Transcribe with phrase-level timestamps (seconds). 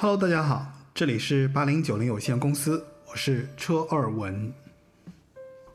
[0.00, 0.64] Hello，大家好，
[0.94, 4.54] 这里是八零九零有限公司，我是车二文，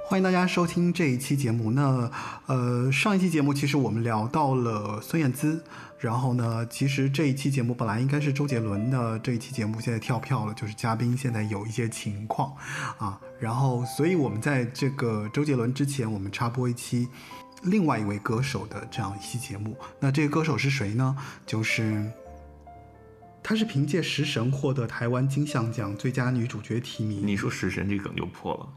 [0.05, 1.69] 欢迎大家收听这一期节目。
[1.71, 2.09] 那
[2.45, 5.61] 呃，上一期节目其实我们聊到了孙燕姿，
[5.99, 12.55] 然后呢，其实这一期节目本来应该是周杰伦的，这一期节目现在跳票了，就是嘉宾现在有一些情况
[12.97, 17.09] 啊，然后所以我们在这个周杰伦之前，我们插播一期
[17.63, 19.75] 另外一位歌手的这样一期节目。
[19.99, 21.13] 那这个歌手是谁呢？
[21.45, 22.09] 就是。
[23.43, 27.21] 她是凭借《食神》获得台湾金像奖最佳女主角提名。
[27.27, 28.69] 你说《食神》这梗就破了，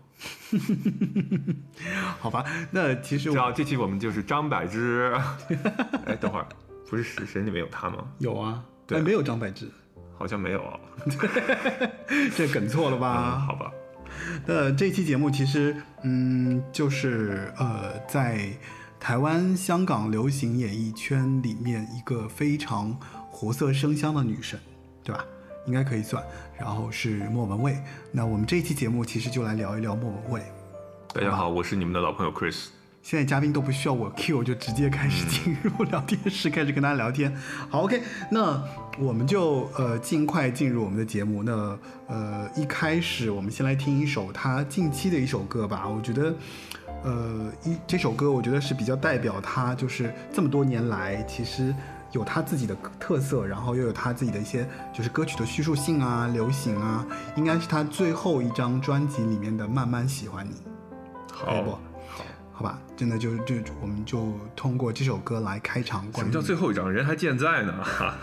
[2.20, 2.44] 好吧？
[2.72, 5.14] 那其实我知道这期我们就是张柏芝。
[6.04, 6.46] 哎，等会儿，
[6.90, 8.04] 不是《食神》里面有她吗？
[8.18, 9.70] 有啊，对哎没有张柏芝，
[10.18, 10.80] 好像没有啊。
[12.36, 13.38] 这梗错了嗯，吧？
[13.46, 13.70] 好吧。
[14.46, 18.50] 那这期节目其实，嗯，就是呃，在
[18.98, 22.98] 台湾、香港流行演艺圈里面一个非常
[23.36, 24.58] 活色生香的女神，
[25.04, 25.22] 对吧？
[25.66, 26.24] 应该可以算。
[26.58, 27.76] 然后是莫文蔚。
[28.10, 30.42] 那我们这一期节目其实就来聊一聊莫文蔚。
[31.12, 32.68] 大家好，我是你们的老朋友 Chris。
[33.02, 37.30] 现在嘉宾都不需要我 Q，就直接开始进入聊天室，开始跟大家聊天。
[37.68, 38.64] 好，OK，那
[38.98, 41.42] 我们就呃尽快进入我们的节目。
[41.42, 41.78] 那
[42.08, 45.86] 呃一开始我们先来听一首他近期的一首歌吧。
[45.86, 46.34] 我觉得
[47.04, 51.74] 呃一这首歌我觉得是比较代表他，就是这么多年来其实。
[52.12, 60.52] 有他自己的特色，然后又有他自己的一些就是歌曲的叙述性啊、流行啊，应该是他最后一张专辑里面的《慢慢喜欢你》。
[61.30, 62.24] 可以不好，好。
[62.58, 66.06] 好吧，真的就就我们就通过这首歌来开场。
[66.14, 66.90] 什么叫最后一张？
[66.90, 67.84] 人还健在呢。
[67.84, 68.14] 哈，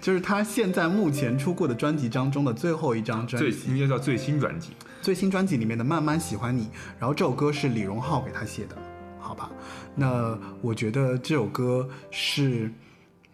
[0.00, 4.70] 就是他现在目前出过的专辑当中的最后一张专最辑，应该叫最新专辑。
[5.02, 6.62] 最新专辑里面的《慢慢喜欢你》，
[6.98, 8.76] 然后这首歌是李荣浩给他写的，
[9.28, 9.50] 好吧？
[9.94, 12.72] 那我觉得这首歌是，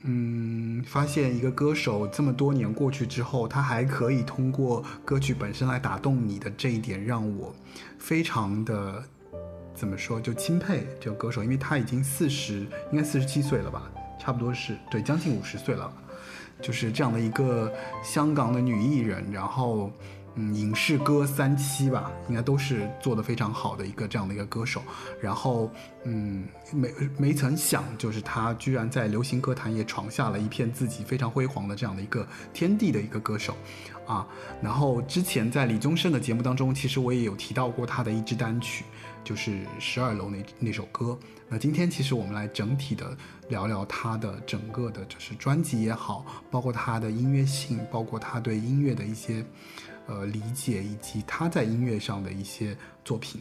[0.03, 7.55] 嗯，发现一个歌手这么多年过去之后，他还可以通过歌曲本身来打动你的这一点，让我
[7.97, 9.05] 非常的
[9.73, 13.89] 怎么说，就钦佩这个歌手，因为他已经四十，应该四十七岁了吧，
[14.19, 15.89] 差不多是对，将近五十岁了。
[16.63, 17.71] 就是这样的一个
[18.03, 19.91] 香港的女艺人，然后
[20.37, 24.83] 嗯，影视歌三栖吧，应该都是做得非常好的一个这样的一个歌手。
[25.21, 25.71] 然后
[26.05, 33.57] 嗯，没没曾想，就是他居然在流行歌坛也闯下了一片自己非常辉煌的这样的一个天地的一个歌手
[34.07, 34.27] 啊。
[34.61, 38.85] 然后之前在李宗盛的节目当中，其实我也有提到过他的一支单曲，
[39.23, 41.17] 就是《十二楼》那那首歌。
[41.49, 43.17] 那今天其实我们来整体的
[43.49, 49.45] 聊聊他的整个的，就是专辑也好，包括他的音乐性，包括他对音乐的一些
[50.07, 53.41] 呃理解，以及他在音乐上的一些作品。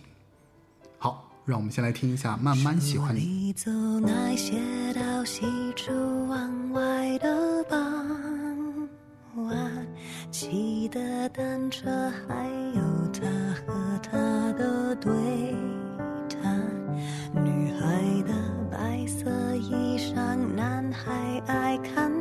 [0.98, 3.20] 好，让我们先来听一下《慢慢喜欢你》。
[3.24, 4.54] 你走那些
[4.94, 5.42] 到西
[5.76, 5.92] 出
[6.28, 8.90] 望外的傍
[9.36, 9.88] 晚，
[10.32, 11.90] 骑的单车，
[12.28, 12.82] 还有
[13.12, 13.22] 他
[13.66, 15.12] 和他的对
[16.30, 16.64] 谈。
[17.44, 18.34] 女孩的
[18.72, 22.12] 白色衣裳，男孩爱看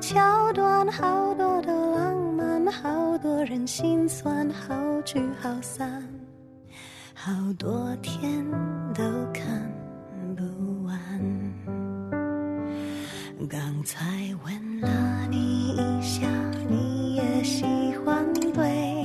[0.00, 6.02] 桥段，好多的浪漫，好多人心酸，好聚好散，
[7.14, 8.44] 好多天
[8.94, 9.44] 都看
[10.36, 10.96] 不完。
[13.48, 14.06] 刚才
[14.44, 14.88] 问了
[15.30, 16.28] 你一下，
[16.68, 17.64] 你也喜
[18.04, 19.04] 欢对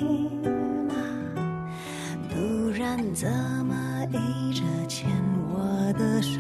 [0.88, 0.94] 吗？
[2.30, 3.28] 不然怎
[3.66, 5.10] 么一直牵
[5.50, 6.40] 我的手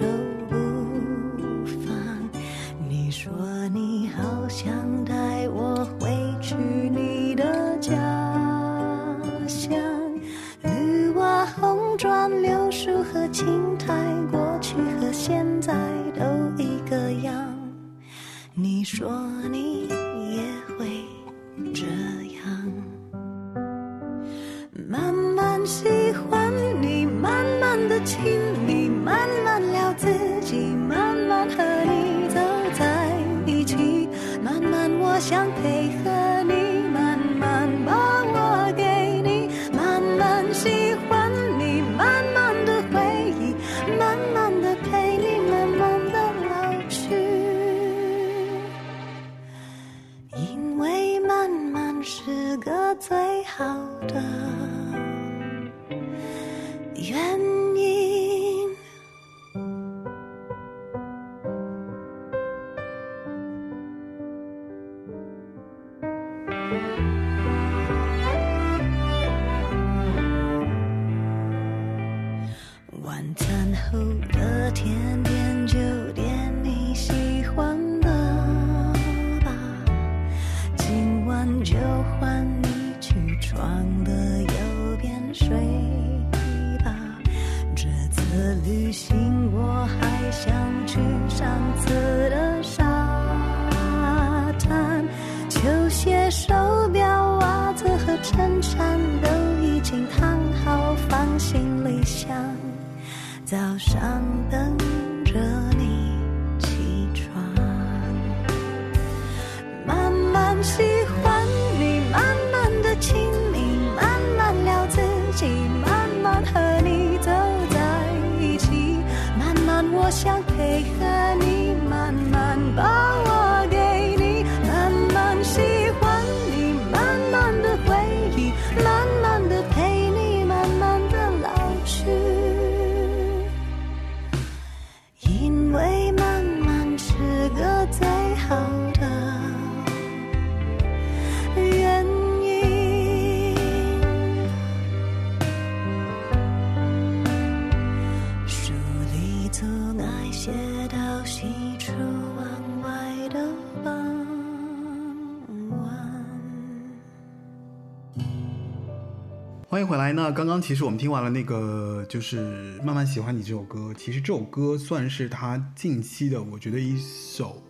[160.03, 160.11] 来。
[160.11, 163.93] 那刚刚其实我们听完了那个，就是《慢慢喜欢你》这首歌。
[163.97, 167.63] 其实这首歌算是他近期的，我觉得一首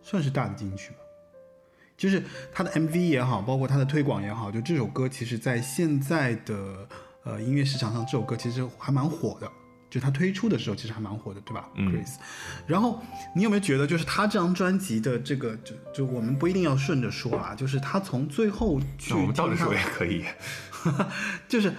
[0.00, 0.98] 算是大的金曲吧。
[1.96, 6.88] 就是他的 MV 也好，包括他的推广也好，就这首歌其实在现在的
[7.24, 9.50] 呃音乐市场上，这首歌其实还蛮火的。
[9.90, 12.18] 就他推出的时候，其实还蛮火的，对吧、嗯 c h r i s
[12.66, 12.98] 然后
[13.36, 20.24] 你有没有觉得，就是他这张专辑的这个，就就我们不一定要顺着说啊，就是他从最后去我们倒着说也可以。
[21.48, 21.72] 就是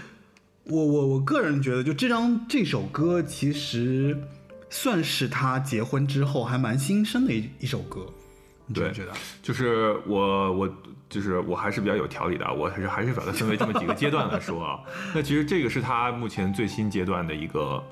[0.66, 4.18] 我我我个人觉得，就这张这首歌其实
[4.70, 8.06] 算是他结婚之后还蛮新生的一一首歌，
[8.74, 9.12] 对觉得？
[9.42, 10.78] 就是我我
[11.10, 14.80] 就是我还是比较有条理的啊，我还是还是把它分为这么几个阶段来说啊。
[15.14, 17.84] 那其实这个是他目前最新阶段的一个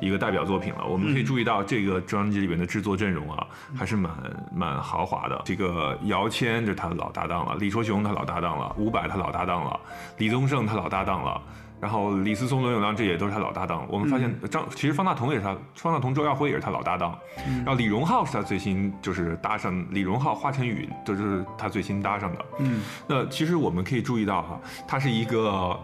[0.00, 0.84] 一个代表作品了。
[0.86, 3.46] 我们可以注意到这个专辑里面的制作阵容啊，
[3.76, 4.12] 还是蛮
[4.54, 5.40] 蛮豪华的。
[5.44, 9.80] 这个姚谦这是他的老搭档了，李卓雄他老搭档了，伍佰他老搭档了，
[10.18, 11.40] 李宗盛他老搭档了。
[11.80, 13.86] 然后李思松、罗永亮这也都是他老搭档。
[13.88, 17.16] 我们发现张，其实方大同也是他，方大同、周耀辉也是他老搭档。
[17.58, 22.44] 然后李荣浩是他最新就是搭上，李荣浩、华晨宇都是他最新搭上的。
[22.58, 25.78] 嗯，那其实我们可以注意到哈、他是一个，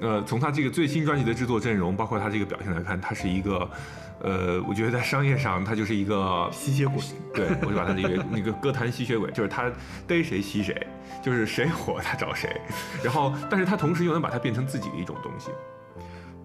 [0.00, 3.70] 呃，从他这个最新专辑的制作阵容，包括他这个表现来看，他是一个，
[4.20, 7.02] 呃，我觉得在商业上他就是一个吸血鬼，
[7.34, 9.70] 对，我就把他这个那个歌坛吸血鬼，就是他
[10.06, 10.86] 逮谁吸谁，
[11.22, 12.60] 就是谁火他找谁，
[13.04, 15.50] 然后，但是他同时又能把它变成自己的一种东西。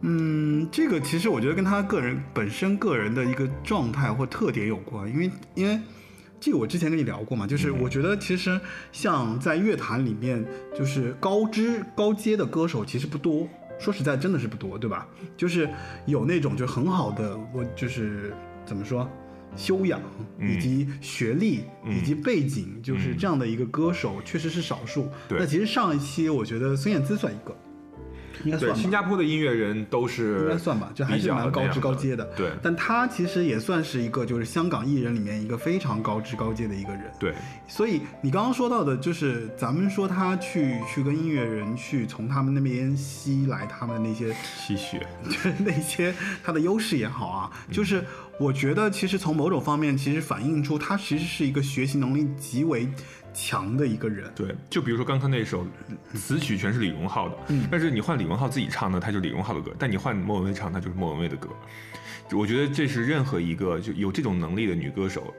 [0.02, 5.80] 嗯，这个其实我觉得跟他个人本身个人的一个状态或特点有关，因为因为
[6.40, 8.60] 这个我之前跟你聊过嘛，就是我觉得其实
[8.92, 10.46] 像在乐坛里面，
[10.78, 13.48] 就是高知高阶的歌手其实不多，
[13.80, 15.08] 说实在真的是不多，对吧？
[15.36, 15.68] 就是
[16.06, 18.34] 有那种就很好的，我就是
[18.66, 19.10] 怎么说？
[19.58, 20.02] 修养
[20.38, 25.08] 嗯以及学历嗯以及背景，就是这样的一个歌手，确实是少数。
[25.30, 27.56] 对那其实上一期我觉得孙燕姿算一个，
[28.44, 28.78] 应该算，吧。
[28.78, 32.26] 新加坡的音乐人都是应该算吧，就还是蛮高知高阶的。
[32.36, 37.04] 对但他其实也算是一个，就是香港艺人里面一个非常高知高阶的一个人。
[37.20, 37.34] 对，
[37.68, 45.06] 所以你刚刚说到的，就是咱们说他去去跟音乐人去从他们那边吸来他们那些吸血。
[45.26, 46.14] 就是那些
[46.44, 48.04] 他的优势也好啊，就是
[48.40, 52.88] 我觉得其实从某种方面，其实反映出他其实是一个学习能力极为
[53.36, 54.32] 强的一个人。
[54.34, 55.68] 对，就比如说刚刚那首
[56.16, 57.36] 词曲全是李荣浩的，
[57.70, 61.50] 但是你换李荣浩自己唱呢，他就李荣浩的歌；但你换莫文蔚唱，他就是莫文蔚的歌。
[62.32, 65.32] 我觉得这是任何一个就有这种能力的女歌手，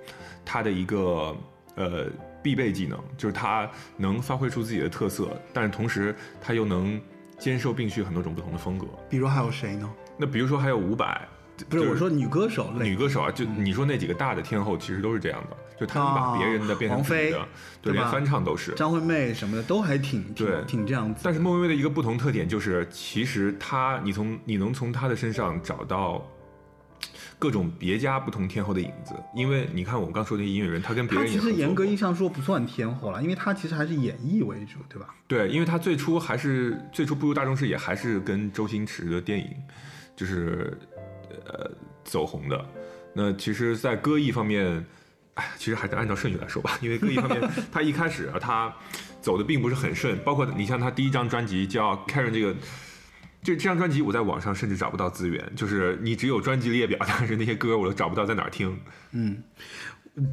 [0.44, 1.36] 她的一个
[1.74, 2.06] 呃
[2.40, 7.00] 必备技能，就是她能发挥出自己的特色，但是同时她又能
[7.38, 8.86] 兼收并蓄很多种不同的风格。
[9.10, 9.90] 比如还有谁呢？
[10.16, 11.28] 那比如说还有伍佰，
[11.68, 17.48] 不是我说女歌手女歌手啊，就你说那几个大的天后，其实都是这样的，就他们把别人的变成自己的，
[17.80, 18.72] 对，连翻唱都是。
[18.74, 21.20] 张惠妹什么的都还挺挺对挺这样子。
[21.24, 26.26] 但是莫文蔚的一个不同特点就是，其实她，你从你能从她的身上找到
[27.38, 35.14] 各种别家不同天后的影子，因为你看我们刚说那些音乐人，他跟别她人其实严格意义上说不算天后了，因为她其实还是演绎为主，对吧？
[35.26, 39.48] 对，因为他最初还是最初步入大众视野，还是跟周星驰的电影
[40.14, 40.78] 就是
[41.44, 41.70] 呃
[42.04, 42.66] 走红的。
[43.12, 44.84] 那其实，在歌艺方面，
[45.34, 47.40] 哎，其实还是按照顺序来说吧， 因为歌艺方面，
[47.72, 48.74] 他一开始啊，他
[49.20, 52.54] 走的并不是很顺，包括你像他第一张专辑叫《Karen》这个。
[53.42, 58.76] 就这张专辑我在网上甚至找不到资源，就是你只有专辑列表，但是那些歌我都找不到在哪儿听。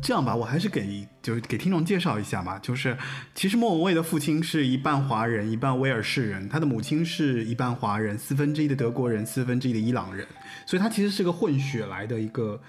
[0.02, 2.58] 这样吧，我还是给就是给听众介绍一下吧。
[2.62, 2.98] 就是
[3.36, 10.26] 其实莫文蔚的父亲是一半华人，一半威尔士人，他的母亲是一半华人，四分之一的德国人，四分之一的伊朗人，
[10.66, 12.62] 所以他其实是个混血来的一个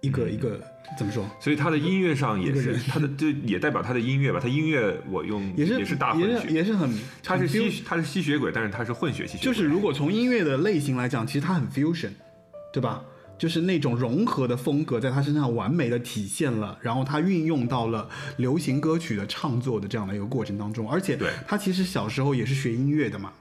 [0.00, 0.60] 一个一个
[0.98, 1.24] 怎么说？
[1.38, 4.40] 所以他的音乐上也是他的，就也代表他的音乐吧。
[4.42, 9.44] 他音乐我用也是也是大混也是血，也是很，他是吸他是吸血鬼，但是他是混血吸血鬼。
[9.44, 12.10] 就是如果从音乐的类型来讲，其实他很 fusion，
[12.72, 13.04] 对吧？
[13.38, 23.32] 就是那种融合的风格在他身上完美的体现了，然后他运用到了流行歌曲的唱作的这样的一个过程当中，而且对他其实小时候也是学音乐的嘛，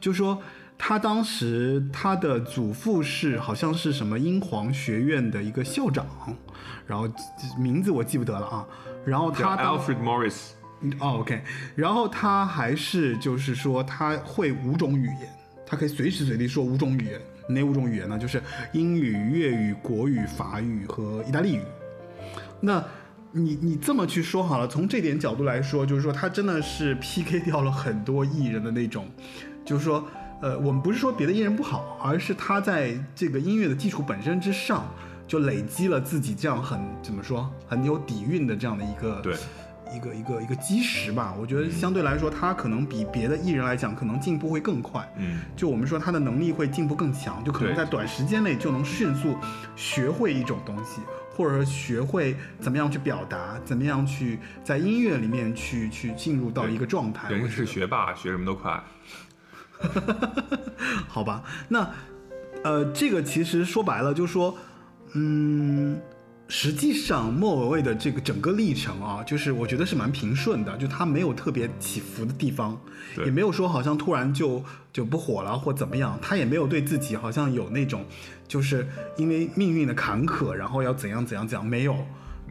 [0.00, 0.40] 就说
[0.78, 6.06] 他当时他的祖父是好像是什么英皇学院的一个校长，
[6.86, 7.08] 然后
[7.58, 8.66] 名字我记不得了啊，
[9.04, 10.50] 然后叫他当 Alfred Morris，
[11.00, 11.42] 哦，OK，
[11.74, 15.28] 然后他还是就是说他会五种语言，
[15.66, 17.20] 他可以随时随地说五种语言。
[17.50, 18.18] 哪五种语言呢？
[18.18, 18.42] 就是
[18.72, 21.62] 英语、粤语、国语、法语和意大利语。
[22.60, 22.84] 那
[23.32, 29.06] 你你这么去说好了，从这点角度来说，就是说他真的是 PK 掉了很多艺人的那种，
[29.64, 30.06] 就是说，
[30.42, 34.84] 呃，我们不是说别的艺人不好，而是他在这个音乐的基础本身之上，
[35.26, 39.22] 就累积了自己这样很怎么说很有底蕴的这样的一个
[39.94, 41.34] 一个一个一个基石吧。
[41.38, 45.10] 我觉得相对来说，他可能比别的艺人来讲，可能进步会更快。
[45.16, 49.36] 嗯，就我们说他的能力会进步更强，就可能在短时间内就能迅速
[49.76, 51.00] 学会一种东西，
[51.36, 57.30] 或者说学会怎么样去表达，怎么样去在音乐里面去去进入到一个状态。
[57.30, 58.82] 人是学霸，学什么都快。
[61.08, 61.90] 好吧，那
[62.62, 64.54] 呃，这个其实说白了就是说，
[65.14, 65.98] 嗯，
[66.50, 72.78] 实际上莫文蔚的这个整个历程啊，就是我觉得是蛮平顺的，就他没有特别起伏的地方，
[73.24, 78.04] 也没有说好像突然就就不火了或怎么样，他也没有对自己好像有那种
[78.48, 81.96] 就是因为命运的坎坷，然后要怎样怎样怎样，没有，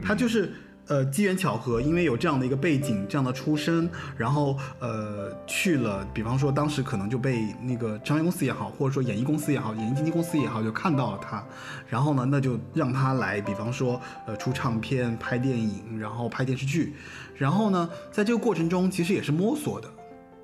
[0.02, 0.52] 他就是。
[0.90, 11.44] 呃，机缘巧合，因为有这样的一个背景，这样的出身，然后呃去了，比方说当时可能就被那个唱片公司也好，或者说演艺公司也好，演艺经纪公司也好，就看到了他，
[11.86, 16.92] 然后呢，那就让他来，比方说呃出唱片、拍电影，然后拍电视剧，
[17.36, 19.88] 然后呢，在这个过程中其实也是摸索的，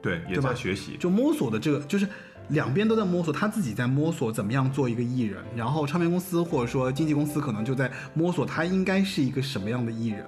[0.00, 0.96] 对，也在学习。
[0.96, 2.06] 就摸索的这个就是
[2.48, 10.24] 两边都在摸索，他自己在摸索怎么样做一个艺人，然后唱片公司或者说经纪公司可能就在摸索他应该是一个什么样的艺人。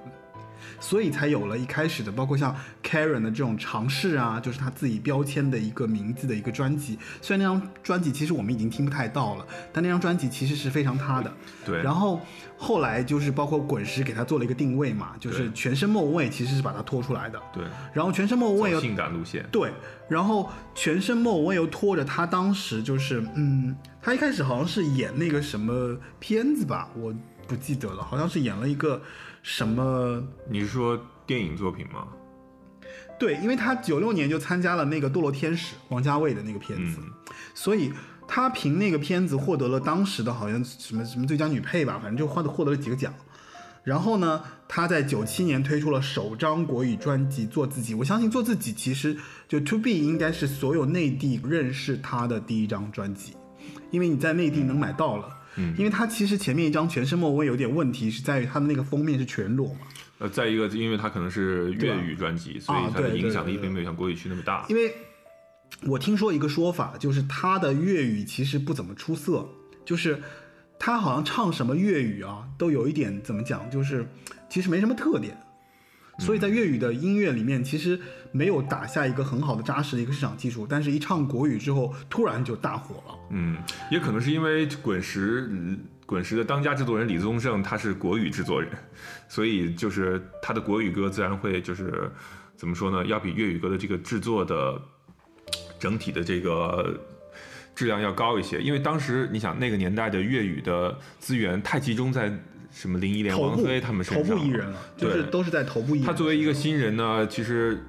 [0.79, 6.97] 所以才有了一开始的，包括像 Karen 的这种尝试啊，就是他自己标签的一个名字的一个专辑。
[7.21, 11.31] 虽然那张专辑其实我们已经听不太到了，但那张专辑其实是非常他的。
[11.65, 12.21] 对，然后
[12.57, 17.41] 后来就是包括滚石给他做了一个定位嘛，就是全身莫文蔚其实是把他拖出来的。
[17.53, 19.45] 对，然后全身莫文蔚又性感路线。
[19.51, 19.71] 对，
[20.07, 27.13] 然后全身莫文蔚又拖着他，当时就是，嗯，他一开始好像是演那个什么片子吧，我
[27.47, 29.01] 不记得了，好像是演了一个
[29.41, 32.07] 什么，你是说电影作品吗？
[33.19, 37.13] 对，因为他九六年就参加了那个《堕落天使》王家卫的那个片子，嗯
[37.53, 37.91] 所以
[38.27, 43.13] 他凭那个片子获得了当时的好像什么什么最佳女配吧，反正就获得获得了几个奖。
[43.83, 47.93] 然后呢，他在九七年推出了首张国语专辑《做自己》。
[47.97, 49.17] 我相信《做自己》其实
[49.47, 53.35] 就 To Be 应该是所有内地认识他的第一张专辑，
[53.89, 55.38] 因为你在内地能买到了。
[55.59, 59.81] 嗯因为他其实前面一张全身莫文蔚有点问题，是在于他的那个封面是全裸嘛。
[60.19, 64.65] 呃，再一个，因为它可能是粤语专辑，所以它的影响力并没有像国语区那么大。
[64.69, 64.93] 因为
[65.83, 69.47] 我听说一个说法，就是他的粤语其实不怎么出色，
[69.85, 70.21] 就是
[70.77, 74.05] 他好像唱什么粤语啊，都有一点怎么讲，就是
[74.49, 75.37] 其实没什么特点。
[76.19, 77.99] 所以在粤语的音乐里面，其实
[78.31, 83.15] 没有打下一个很好的扎实的一个市场基础，但是一唱国语之后，突然就大火了。
[83.31, 83.57] 嗯，
[83.89, 88.69] 也可能是因为滚石，嗯滚石的当家制作人李宗盛他是国语制作人，
[89.27, 92.11] 所以就是他的国语歌自然会就是
[92.55, 94.81] 怎么说呢，要比粤语歌的这个制作的
[95.79, 96.99] 整体的这个
[97.75, 98.59] 质量要高一些。
[98.59, 102.35] 因为当时你想那个年代的粤语的资源太集中在
[102.71, 106.07] 什么林忆莲、王菲他们头身上了，部艺人了，就是都是在头部艺人。
[106.07, 107.83] 他作为一个新人呢，其实，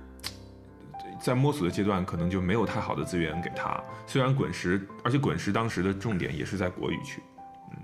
[1.20, 3.78] 在摸索的阶段，可能就没有太好的资源给他。
[4.06, 7.22] 虽然滚石，而且滚石当时的重点也是在国语区。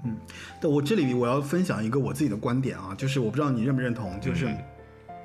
[0.05, 0.17] 嗯
[0.61, 4.57] 但我这里我要分享一个我自己的观点啊，就是我不知道你认不认同，就是嗯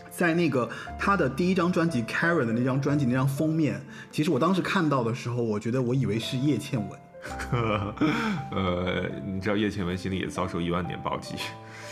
[0.09, 6.99] 在那个他的第一张专辑《Karen》的那张专辑那张封面，其实我当时看到的时候，我觉得我以为是叶倩文。
[8.51, 11.35] 呃，你知道叶倩文心里也遭受一万点暴击，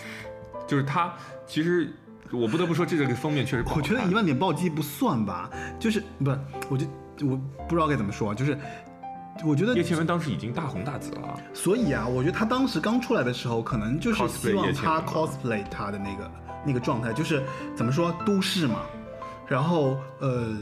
[0.68, 1.14] 就是他
[1.46, 1.94] 其实
[2.32, 6.32] 我不得不说，这个封面确实我觉得一万点暴击不算吧，就是不，
[6.70, 6.86] 我就
[7.28, 8.58] 我不知道该怎么说，就是
[9.46, 11.40] 我觉得叶倩文当时已经大红大紫了。
[11.54, 16.32] 所以啊，我觉得他当时刚出来的时候，可能就是希望他叶倩文嘛 cosplay 他的那个
[16.66, 17.44] 那个状态，就是
[17.76, 18.82] 怎么说都市嘛，
[19.48, 20.58] 然后呃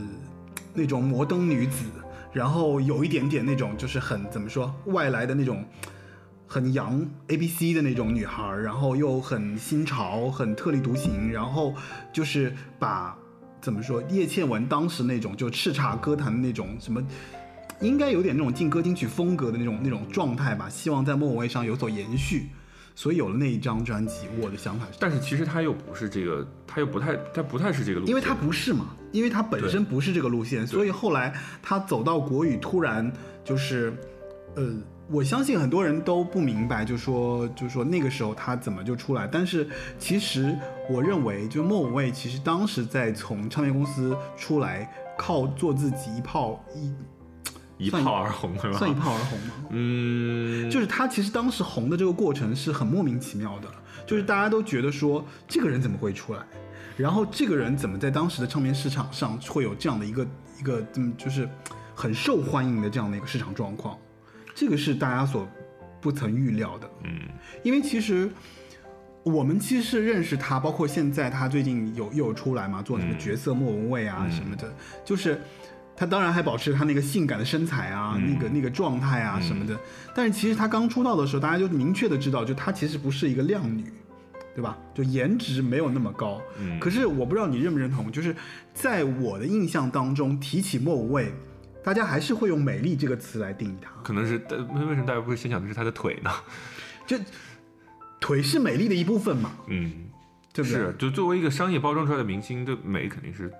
[0.73, 1.85] 那种摩登女子，
[2.31, 5.63] 然后有一点点那种就是很怎么说外来的那种
[6.45, 11.73] 很洋 A B C 的那种女孩，然后又很新潮、很特立独行，然后
[12.13, 13.17] 就是把
[13.61, 17.01] 怎么说叶倩文当时那种就叱咤歌坛的那种什么。
[17.79, 22.47] 应该有点那种劲歌金曲风格的那种那种状态吧，希望在莫文蔚上有所延续，
[22.97, 24.27] 所以有了那一张专辑。
[24.41, 33.13] 我的想法是，但是其实他又不是这个，他又不太，他不太是这个路线，因为他不是嘛，因为他本身不是这个路线，所以后来他走到国语，突然
[33.45, 33.93] 就是，
[34.55, 34.73] 呃，
[35.11, 40.57] 我相信很多人都不明白，就说就说那个时候他怎么就出来，但是其实
[40.89, 46.91] 我认为，就莫文蔚其实当时在从唱片公司出来，靠做自己一炮一
[47.77, 48.77] 一炮而红，是吧？
[48.77, 49.53] 算一炮而红吗？
[49.69, 53.67] 嗯，就是他其实当时红的这个过程是很莫名其妙的，
[54.05, 56.41] 就是大家都觉得说这个人怎么会出来，
[56.95, 60.27] 然后这个人怎么在当时的唱片市场上会有这样的一个
[60.59, 61.47] 一个嗯就是
[61.93, 63.97] 很受欢迎的这样的一个市场状况，
[64.55, 65.47] 这个是大家所
[66.01, 66.89] 不曾预料的。
[67.03, 67.11] 嗯，
[67.63, 68.29] 因为其实
[69.23, 75.41] 我们其实是认识他，包括现在他最近有又有出来嘛，做什么嗯角色莫文蔚啊什么的，就是
[75.97, 79.77] 他当然还保持她那个性感的身材啊，嗯那个那个状态啊什么的。
[80.15, 83.83] 但是其实她刚出道的时候，大家就明确的知道，就她其实不是一个靓女。
[84.55, 84.75] 对吧？
[84.91, 88.35] 就颜值没有那么高，嗯可是我不知道你认不认同，就是
[88.73, 91.31] 在我的印象当中，提起莫文蔚，
[91.83, 93.91] 大家还是会用美丽这个词来定义她。
[94.01, 96.31] 可能是，呃为什么大家不会先想的是她的腿呢？
[97.05, 97.15] 就
[98.19, 99.91] 腿是美丽的一部分嘛，嗯，
[100.51, 100.79] 对不对？
[100.79, 103.53] 是，就作为一个商业包装出来的明星对美，肯定是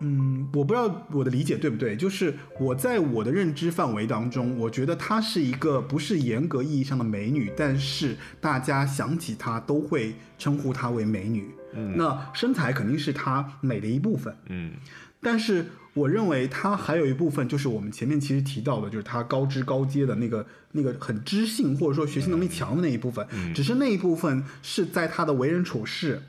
[0.00, 11.48] 嗯，我不知道我的理解对不对，就是我在我的认知范围当中，我觉得她是一个不是严格意义上的美女，但是大家想起她都会称呼她为美女。
[11.74, 14.72] 嗯，那身材肯定是她美的一部分，嗯
[15.20, 26.20] 但是我认为她还有一部分就是我们前面其实提到的，就是她高知高阶的那个那个很知性或者说学习能力强的那一部分，只是那一部分是在她的为人处事。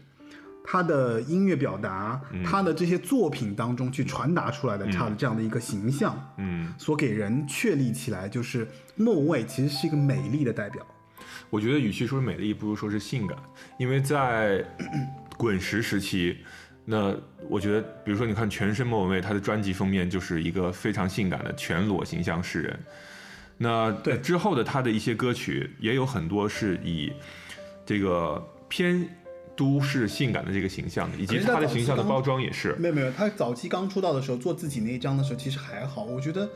[0.66, 10.86] 她的音乐表达，他的这些作品当中去传达出来的他的这样的一个形象，嗯，所给人确立起来，就是莫文蔚其实是一个美丽的代表。
[11.52, 13.38] 我觉得与其说是美丽，不如说是性感，
[13.78, 14.66] 因为在
[15.38, 16.38] 滚石时期，
[16.84, 17.16] 那
[17.48, 22.80] 我觉得，比如说你看全身莫文蔚，他的专辑封面就是一个非常性感的全裸形象示人。
[23.58, 27.14] 那对之后的他的一些歌曲也有很多是以
[27.86, 29.08] 这个偏
[29.56, 32.74] 都市性感的这个形象的，以及她的形象的包装也是。
[32.80, 36.48] 没有没有，他早期刚出道的时候做自己那一张的时候，其实还好，我觉得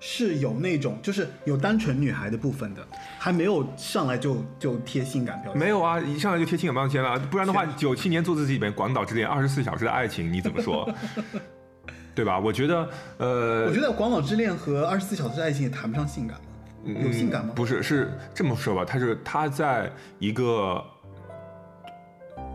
[0.00, 2.86] 是有那种就是有单纯女孩的部分的，
[3.18, 5.60] 还没有上来就就贴性感标签。
[5.60, 10.88] 没有啊，一上来就贴性感标签了， 不然的话，九七年做自己里面《广岛之恋》《二十四小时的爱情》，你怎么说？
[12.14, 12.38] 对吧？
[12.38, 12.88] 我觉得，
[13.18, 17.52] 呃，我觉得《广岛之恋》和《二十四小时的爱情》也谈不上性感嘛，有性感吗？
[17.54, 20.82] 不是，是这么说吧，他是他在一个，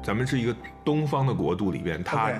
[0.03, 2.31] 咱们是一个东方的国度里边，他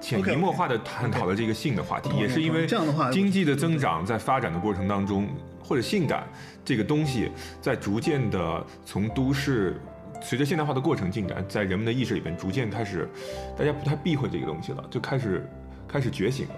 [0.00, 2.66] 潜移默化的探讨了这个性的话题也是因为
[3.12, 5.28] 经济的增长在发展的过程当中，
[5.62, 6.26] 或者性感
[6.64, 9.80] 这个东西在逐渐的从都市。
[10.20, 13.08] 随着现代化的过程进展，在人们的意识里边逐渐开始，
[13.56, 15.48] 大家不太避讳这个东西了，就开始
[15.86, 16.54] 开始觉醒了。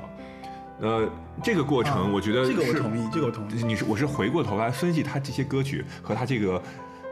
[0.80, 1.10] 呃，
[1.44, 3.62] 这个过程啊我觉得这个我同意，这个我同意。
[3.62, 6.62] 你是我是回过头来分析他这些歌曲和他这个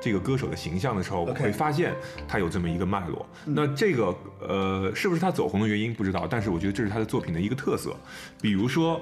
[0.01, 1.95] 这个歌手的形象的时候，我会发现
[2.27, 3.27] 他有这么一个脉络。
[3.45, 7.95] 那这个呃，是不是他走红的原因不知道，但是我觉得这是他的作品的一个特色。
[8.41, 9.01] 比如说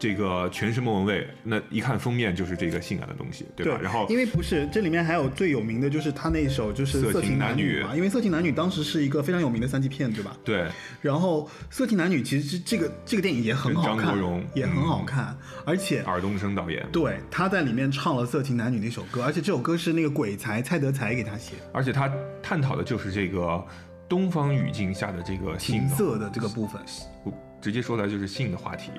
[0.00, 3.78] 这个全是莫文蔚，那一看封面就是这个性感的东西，对吧？
[3.82, 10.34] 然后因为不是这里面还有最有名的就是他那首就是色色情情男女因为色情男女当时是一个非常有名的三级片，对吧？
[10.42, 10.66] 对，
[11.02, 15.36] 然后色情男女其实这个这个电影也很好看国荣，也很好看，
[15.66, 22.10] 而且尔冬升导演，对他在里面唱了《色情男女》那首歌，而且这首歌是那个鬼才蔡德才给他写的，而且他
[22.42, 23.62] 探讨的就是这个
[24.08, 26.80] 东方语境下的这个性情色的这个部分。
[27.22, 28.90] 不直接说来就是性的话题。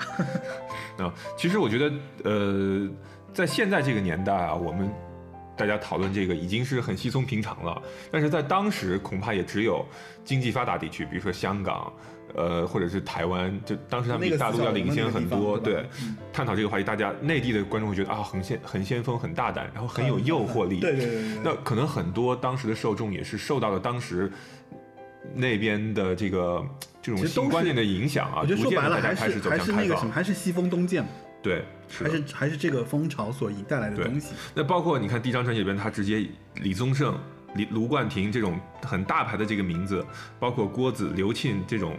[0.98, 1.94] 啊，其实我觉得，
[2.24, 2.90] 呃，
[3.34, 4.90] 在现在这个年代啊，我们
[5.58, 9.86] 大家讨论这个已经是很稀松平常了，但是在当时恐怕也只有
[10.24, 11.92] 经济发达地区，比如说香港。
[12.34, 15.86] 呃，或者是台湾，就当时他们比大陆要领先很多，对，
[16.32, 24.32] 探讨这个话题，大家内地的观众会觉得啊，很先很先锋，很大胆，然后很有诱惑力， 对对对那可能很多当时的受众也是受到了当时
[25.36, 26.66] 那边的这个
[27.02, 31.10] 这种其实都是性观念的影响啊，我觉得说白了还是还是那个什么，还是西风东渐嘛，
[31.42, 32.04] 对，是。
[32.04, 34.34] 还是还是这个风潮所带来的东西。
[34.54, 37.18] 那包括你看第一张专辑里边，他直接李宗盛、
[37.56, 40.06] 李卢冠廷这种很大牌的这个名字，
[40.40, 41.98] 包括郭子、刘沁这种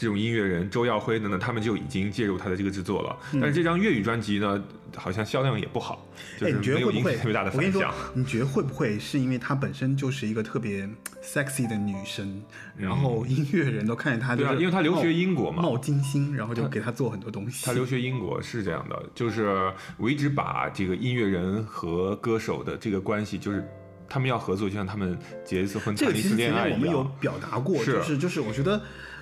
[0.00, 3.14] 这种音乐人周耀辉等等，他们就已经介入他的这个制作了。
[3.34, 4.64] 嗯但是这张粤语专辑呢，
[4.96, 6.06] 好像销量也不好，
[6.38, 10.88] 就哎，是没有引起特别大的反响。，你觉得会不会是因为她本身就是一个特别
[11.22, 12.42] sexy 的女生，
[12.78, 17.66] 然后音乐人都看见她嗯对啊就是因为她留学英国嘛冒金星，然后就给她做很多东西。
[17.66, 23.62] 她留学英国是这样的，就是我一直把这个音乐人和歌手的这个关系，就是
[24.08, 27.16] 他们要合作，就像他们结一次婚、这个其实谈一次恋前面我们有爱一样。
[27.20, 28.80] 表达过，是就是就是我觉得，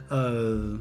[0.08, 0.78] 呃，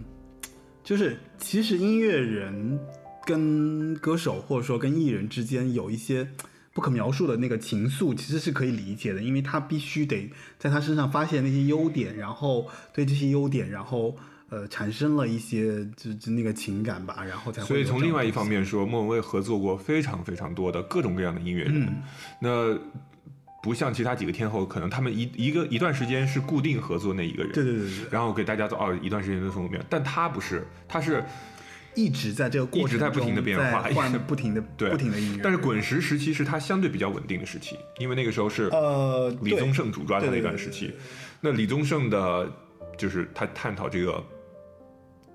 [0.84, 2.80] 就是其实音乐人
[3.26, 6.28] 跟歌手或者说跟艺人之间有一些
[6.74, 14.16] 不可描述的那个情愫，其实是可以理解的，因为他必须得在他身上发现那些优点，然后对这些优点，然后
[14.50, 21.96] 呃产生了一些就就那个情感吧，然后才会所以从另外一方面说，莫文蔚合作过非常非常多的各种各样的音乐人，嗯。
[22.40, 22.80] 那
[23.68, 27.98] 不像其他几个天后，可能他们一一个一段时间是固定合作那一个人，对对对对。
[27.98, 31.22] 对，然后给大家做哦一段时间的封面，但他不是，他是
[31.94, 34.90] 一直在这个过程一直在不停的变化在换不停的 对。
[34.90, 40.94] 不停的音乐，但是滚石时期是他相对比较稳定的时期，因为那个时候是呃李宗盛主抓的那段时期。
[41.42, 42.50] 那李宗盛的，
[42.98, 44.24] 就是他探讨这个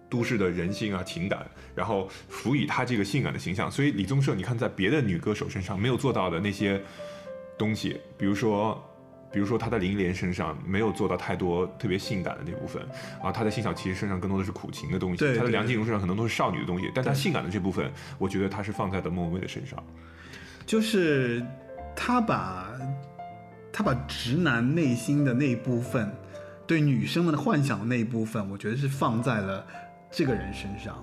[0.08, 3.70] 都市的人性啊、情感，然后辅以他这个性感的形象。
[3.70, 6.82] 所以李宗盛，你看在别的女歌手身上没有做到的那些
[7.58, 8.82] 东西，比如说。
[9.32, 12.86] 比如说他在林忆莲身上没有做到太多特别性感的那部分，
[13.22, 19.82] 啊，他在辛晓琪身上更多的是苦情的东西，他在梁静茹身上可能都是少女的东西，但他性感的这部分，我觉得他是放在了莫文蔚的身上。
[20.66, 21.42] 就是
[21.96, 22.68] 他把
[23.72, 26.14] 他把直男内心的那一部分，
[26.66, 29.66] 对女生们的幻想的那一部分，我觉得是放在了
[30.10, 31.02] 这个人身上。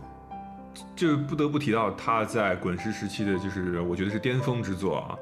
[0.95, 5.17] 就不得不提到他在滚石时期的，就是我觉得是巅峰之作啊。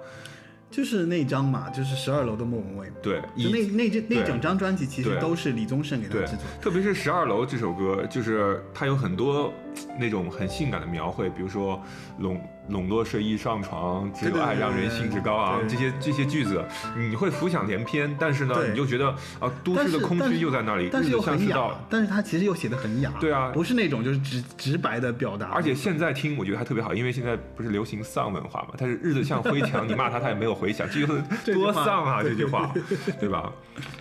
[0.70, 9.54] 就是那张嘛，就是十二楼的莫文蔚，对，就那那这那整张专辑其实都是李宗盛给他制作的。，特别是《十二楼》这首歌，就是它有很多
[9.98, 11.82] 那种很性感的描绘，比如说
[12.20, 16.64] 笼笼络睡衣上床，只有爱让人兴致高昂对这些这些句子，
[16.98, 23.14] 你会浮想联翩，但是呢，你就觉得啊，都市的空虚又在那里，但是日又很雅但是他其实又写的很雅。
[23.20, 23.52] 对啊。
[23.54, 25.48] 不是那种就是直直白的表达。
[25.48, 32.74] 而且现在听我觉得还特别好，因为现在不是流行丧文化嘛，它是日子像灰墙，你骂他他也没有回响，这就是 多丧啊这句话，
[33.20, 33.52] 对吧？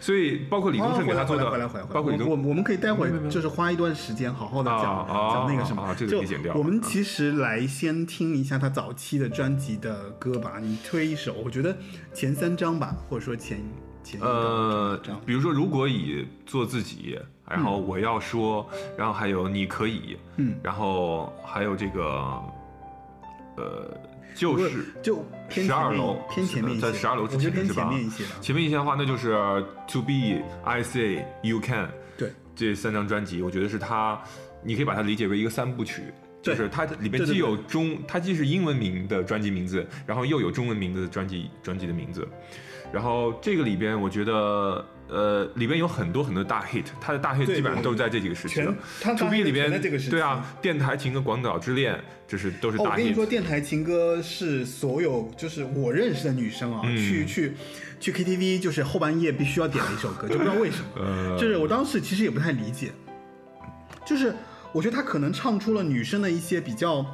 [0.00, 1.44] 所以包括李宗盛给他做的
[1.92, 11.77] 包括李宗我我我们可以待会儿就是花一段时间好好的讲、讲那个什么，啊这个就可以剪掉我们其实来先听一下他早期的专辑的歌吧，你推一首，我觉得
[12.14, 13.61] 前三张吧，或者说前
[14.03, 22.42] 前呃比如说，如果以做自己，然后我要说，然后还有你可以，嗯，然后还有这个，
[23.57, 23.97] 呃，
[24.35, 27.83] 就是就偏十二楼偏前面一些，在十二楼之前是吧？
[27.83, 29.33] 前面一些的，前面一些的话，那就是
[29.88, 32.33] To Be I Say You Can 对。
[32.55, 34.19] 这三张专辑，我觉得是他，
[34.62, 36.05] 你可以把它理解为一个三部曲。
[36.54, 42.26] 就是它里边既有中，它既是英文名的专辑名字，然后又有中文名字的专辑专辑的名字，
[42.92, 48.66] 然后这个里边我觉得，呃，里边有很多很多大 hit，它的大 hit 基本上都是在这几个时期的
[49.02, 49.80] To B hit 里边
[50.11, 53.28] 对啊，电台情歌、广岛之恋，就是都是哦，我大跟你说，hit。
[53.28, 56.96] 电台情歌是所有就是我认识的女生啊，嗯。
[56.96, 57.52] 去去
[57.98, 60.87] 去 KTV 就是后半夜必须要点的一首歌，就不知道为什么。
[61.02, 62.90] 呃，就是我当时其实也不太理解，
[64.04, 64.35] 就是
[64.76, 67.04] 我觉得他可能唱出了女生的一些比较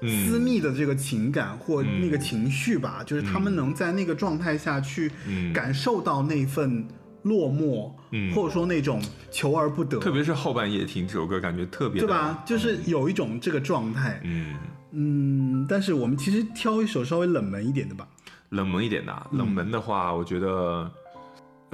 [0.00, 0.26] 嗯。
[0.26, 5.52] 私密的这个情感或那个情绪吧，就是他们能在那个状态下去嗯。
[5.52, 6.88] 感受到那份
[7.24, 8.32] 落寞，嗯。
[8.34, 12.42] 或者说那种求而不得，特别是后半夜听这首歌，感觉特别对吧？
[12.46, 14.54] 就是有一种这个状态，嗯，
[14.92, 18.08] 嗯，但是我们其实挑一首稍微冷门一点的吧。
[18.48, 20.90] 冷门一点的啊，冷门的话，我觉得，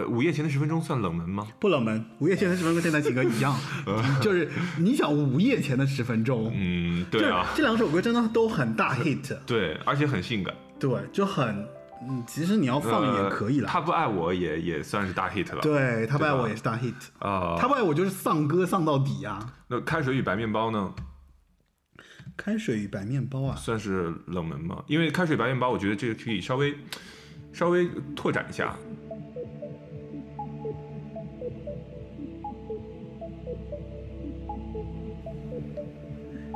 [0.00, 1.46] 呃，午夜前的十分钟算冷门吗？
[1.58, 3.54] 不冷门，午夜前的十分钟跟现在情歌一样，
[4.22, 10.54] 就是你想午夜前的十分钟，嗯，对啊，这这两首歌真的都很大 hit，对，而且很性感。
[10.78, 11.66] 对，就很，
[12.08, 13.66] 嗯，其实你要放也可以了。
[13.66, 15.60] 呃他不爱我也也算是大 hit 了。
[15.60, 19.52] 对他不爱我也是大 hit，啊，他不爱我就是丧歌丧到底啊。
[19.68, 20.94] 那开水与白面包呢，
[22.36, 24.82] 开水与白面包啊，算是冷门吗？
[24.86, 26.74] 因为开水白面包，我觉得这个可以稍微
[27.52, 28.74] 稍微拓展一下。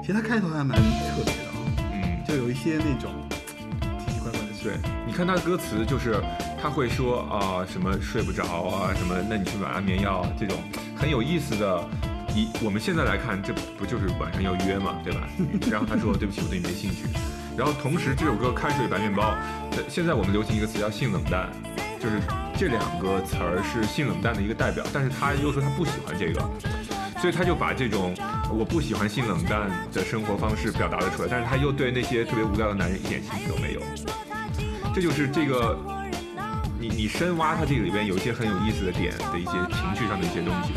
[0.04, 0.82] 其实他开头还蛮特
[1.16, 1.56] 别的啊、
[1.94, 3.10] 嗯，就有一些那种
[4.04, 4.64] 奇奇怪怪的事。
[4.64, 6.22] 对，你看他的歌词，就是
[6.60, 10.58] 他会说啊、什么睡不着啊，什么那你去买安眠药这种
[10.94, 11.82] 很有意思的。
[12.36, 15.26] 一我们现在来看，这不就是晚上要约嘛，对吧？
[15.72, 17.06] 然后他说对不起，我对你没兴趣。
[17.56, 19.22] 然后同时这首歌《开水白面包》，
[19.76, 21.48] 呃现在我们流行一个词叫性冷淡，
[21.98, 22.20] 就是
[22.58, 26.50] 这两个词儿是性冷淡的一个代表，但是他又说他不喜欢这个。
[27.20, 28.14] 所以他就把这种
[28.50, 33.80] 我不喜欢性冷淡的生活方式表达了出来，但是他又对那些特别无聊的男人一点兴趣都没有。
[34.94, 35.78] 这就是这个，
[36.78, 40.72] 你你深挖他这个里边有一些很有意思的点的一些情绪上的一些东西。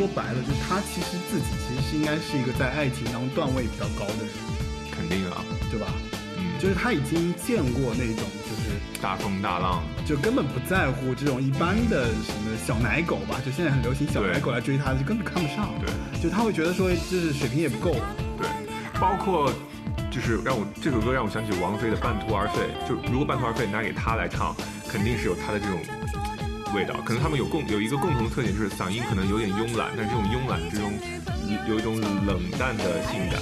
[0.00, 4.32] 说白了，就是他其实自己其实是应该是一个在爱情当中段位比较高的人，
[4.90, 5.88] 肯定啊，对吧？
[6.38, 15.68] 嗯，就是他已经见过那种就是大风大浪，就根本不在乎这种一般的什么小奶狗吧，就现在很流行小奶狗来追他，就根本看不上。
[15.84, 17.94] 对，就他会觉得说就是水平也不够。
[18.38, 18.48] 对，
[18.98, 19.52] 包括
[20.10, 24.56] 就是让我这首歌让我想起王菲的《半途而废》，就如果《半途而废》拿给他来唱，
[24.88, 25.78] 肯定是有他的这种
[26.74, 26.94] 味道。
[27.04, 30.92] 可能他们有共有一个共同特点，就是嗓音可能有点慵懒，但是这种慵懒之中
[31.68, 33.40] 有一种冷淡的性感。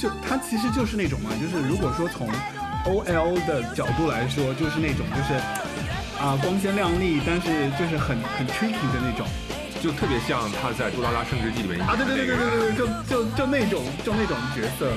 [0.00, 2.26] 就他其实就是那种嘛，就是如果说从
[2.86, 5.34] O L 的角度来说，就是那种就是
[6.18, 9.26] 啊光鲜亮丽，但是就是很很 tricky 的那种
[9.82, 12.36] 就特别像他在《杜拉拉升职记》里面演啊，对对对。
[12.36, 14.90] 对对对，就就就那种就那种角色。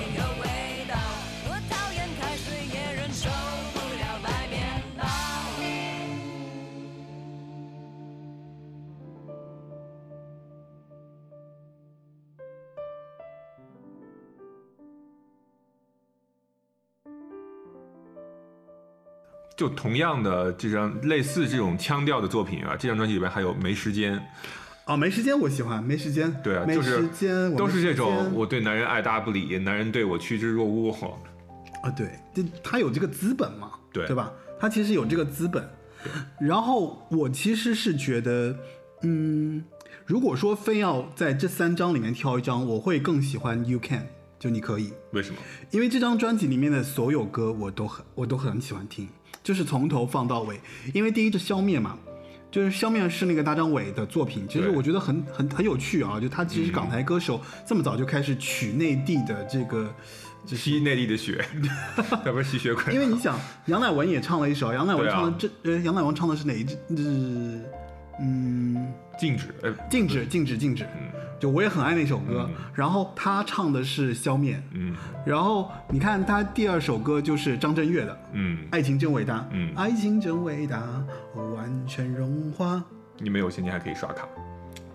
[19.56, 24.18] 就同样的这张类似这种腔调的作品啊，这张专辑里边还有《没时间》，
[24.86, 26.34] 哦，没时间我喜欢，没时间。
[26.44, 31.18] 对啊就是时间，我都是这种我对男人爱答不理，男人对我趋之若鹜。
[31.84, 34.32] 啊，对，这他有这个资本嘛，对对吧？
[34.60, 35.68] 他其实有这个资本。
[36.40, 38.58] 然后我其实是觉得，
[39.04, 39.64] 嗯，
[40.06, 45.38] 如果说非要在这三张里面挑一张，我会更喜欢 You Can，就你可以，为什么？
[45.72, 49.08] 因为这张专辑里面的所有歌我都很我都很喜欢听，
[49.44, 50.60] 就是从头放到尾。
[50.94, 51.98] 因为第一是消灭嘛，
[52.50, 59.94] 就是消灭是那个大张伟的作品，其实我觉得很很很有趣啊，就他其实港台歌手，这么早就开始取内地的这个。
[60.46, 61.42] 吸内地的血，
[62.26, 62.94] 要不是吸血鬼。
[62.94, 66.78] 因为你想，杨乃文也唱了一首，杨乃文唱的这、呃，杨乃文唱的是哪一支？
[66.98, 67.62] 是
[68.20, 70.86] 嗯，禁止，呃，禁止，禁止，禁止。
[71.40, 80.82] 就我也很爱那首歌，然后他唱的是消灭，嗯然后你看他第二首歌就是张震岳的《嗯，爱情真伟大》，嗯爱情真伟大，
[81.56, 82.84] 完全融化。
[83.20, 84.28] 你们有钱，你还可以刷卡。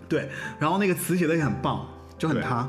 [0.09, 2.69] 对，然后那个词写的也很棒，就很他。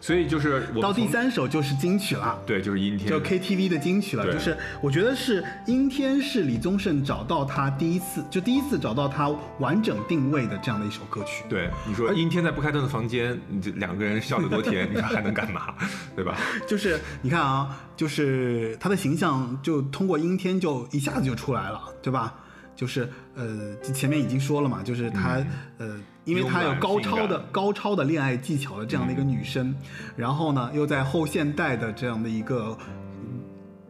[0.00, 2.42] 所以就是我到第，三首就是金曲了。
[2.46, 3.20] 对，就是阴天就。
[3.20, 11.44] KTV 的金曲了，就是我觉得是《阴天》是李宗盛找到他第一次，就第一次找到他完整定位的这样的一首歌曲。
[11.48, 15.74] 对，你说阴天在不开灯的房间，你这两个人笑得多甜， 你说还能干嘛？
[16.16, 16.36] 对吧？
[16.66, 22.34] 就是你看啊，就是他的形象就通过《阴天》就一下子就出来了，对吧？
[22.74, 25.44] 就是呃，前面已经说了嘛，就是他、
[25.76, 29.74] 呃，因为她有高超的高超的恋爱技巧的这样的一个女生，
[30.16, 32.76] 然后呢，又在后现代的这样的一个。
[32.88, 32.96] 嗯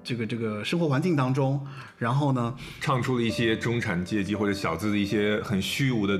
[0.02, 1.60] 这个这个生活环境当中，
[1.98, 6.18] 然后呢，唱出了一些中产阶级或者小资的一些很虚无的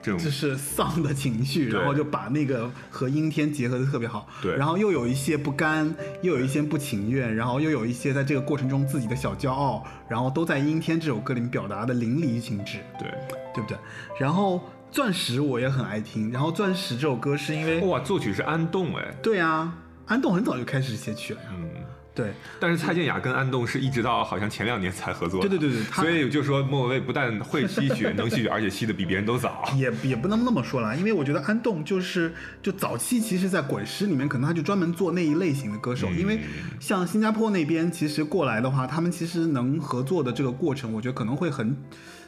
[0.00, 4.26] 这种就，是丧的情绪，然后就把那个和阴天结合的特别好。
[4.42, 13.08] 对然后又有一些不甘，又有一些不情愿，然后又有一些在这个过程中自己的小骄傲，然后都在阴天这首歌里面表达的淋漓尽致，对，
[13.54, 13.76] 对不对？
[14.18, 19.74] 然后钻石我也很爱听，然后钻石这首歌是因为哇，作曲是安栋哎，对啊，
[20.06, 21.68] 安栋很早就开始写曲了呀，嗯，
[22.14, 29.62] 对，但是蔡健雅跟安栋是一直到好像前两年才合作，对对对对所以就说莫文蔚不但会吸曲，能吸曲，而且吸的比别人都早。
[29.76, 36.40] 也也不能那么说啦，因为我觉得安栋就是就早期其实，在滚石里面，可能他就专门做那一类型的歌手，因为
[36.80, 41.76] 像新加坡那边其实过来的话，他们其实能合作的这个过程，我觉得可能会很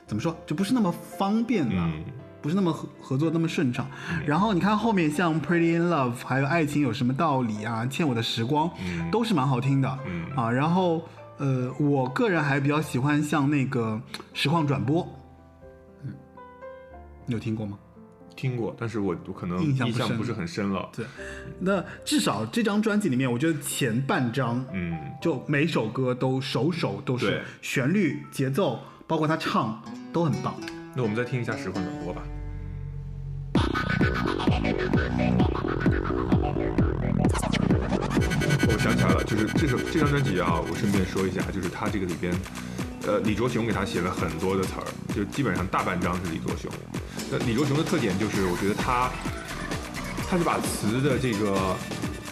[0.07, 1.73] 怎么说，就不是那么方便了。
[1.75, 2.05] 嗯
[2.43, 3.87] 不是那么合合作那么顺畅，
[4.27, 8.69] 然后你看后面像《Pretty in Love》，还有《爱情有什么道理》啊，《欠我的时光》，
[9.11, 10.25] 都是蛮好听的，嗯。
[10.35, 11.03] 啊，然后
[11.39, 14.01] 呃，我个人还比较喜欢像那个
[14.33, 15.07] 实况转播，
[16.03, 16.13] 嗯，
[17.27, 17.79] 你有听过吗？
[18.37, 20.89] 听过，但是我我可能印象不是很深了。
[20.97, 21.05] 对，
[21.59, 30.55] 那至少这张专辑里面，我觉得前半张，嗯，就每首歌都首首都是旋律、节奏，包括他唱都很棒。
[30.95, 32.23] 那我们再听一下实况转播吧。
[38.69, 42.35] 我想起来了，就是这首这张专辑啊，我顺便说一下，就是它这个里边，
[43.07, 46.71] 呃，李卓雄给他写了很多的词儿，就基本上大半张是李卓雄。
[47.31, 49.11] 那李卓雄的特点就是，我觉得他
[50.29, 51.77] 他是把词的这个，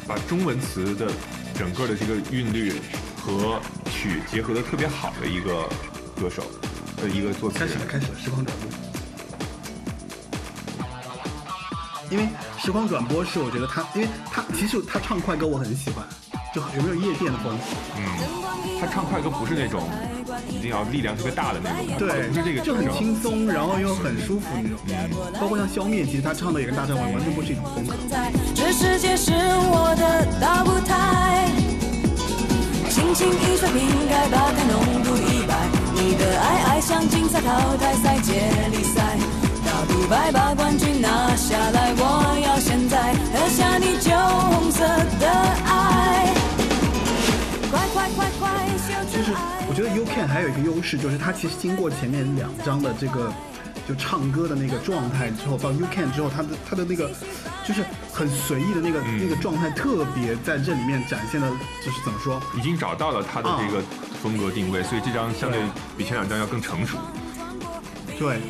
[0.06, 1.06] 把中文词的
[1.54, 2.72] 整个的这个韵律
[3.16, 5.68] 和曲结合的特别好的一个
[6.20, 6.42] 歌手，
[7.00, 7.78] 呃，一个作词人开始。
[7.78, 8.68] 了，开始了，时光转播。
[12.10, 12.26] 因为
[12.58, 16.04] 时光转播是我觉得他，因为他其实他唱快歌我很喜欢，
[16.54, 17.58] 就有没有夜店的风？
[17.96, 18.02] 嗯，
[18.80, 19.82] 他唱快歌不是那种
[20.48, 24.78] 一定要力量特别大的那种，对不是这个就很轻松，然后又很舒服那种。
[25.38, 27.94] 包括像消灭，其实他唱的也跟大张伟完全不是一种风格。
[28.54, 31.52] 这世界是我的大舞台，
[32.88, 35.46] 轻轻一甩瓶盖，把开浓度一
[36.18, 38.32] 的爱爱像竞赛淘汰赛接
[38.70, 39.16] 力赛，
[39.64, 44.10] 打不败把冠军拿下来，我要现在喝下你酒
[44.50, 44.84] 红色
[45.20, 45.30] 的
[45.66, 46.34] 爱，
[47.70, 49.66] 快快快快秀出爱。
[49.68, 53.32] 我觉得 U K 还有一个优势，就是它其实经过前面两张的这个
[53.88, 57.10] 就唱歌的那个状态之后，到 You Can 之后，他的他的那个
[57.66, 61.48] 就是很随意的那个、嗯那个状态，特别在这里面展现的，
[61.82, 62.38] 就是怎么说？
[62.54, 63.82] 已经找到了他的这个
[64.22, 65.58] 风格定位，所以这张相对
[65.96, 66.98] 比前两张要更成熟。
[68.18, 68.42] 对，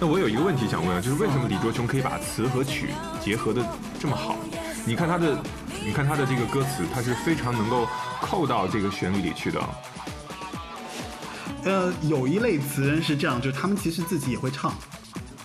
[0.00, 2.88] 那我有一个问题想问啊，就是为什么李卓雄可以把词和曲
[3.20, 3.62] 结合的
[4.00, 4.36] 这么好？
[4.86, 5.36] 你看他的，
[5.84, 7.86] 你看他的这个歌词，他是非常能够
[8.22, 9.60] 扣到这个旋律里去的。
[11.64, 14.74] 呃，有一类词人是这样，就是他们其实自己也会唱，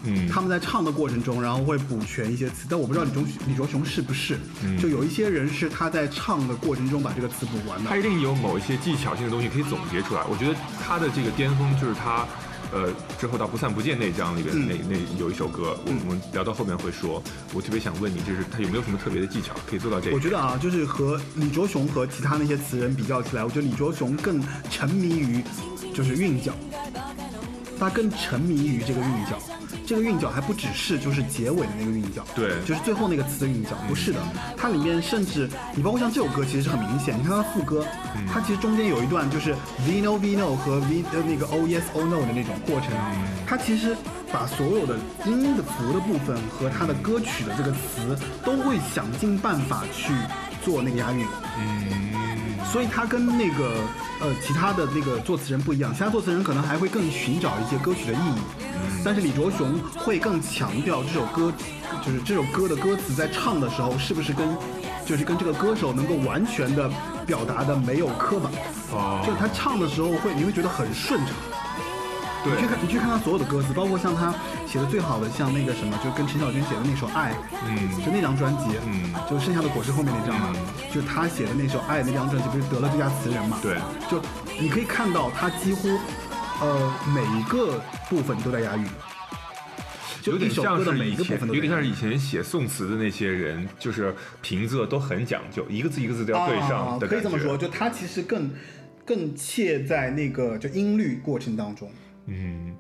[0.04, 7.98] 嗯，他们在唱的过程中，然后会补全一些词，但我不知道李卓李卓雄是不是，嗯就有一些人是他在唱的过程中把这个词补完的他。
[7.98, 10.22] 一定有某一些技巧性的东西可以总结出来。
[10.30, 12.26] 我觉得他的这个巅峰就是他，
[12.74, 17.22] 呃，之后到不散不见那张里边、嗯那那有一首歌，我我们聊到后面会说。
[17.54, 20.16] 我特别想问你，就是他有没有什么特别的技巧可以做到这一点？
[20.16, 25.44] 我觉得啊，就是和李卓雄和其他那些词人比较起来，我觉得李卓雄更沉迷于
[25.94, 26.54] 就是韵脚，
[27.80, 29.38] 他更沉迷于这个韵脚。
[29.86, 32.62] 这个韵脚还不只是就是结尾的那个韵脚，对。
[32.66, 34.20] 就是最后那个词的韵脚，不是的，
[34.56, 37.86] 它里面甚至你包括像这首歌其实是很明显，你看它副歌，
[38.32, 39.54] 它其实中间有一段就是
[39.86, 42.92] vino vino 和 V 呃那个 Oh yes Oh no 的那种过程，
[43.46, 43.96] 它其实
[44.32, 50.14] 把所有的音的符的部分和它的歌曲的这个词都会想尽办法去
[50.64, 51.26] 做那个押韵。
[52.72, 53.76] 所以他跟那个
[54.20, 58.40] 呃其他的那个作词人不一样，其他作词人可能还会更寻找一些歌曲的意义，
[59.04, 61.54] 但是李卓雄会更强调这首歌，
[62.04, 64.48] 就是这首歌的歌词在唱的时候是不是跟，
[65.06, 66.90] 就是跟这个歌手能够完全的
[67.28, 68.50] 表达的没有磕巴，
[68.92, 69.22] 哦。
[69.26, 71.36] 就是他唱的时候会你会觉得很顺畅。
[72.46, 74.34] 你去，看，你去看他所有的歌词，包括像他
[74.68, 77.32] 写的最好的，像那个什么，就跟陈小娟写的那首《爱》，
[77.68, 80.54] 嗯就那张专辑，嗯就剩下的果实后面那张嘛，
[80.92, 83.60] 就他写的那首《爱》那张专辑，不是得了最佳词人嘛？
[83.62, 83.78] 对，
[84.10, 84.22] 就
[84.60, 85.88] 你可以看到他几乎，
[86.62, 88.86] 呃，每一个部分都在押韵，
[90.22, 97.00] 就有点一首歌的像是以每一个部分，有点像是以前写宋词的那些人，就是平仄都很讲究，一个字一个字都要对上。
[97.00, 98.52] 可以这么说，就他其实更
[99.06, 101.92] 更切在那个就音律过程当中，
[102.26, 102.76] 嗯，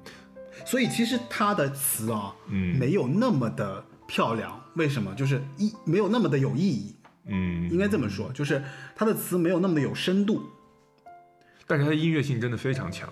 [0.66, 4.60] 所以其实他的词啊，嗯没有那么的漂亮。
[4.76, 5.14] 为什么？
[5.14, 6.96] 就是一没有那么的有意义，
[7.28, 8.64] 嗯，应该这么说，就是
[8.96, 10.44] 他的词没有那么的有深度。
[11.68, 13.08] 但是他的音乐性真的非常强。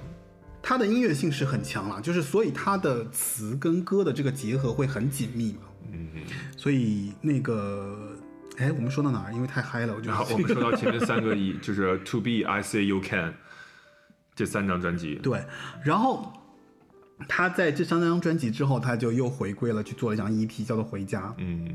[0.64, 5.60] 他的音乐性是很强了，就是所以他的词跟歌的这个结合会很紧密嘛。
[5.92, 6.10] 嗯，
[6.58, 8.16] 所以那个，
[8.58, 9.34] 哎，我们说到哪儿？
[9.34, 13.34] 因为太嗨了，我就然后我们说到前面三个一，就是 To Be I Say You Can
[14.42, 15.40] 这三张专辑，对，
[15.84, 16.34] 然后
[17.30, 21.28] 他在这三张专辑之后，他就又回归了，去做了一张 EP，叫做《回家》。
[21.38, 21.70] 嗯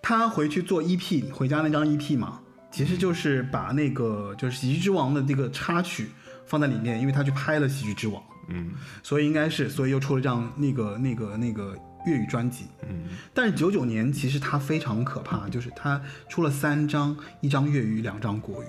[0.00, 2.40] 他回去做 EP，回家那张 EP 嘛，
[2.70, 6.10] 其实就是把那个就是《喜剧之王》的这个插曲
[6.46, 8.70] 放在里面，因为他去拍了《喜剧之王》，嗯
[9.02, 12.66] 所以应该是，所以又出了这样那个那个那个粤语专辑。
[12.88, 18.66] 嗯，但是九九年其实他非常可怕，就是他出了三张，一张粤语，两张国语。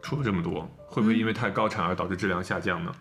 [0.00, 2.94] 出了这么多，会不会因为太高产而导致质量下降呢？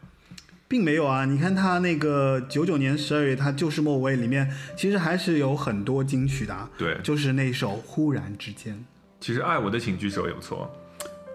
[0.67, 8.73] 并没有啊，你看他那个九九年十二月，他《就是莫文蔚》里面其实还是有很多金曲的、啊，对，就是那首《忽然之间》。
[9.19, 10.67] 其实爱我的请举手有错。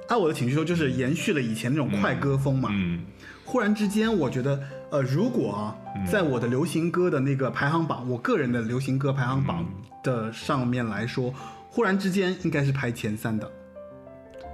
[0.09, 2.71] 爱我的请举手就是延续了以前那种快歌风嘛。
[2.73, 3.05] 嗯
[3.45, 5.77] 忽然之间，我觉得，呃，如果啊，
[6.11, 9.65] 在我的流行歌的那个排行榜，我个人的流行歌排行榜
[10.03, 11.33] 的上面来说，
[11.71, 13.51] 忽然之间应该是排前三的。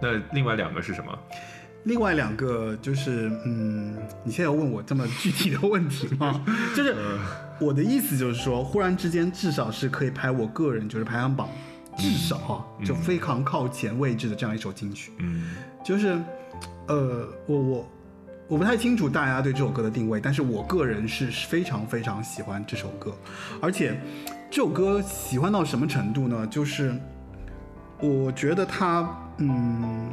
[0.00, 1.18] 那另外两个是什么？
[1.84, 6.44] 另外两个就是，嗯，你现在要问我这么具体的问题吗？
[6.74, 6.96] 就是
[7.60, 11.48] 我的意思就是说，忽然之间至少是可以排我个人就是排行榜
[11.96, 15.12] 至少啊，就非常靠前位置的这样一首金曲。
[15.18, 15.54] 嗯
[15.84, 16.18] 就是，
[16.88, 17.90] 呃，我我
[18.48, 23.14] 我不太清楚大家对这首歌的定位，但是我个人是非常非常喜欢这首歌，
[23.60, 24.00] 而且
[24.50, 26.46] 这首歌喜欢到什么程度呢？
[26.46, 26.94] 就是
[28.00, 29.06] 我觉得它，
[29.38, 30.10] 嗯，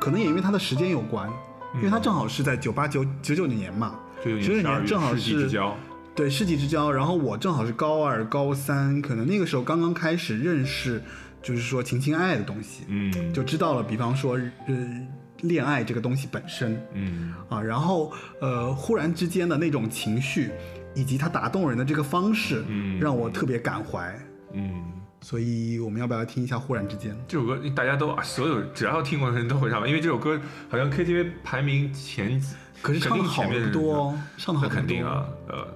[0.00, 1.30] 可能也因为他的时间有关，
[1.74, 3.94] 因为他正好是在九八九九九年嘛，
[4.24, 5.76] 就九九年正好世纪之是交。
[6.12, 11.00] 对世纪之交，然后我正好是高二、高三，可能那个时候刚刚开始认识，
[11.40, 13.32] 就是说情情爱爱的东西，嗯。
[13.32, 15.08] 就知道了，比方说，呃，
[15.42, 17.32] 恋爱这个东西本身嗯。
[17.48, 20.50] 啊，然后呃，忽然之间的那种情绪，
[20.94, 22.98] 以及它打动人的这个方式，嗯。
[22.98, 24.14] 让我特别感怀。
[24.52, 24.82] 嗯，
[25.20, 27.12] 所以我们要不要听一下《忽然之间》？
[27.28, 35.66] 这首歌大家都啊，所有只要听过的人都会唱吧，因为这首歌好像 KTV 排名前几，可是唱的好的不多哦，唱的肯定啊，呃，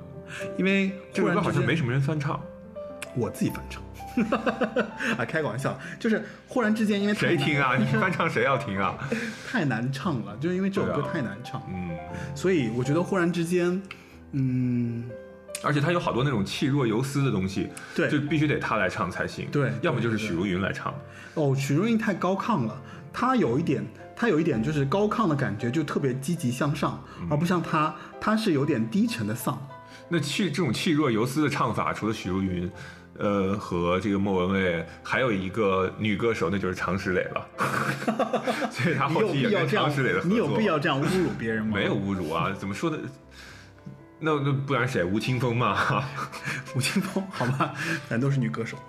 [0.56, 2.40] 因为这首歌好像没什么人翻唱，
[3.14, 3.82] 我自己翻唱。
[5.18, 7.74] 啊，开个玩笑，就是忽然之间，因为谁听啊？
[7.78, 8.96] 你翻唱谁要听啊？
[9.50, 11.90] 太难唱了，就是因为这首歌太难唱，嗯，
[12.32, 13.82] 所以我觉得忽然之间，
[14.30, 15.10] 嗯，
[15.64, 20.94] 而且他有好多那种气若游丝的东西，对就必须得他来唱才行，对要么就是许茹芸来唱，
[21.34, 22.80] 哦，许茹芸太高亢了，
[23.12, 23.84] 她有一点，
[24.14, 29.60] 她有一点就是高亢的感觉，就特别积极向上，嗯而不像她，她是有点低沉的丧。
[30.08, 32.70] 那气这种气若游丝的唱法，除了许茹芸。
[33.16, 37.46] 呃，和这个莫文蔚，还有一个女歌手，那就是常石磊了。
[38.72, 40.28] 所以他后期也跟常石磊的合作。
[40.28, 41.76] 你有必要这样侮辱别人吗？
[41.76, 42.52] 没有，侮辱啊？
[42.58, 42.98] 怎么说的？
[44.20, 45.04] 那那不然谁？
[45.04, 46.04] 吴青峰嘛？
[46.74, 47.74] 吴青峰，好吧，
[48.08, 48.78] 咱都是女歌手。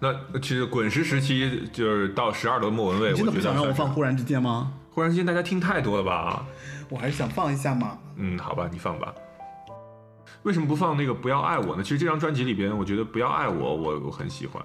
[0.00, 4.72] 那其实滚石时期就是到十二的莫文蔚，你真的不想让我放《忽然之间》吗？
[4.90, 6.44] 忽然之间大家听太多了吧？
[6.88, 7.98] 我还是想放一下嘛。
[8.16, 9.14] 嗯，好吧，你放吧。
[10.42, 11.82] 为什么不放那个《不要爱我》呢？
[11.84, 14.60] 其实这张专辑里边，我觉得《不要爱我》我我很喜欢，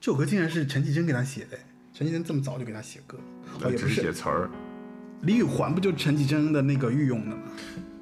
[0.00, 1.56] 这首歌竟然是陈绮贞给他写的，
[1.94, 3.16] 陈绮贞这么早就给他写歌，
[3.62, 4.50] 哦，也不只是写，词儿。
[5.26, 7.42] 李宇环不就是陈绮贞的那个御用的吗？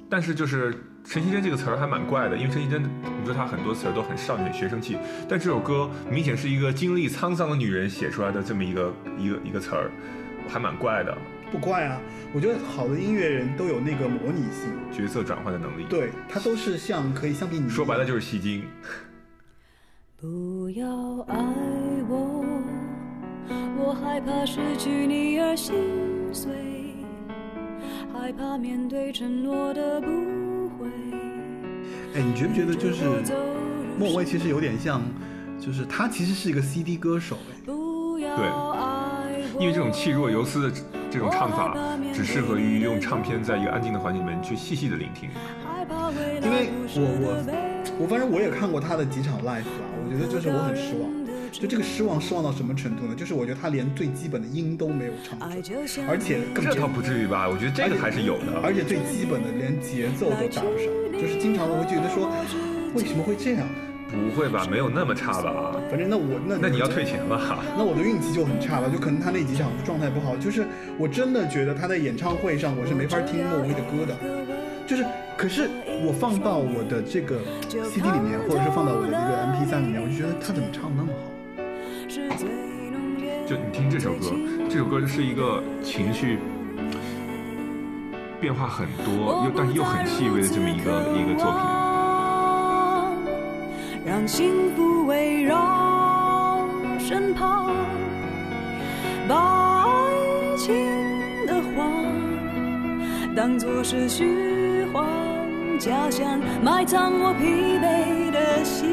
[0.07, 0.71] 但是就是
[1.03, 4.95] 陈绮贞这个词儿还蛮怪的，因为陈绮贞，你说她很多词儿都很少女学生气，
[5.27, 9.89] 但这首歌明显是一个经历沧桑的女人写出来的这么一个一个一个词儿，
[10.47, 11.17] 还蛮怪的，
[11.51, 11.99] 不怪啊，
[12.31, 18.63] 我觉得好的音乐人都有那个模拟性，角色转换的能力。，对他都是像可以相比你说白了就是戏精。
[20.15, 20.87] 不要
[21.21, 21.35] 爱
[22.07, 22.45] 我，
[23.77, 25.75] 我害怕失去你而心
[26.31, 26.51] 碎，
[28.17, 30.07] 害怕面对承诺的不
[30.69, 30.87] 悔。
[32.15, 33.03] 哎，你觉不觉得就是
[33.99, 35.01] 莫文蔚其实有点像，
[35.59, 39.25] 就是他其实是一个 CD 歌手哎，不要对爱
[39.59, 40.71] 因为这种气若游丝的
[41.11, 41.75] 这种唱法，
[42.13, 45.29] 只适合于用唱片在一个安静的环境里面去细细的聆听。
[46.41, 47.43] 因为我我
[47.99, 51.24] 我反正我也看过他的几场 live 啊，我觉得就是我很失望，
[51.59, 53.15] 就这个失望失望到什么程度呢？
[53.15, 57.47] 就是我觉得他连最基本的音都没有唱出，爱就像而且更这倒不至于吧？
[57.47, 58.59] 我觉得这个还是有的。
[58.61, 62.29] 而且最基本的连节奏都搭不上，就是经常我会觉得说，
[62.93, 63.65] 为什么会这样？
[64.11, 64.67] 不会吧？
[64.69, 65.75] 没有那么差吧？
[65.89, 67.63] 反正那我那那你要退钱了。
[67.77, 70.65] 那我的运气就很差了，就可能他那几场状态不好，就是
[70.97, 74.15] 我真的觉得他在演唱会上我是没法听莫文蔚的歌的，
[74.85, 75.03] 就是
[75.35, 75.67] 可是
[76.05, 77.39] 我放到我的这个
[77.89, 81.34] CD 里面，或者是放到我的一个 MP3 里面，我就觉得他怎么唱那么好？
[82.07, 82.47] 是最
[82.91, 84.31] 浓烈就你听这首歌，
[84.69, 86.37] 这首歌是一个情绪
[88.39, 91.61] 变化很多，又但是又很细微的这么一个一个作品。
[94.05, 96.67] 让幸福围绕
[96.99, 97.73] 身旁，
[99.27, 100.75] 把爱情
[101.47, 101.91] 的谎
[103.35, 105.05] 当当作是虚幻
[105.77, 107.45] 假象，埋藏我疲
[107.77, 108.89] 惫的心，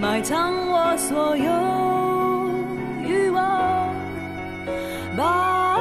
[0.00, 1.44] 埋藏我所有
[3.06, 3.94] 欲望，
[5.14, 5.80] 把爱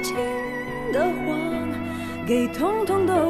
[0.00, 0.14] 情
[0.92, 1.68] 的谎
[2.24, 3.27] 给通通都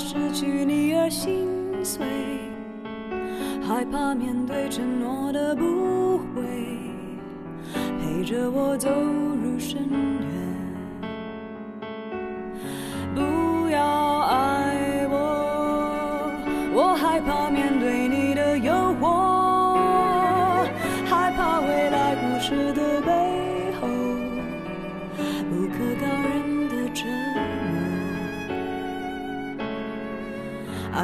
[0.00, 1.46] 失去你而心
[1.84, 2.06] 碎，
[3.62, 6.42] 害怕面对承诺的不会，
[8.00, 10.29] 陪着我走入深渊。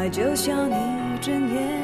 [0.07, 1.83] 爱就像一睁眼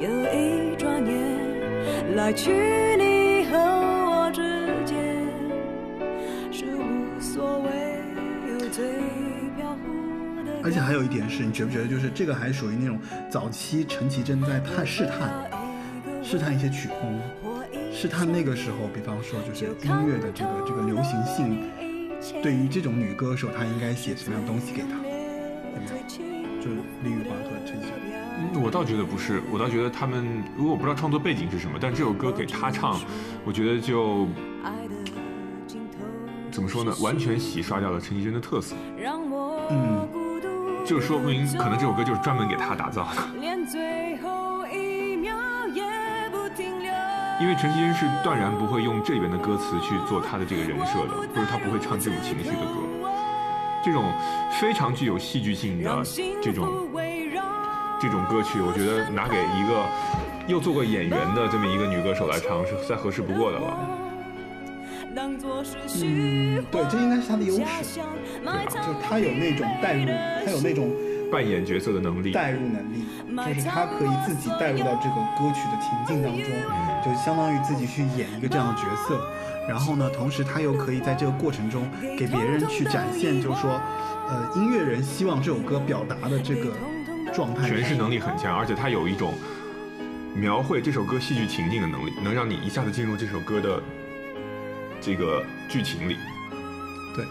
[0.00, 2.50] 又一转眼，来去
[2.96, 4.96] 你和我之间
[6.50, 7.68] 是无所谓，
[8.48, 8.92] 又最
[9.58, 10.52] 飘忽的。
[10.62, 15.30] 而且还有一点是，你觉不觉得就是这个还属于那种早期陈绮贞在探试探
[16.22, 17.20] 试探一些曲风，
[17.92, 21.62] 试探那个时候，比方说就是音乐的这个这个流行性，
[22.42, 24.96] 对于这种女歌手，她应该写什么样的东西给她？
[24.96, 25.84] 有没
[26.28, 26.33] 有？
[26.64, 27.92] 就是李宇华和陈绮贞。
[28.38, 32.98] 嗯，我倒觉得不是，我倒觉得他们，如果我不知道创作背景是什么，但这首歌给他唱，
[33.44, 34.26] 我觉得就
[36.50, 38.74] 怎么说呢，完全洗刷掉了陈绮贞的特色，
[39.68, 40.08] 嗯，
[40.86, 43.22] 就说明可能这首歌就是专门给他打造的。
[43.38, 45.36] 连最后一秒
[45.68, 45.84] 也
[46.30, 46.90] 不停留。
[47.42, 53.10] 因为陈绮贞是断然不会用这里边的歌词去做她的这个人设的，或者她不会唱这种情绪的歌，
[53.84, 54.04] 这种
[54.60, 56.02] 非常具有戏剧性的
[56.42, 56.88] 这种
[58.00, 59.84] 这种歌曲，我觉得拿给一个
[60.46, 63.76] 又做过演员的这么一个女歌手来唱是再合适不过的了。
[66.02, 67.62] 嗯，对，这应该是她的优势，
[67.94, 70.06] 对吧就是她有那种代入，
[70.44, 70.90] 她有那种
[71.30, 73.06] 扮演角色的能力，代入能力，
[73.46, 76.50] 就是她可以自己代入到这个歌曲的情境当中，
[77.04, 79.20] 就相当于自己去演一个这样的角色。
[79.66, 81.88] 然后呢，同时她又可以在这个过程中
[82.18, 83.80] 给别人去展现，就是说，
[84.28, 86.72] 呃，音乐人希望这首歌表达的这个
[87.34, 87.68] 状态。
[87.68, 89.34] 诠释能力很强，而且他有一种
[90.34, 93.82] 描绘这首歌戏剧情境的能力，能让你一下子进入这首歌的
[95.00, 96.16] 这个剧情里，
[97.14, 97.24] 对，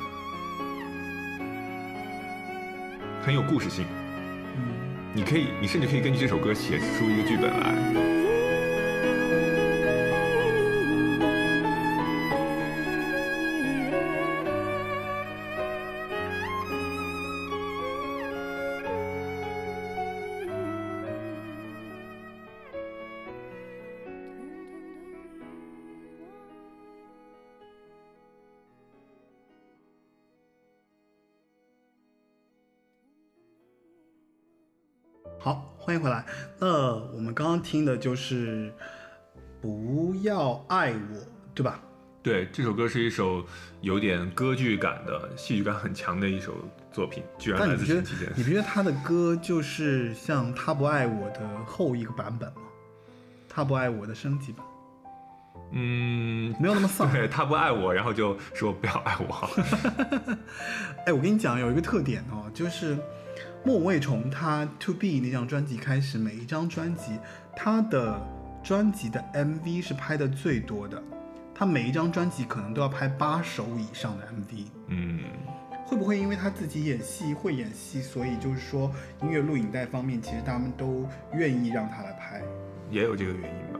[3.23, 3.85] 很有故事性。
[4.55, 4.61] 嗯，
[5.13, 8.22] 你可以，你甚至可以根据这首歌写出一个剧本来。
[35.43, 36.23] 好，欢迎回来。
[36.57, 38.69] 那我们刚刚听的就是
[39.61, 41.17] 《不要爱我》，
[41.53, 41.81] 对吧？
[42.23, 43.43] 对，这首歌是一首
[43.81, 46.55] 有点歌剧感的、戏剧感很强的一首
[46.93, 48.33] 作品，居然来但你觉得自陈绮贞。
[48.37, 52.61] 你不觉得他的歌就是像《他不爱我》的后一个版本吗？
[53.49, 54.65] 《他不爱我》的升级版，
[55.73, 57.11] 嗯，没有那么丧。
[57.11, 59.49] 对他不爱我，然后就说不要爱我。
[61.05, 62.97] 哎，我跟你讲，有一个特点哦，就是
[63.65, 67.17] 莫文蔚从他 To Be 那张专辑开始，每一张专辑
[67.55, 68.21] 他的
[68.61, 71.01] 专辑的 MV 是拍的最多的，
[71.55, 74.65] 他每一张专辑可能都要拍八首以上的 MV。
[74.87, 75.21] 嗯，
[75.85, 78.91] 会不会因为他自己演戏会演戏，所以就是说
[79.21, 82.41] 音乐录影带方面，其实他们都愿意让他来拍？
[82.91, 83.79] 也有这个原因吧。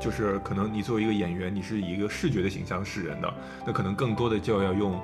[0.00, 3.32] 就是可能你作为一个演员，你是以一个视觉的形象示人的，
[3.64, 5.00] 那可能更多的就要用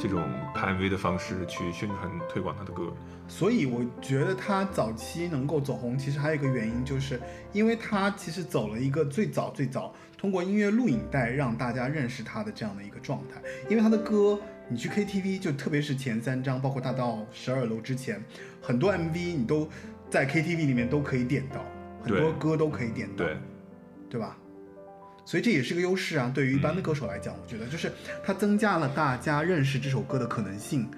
[0.00, 0.24] 这种
[0.54, 2.90] 拍 MV 的方式去宣传推广他的歌。
[3.28, 7.20] 所以我觉得他早期能够走红，其实还有一个原因，就是
[7.52, 13.40] 因为他其实走了一个最早最早通过音乐录影带让大家认识他的这样的一个状态。
[13.68, 18.24] 因为他的歌，你去 KTV 就特别是前三张，包括他到十二楼之前，
[18.60, 19.68] 很多 MV 你都
[20.08, 21.64] 在 KTV 里面都可以点到，
[22.02, 23.36] 很多歌都可以点到，对，
[24.08, 24.36] 对吧？
[25.30, 27.92] 所以这也是个优势啊，对于一般的歌手来讲，我觉得就是
[28.24, 30.90] 它增加了大家认识这首歌的可能性，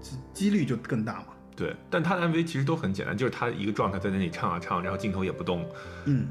[0.00, 1.26] 几几率就更大嘛。
[1.54, 5.64] 对，但他的 MV 其实都很简单，就是他一个状态在那里唱啊唱，然后镜头也不动，
[6.06, 6.26] 嗯，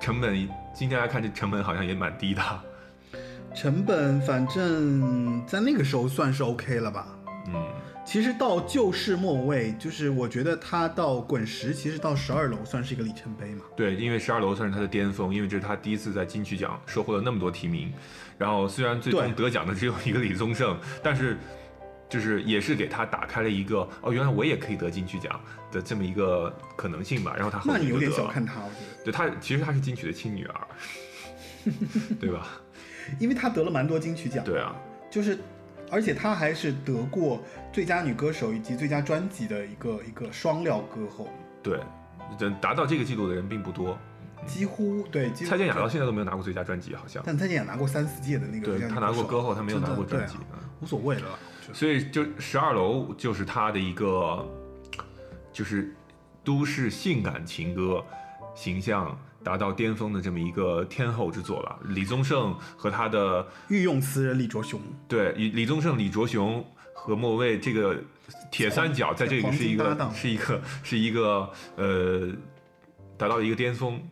[0.00, 2.40] 成本今天来看这成本好像也蛮低的。
[3.54, 7.06] 成本反正在那个时候算是 OK 了吧。
[7.48, 7.66] 嗯，
[8.06, 13.64] 其实到旧世末位，就是我觉得他到滚石，其实到十二楼算是一个里程碑嘛。
[13.76, 17.92] 对，因为十二楼算是他的巅峰，因为这是他第一次在金曲奖收获了那么多提名，
[18.38, 21.36] 然后虽然最终得奖的只有一个李宗盛，但是
[22.08, 25.40] 就是也是给他打开了一个哦，原来我也可以得金曲奖
[25.72, 27.34] 的这么一个可能性吧。
[27.34, 30.60] 然后他后那你有点小看他，我觉得，对他其实他是金曲的亲女儿，
[32.20, 32.46] 对吧？
[33.18, 34.74] 因为他得了蛮多金曲奖，对啊，
[35.10, 35.38] 就是，
[35.90, 41.28] 而且她还是得过最佳女歌手以及最佳专辑的一个一个双料歌后，
[41.62, 41.80] 对，
[42.38, 43.96] 这达到这个记录的人并不多。
[44.46, 45.30] 几乎对。
[45.30, 47.22] 几乎蔡健雅到现在都没有拿过最佳专辑，好像。
[47.26, 50.36] 但蔡健雅拿过三四届的那个对最佳女他拿过歌后，她没有拿过专辑。
[50.80, 51.38] 无所谓了。
[51.72, 54.46] 所以就十二楼就是她的一个，
[55.52, 55.92] 就是
[56.44, 58.04] 都市性感情歌
[58.54, 61.78] 形象达到巅峰的这么一个天后之作了。
[61.84, 67.96] 李宗盛和他的御用词人李卓雄，对李李宗盛、李卓雄和莫文蔚这个
[68.50, 72.28] 铁三角，在这里是一个是一个是一个呃
[73.16, 74.02] 达到一个巅峰。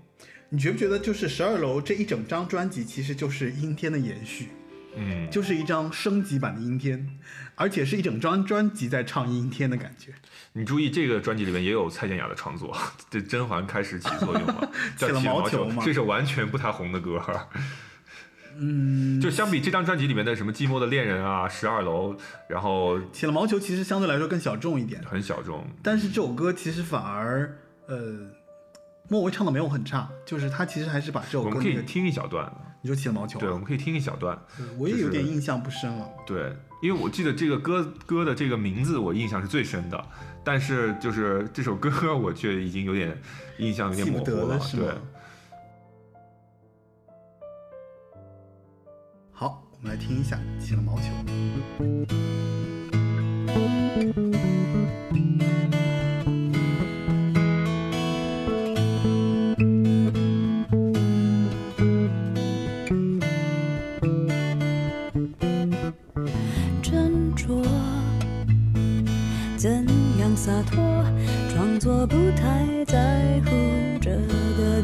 [0.51, 4.51] 你觉不觉得就是十二楼这一整张专辑其实就是阴天的延续，
[4.97, 7.19] 嗯，就是一张升级版的阴天，
[7.55, 10.13] 而且是一整张专辑在唱阴天的感觉。
[10.53, 12.77] 你注意这个专辑里面也有蔡健雅的创作，
[13.11, 17.21] 这甄嬛开始起作用了，叫 起了毛毛球吗这首完全不太红的歌。
[18.57, 22.15] 嗯，就相比这张专辑里面的什么《寂寞的恋人》啊，《十二楼》，
[22.49, 28.31] 然后起了毛球其实相对来说更小众一点，很小众，但是这首歌其实反而呃，
[29.09, 32.49] 莫文蔚唱的没有很差，就是他其实还是把这首歌我们可以听一小段。
[32.85, 34.39] 你说起了毛球、啊，对，我们可以听一小段。
[34.77, 36.07] 我也有点印象不深了。
[36.27, 40.05] 对，因为我记得这个歌歌的这个名字，我印象是最深的，
[40.45, 43.19] 但是就是这首歌， 我却已经有点
[43.57, 44.61] 印象有点不模糊了。
[44.61, 44.95] 是吗对，
[49.33, 51.05] 好，我们来听一下起了毛球。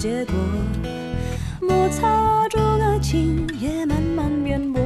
[0.01, 0.35] 结果。
[1.61, 4.81] 摩擦中爱情也慢慢变薄，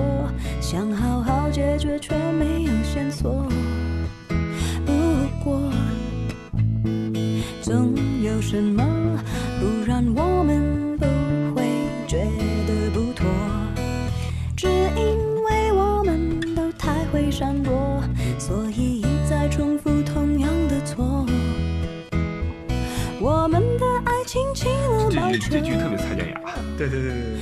[0.60, 3.46] 想好好解决却没有线索。
[4.84, 4.92] 不
[5.44, 5.70] 过，
[7.62, 7.94] 总
[8.24, 8.84] 有什么
[9.60, 10.60] 不让我们
[25.64, 26.40] 句特别蔡健雅，
[26.76, 27.40] 对对对对对。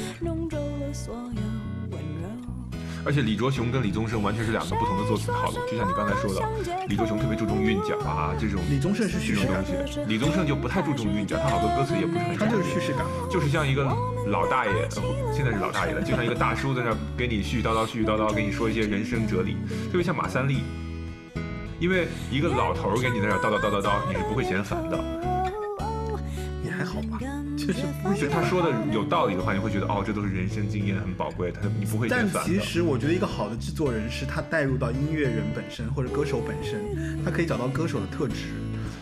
[3.04, 13.04] 而且李卓雄跟李宗盛完全是两个不同的作词套路，就像你刚才说的，李卓雄特别注重韵脚啊这种李宗盛是叙事感，这种东西，李宗盛就不太注重韵脚，他好多歌词也不是很他就是叙事感。
[13.28, 13.82] 就是像一个
[14.28, 15.02] 老大爷，呃
[15.34, 19.56] 现在是老大爷了，就像一个大叔在那给你絮絮叨叨、絮絮叨叨，给你说一些人生哲理，
[19.90, 20.58] 特别像马三立。
[21.80, 25.21] 因为一个老头儿给你在那叨叨叨叨叨，你是不会嫌烦的。
[28.22, 32.28] 就是不所以他说的有道理的话，你会觉得哦，这都是人生经验，很宝贵，他你不会但。
[32.44, 36.80] 其实我觉得一个好的制作人是他带入到音乐人本身或者歌手本身，
[37.24, 38.46] 他可以找到歌手的特质，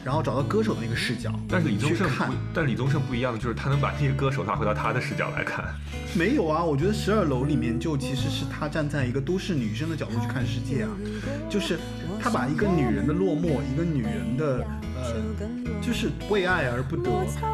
[0.04, 1.32] 然后找到歌手的那个视角。
[1.48, 5.64] 但是李宗盛看不，但李宗盛不一样的，就是他能把这些歌手拉回到他的视角来看。
[6.14, 10.90] 没有啊，我觉得十二楼里面就其实是他站在一个都市女生的角度去看世界啊，
[11.48, 11.78] 就是
[12.20, 14.64] 他把一个女人的落寞，一个女人的
[15.02, 15.14] 呃，
[15.80, 17.10] 就是为爱而不得，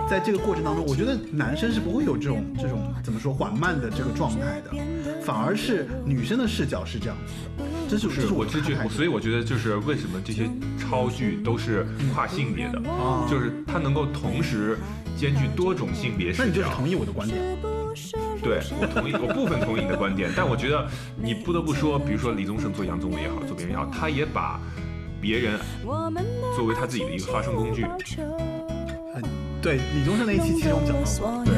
[0.08, 4.70] 在这个过程当中，我觉得男生是不会有这种这种怎么说缓慢的这个状态的，
[5.22, 14.78] 反而是女生的视角是这样子的，这是这是是我是觉得，的看法所以我觉得就是为什么这些超剧都是跨性别的，啊，就是它能够同时
[15.16, 16.44] 兼具多种性别视角。
[16.44, 17.40] 那你就是同意我的观点。
[18.42, 24.60] 对我同意，我部分同意你的观点，但我觉得你不得不说，比如说李宗盛做杨宗纬也好，做别人也好，他也把
[25.20, 25.58] 别人
[26.54, 27.84] 作为他自己的一个发声工具。
[29.14, 29.22] 嗯，
[29.62, 31.54] 对，李宗盛那一期其实我们讲到过，对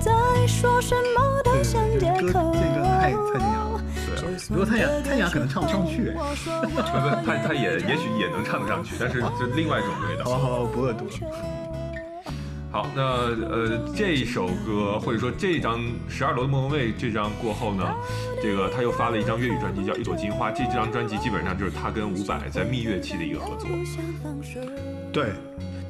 [0.00, 1.41] 在说什么
[1.72, 2.58] 都对像借对对，口歌。
[2.58, 3.80] 这个太蔡健雅了。
[4.06, 6.14] 对啊，如果蔡健雅蔡雅可能唱不上去， 哎
[6.62, 6.80] 不不，
[7.26, 10.24] 他他也也许也能唱得上去，但是就另外一种味道。
[10.24, 11.10] 好了好不恶毒了。
[12.70, 17.84] 好，那呃这首歌或者说这张《十二楼的莫文蔚》这张过后呢，
[18.42, 23.68] 这个他又发了一张粤语专辑叫《一朵金花》，这张专辑基本上就是他跟伍佰在蜜月期的一个合作。
[25.12, 25.32] 对，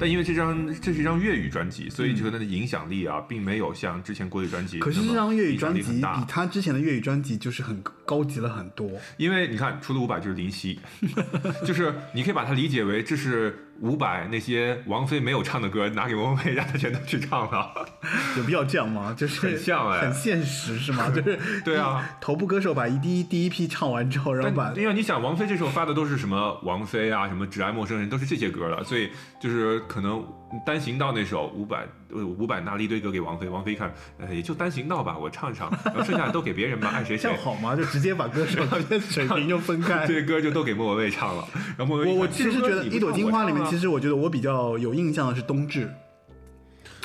[0.03, 4.79] 但因为这张这是一张粤语专辑，所以这个它的影响力啊，并没有像之前国语专辑。
[4.79, 8.91] 可是这张粤语专辑比他之前的粤语专辑就是很高级了很多。
[9.15, 10.77] 因为你看，除了伍佰就是林夕，
[11.65, 17.73] 就是你可以把它理解为这是伍佰那些王菲没有唱的歌拿给王菲，让她全都去唱了。
[18.37, 19.13] 有必要这样吗？
[19.17, 21.09] 就是很像哎很现实是吗？
[21.13, 29.09] 就是对啊，头部歌手把一第一第一批唱完之后，然后把但因为你想，王菲这时候发的都是什么王菲啊，什么只爱陌生人，都是这些歌了，所以
[29.39, 30.23] 就是可能
[30.65, 37.37] 单行道那首伍佰，呃伍佰拿了一堆歌给王菲，王菲一看，呃，也就单行道吧，我唱一唱， 然后剩下的都给别人吧，爱谁谁这样。
[37.41, 37.75] 好吗？
[37.75, 40.13] 就直接把歌手之间水平就分开这。
[40.19, 41.47] 些歌就都给莫文蔚唱了，
[41.77, 45.89] 然后莫文蔚我我其实觉得《一朵金花》里面，其实我觉得我比较有印象的是冬至。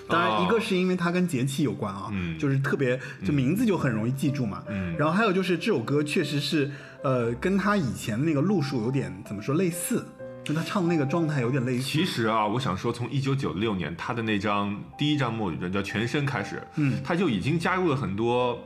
[0.09, 4.65] 当然，哦一个是因为它跟节气有关啊，嗯就是特别就名字就很容易记住嘛。
[4.69, 6.71] 嗯然后还有就是这首歌确实是，
[7.03, 10.03] 呃，跟他以前那个路数有点怎么说类似，
[10.49, 11.83] 跟他唱的那个状态有点类似。
[11.83, 18.59] 其实啊，我想说，从一九九六年他的那张第一张墨雨专辑叫《全身》开始，嗯他就已经加入了很多。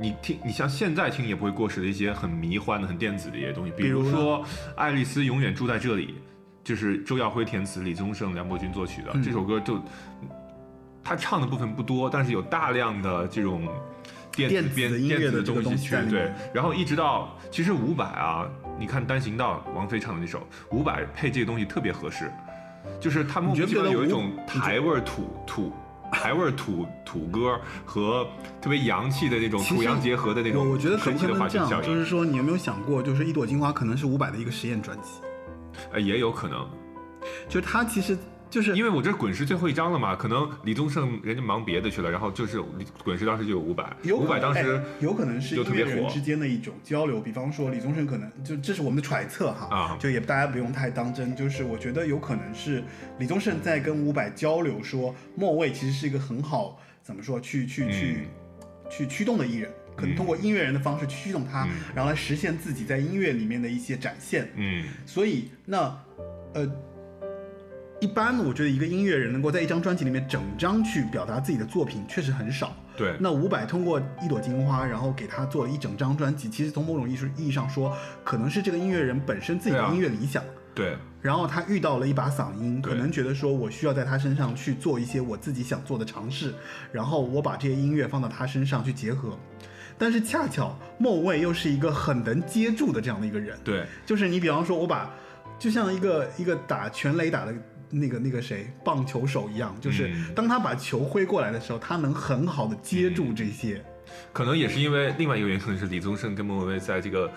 [0.00, 4.40] 你听，你像现在听也不会过时的一些很迷幻的、很电子的一些东西，比比如说
[4.74, 6.06] 《爱丽丝永远住在这里》，
[6.64, 9.80] 就是周耀辉填词，李宗盛、梁伯君作曲的、嗯这首歌就，
[11.04, 13.68] 他唱的部分不多，但是有大量的这种
[14.32, 18.48] 电电子子编的音乐电子的东东西去对然后一直到其实伍佰啊，
[18.78, 22.30] 你看单行道王菲唱的那首，伍佰配这个东西特别合适，
[23.00, 25.72] 就是他莫你觉得有一种台味土土。
[26.12, 28.24] 台味土土歌和
[28.60, 31.66] 特别洋气的那种土洋结合的那种我我觉得可不神奇的可能这样？
[31.66, 35.10] 化学效应，就是说，你有没有想过，就是《一朵金花》可能是伍佰的一个实验专辑，
[35.92, 36.68] 呃也有可能，
[37.48, 38.16] 就是他其实
[38.54, 52.80] 就是因为我这滚石最后一张了嘛，可能李宗盛人家忙别的去了，然后就是李滚石当时就有伍佰，伍有可能佰当时哎有可能是音就特别火乐人之间的一种交流，比方说李宗盛可能就这是我们的揣测哈，啊就也大家不用太当真，就是我觉得有可能是
[53.18, 58.28] 李宗盛在跟伍佰交流说，莫蔚其实是一个很好怎么说去去去、
[58.88, 59.68] 去驱动的艺人。
[59.96, 64.48] 可能通过音乐人的方式去驱动他，嗯然后来实现自己在音乐里面的一些展现。
[64.56, 65.96] 嗯所以那
[66.52, 66.68] 呃，
[68.00, 72.76] 一般我觉得一个音乐人能够在一张专辑里面整张去表达自己的作品，确实很少。
[72.96, 80.42] 对，那伍佰通过一朵金花，然后给他做了一整张专辑，其实从某种艺术意义上说，可能是这个音乐人本身自己的音乐理想。
[80.74, 86.52] 对然后他遇到了一把嗓音，可能觉得说我需要在他身上去做一些我自己想做的尝试，
[86.92, 89.38] 然后我把这些音乐放到他身上去结合。
[89.96, 95.08] 但是恰巧莫文蔚又是一个很能接住的这样的一个人，对就是你比方说，我把
[95.58, 97.54] 就像一个一个打全垒打的
[97.94, 103.82] 那个那个谁棒球手一样，就是嗯当他把球挥过来的时候，他能很好的接住这些。
[104.32, 107.30] 可能也是因为另外一个原因，可能是李宗盛跟莫文蔚在这个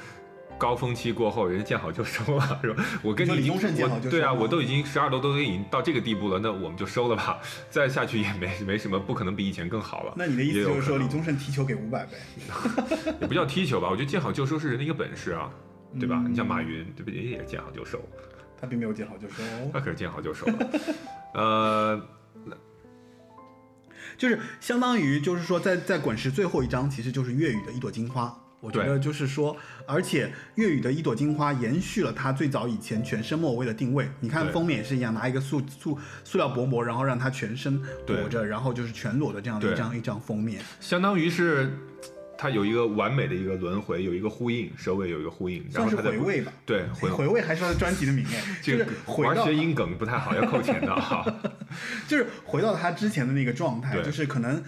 [0.57, 2.83] 高峰期过后，人家见好就收了， 是吧？
[3.01, 7.39] 我跟你说李宗盛见好就收对啊，我都已经十二楼都已经到这个地步了，那我们就收了吧，
[7.69, 10.13] 再下去也没没什么，不可能比以前更好了。
[10.17, 12.11] 那你的意思就是说，李宗盛踢球给五百呗？
[13.21, 15.49] 也不叫踢球吧，我觉得见好就收是人的一个本事啊，
[15.99, 16.21] 对吧？
[16.25, 17.21] 嗯你像马云，对不对？
[17.21, 17.99] 也见好就收，
[18.59, 20.69] 他并没有见好就收，他可是见好就收了。
[21.33, 22.01] 呃，
[24.17, 28.35] 就是相当于就是说在，在滚石最后一章其实就是粤语的一朵金花。
[28.59, 29.55] 我觉得就是说，
[29.85, 34.09] 而且粤语的一朵金花延续了他最早以前全身莫文蔚的定位。
[34.19, 40.59] 你看封面也是一样，拿一个塑塑塑料薄膜，然后让它全身裹着，然后就是全裸的这样的一对张一张封面。
[40.79, 41.71] 相当于是
[42.37, 46.53] 它有一个完美的一个轮回，有一个呼应，首尾有一个呼应，然后它在回味吧。
[46.65, 51.25] 对 回回味还是他的专辑的名哎， 就是回到谐音梗不太好，要扣钱的 哈。
[52.07, 54.63] 就是回到他之前的那个状态，就是可能，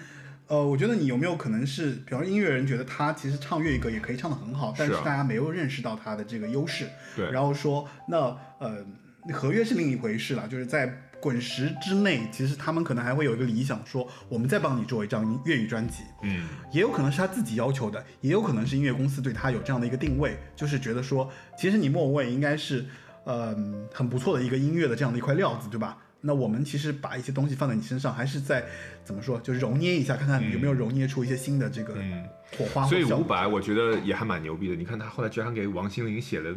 [0.48, 8.18] 呃，我觉得你有没有可能是，比方说音乐人觉得他其实唱粤语歌也可以唱得很好，但是大家没有认识到他的这个优势，对然后说那
[8.60, 8.86] 呃
[9.34, 11.04] 合约是另一回事了，就是在。
[11.22, 22.86] 滚石之内，其实他们可能还会有一个理想，说我们再帮你做一张粤语专辑，嗯，也有可能是他自己要求的，也有可能是音乐公司对他有这样的一个定位，就是觉得说，其实你莫文蔚应该是，
[23.26, 23.56] 呃，
[23.94, 25.98] 很不错的一个音乐的这样的一块料子，对吧？
[26.22, 28.66] 那我们其实把一些东西放在你身上，还是在
[29.06, 32.26] 怎么说，就是揉捏一下，看看有没有揉捏出一些新的这个嗯
[32.58, 33.06] 火花或所以。
[33.06, 34.76] 伍佰我觉得也还蛮牛逼的。
[34.76, 36.54] 你看他后来居然给王心凌写了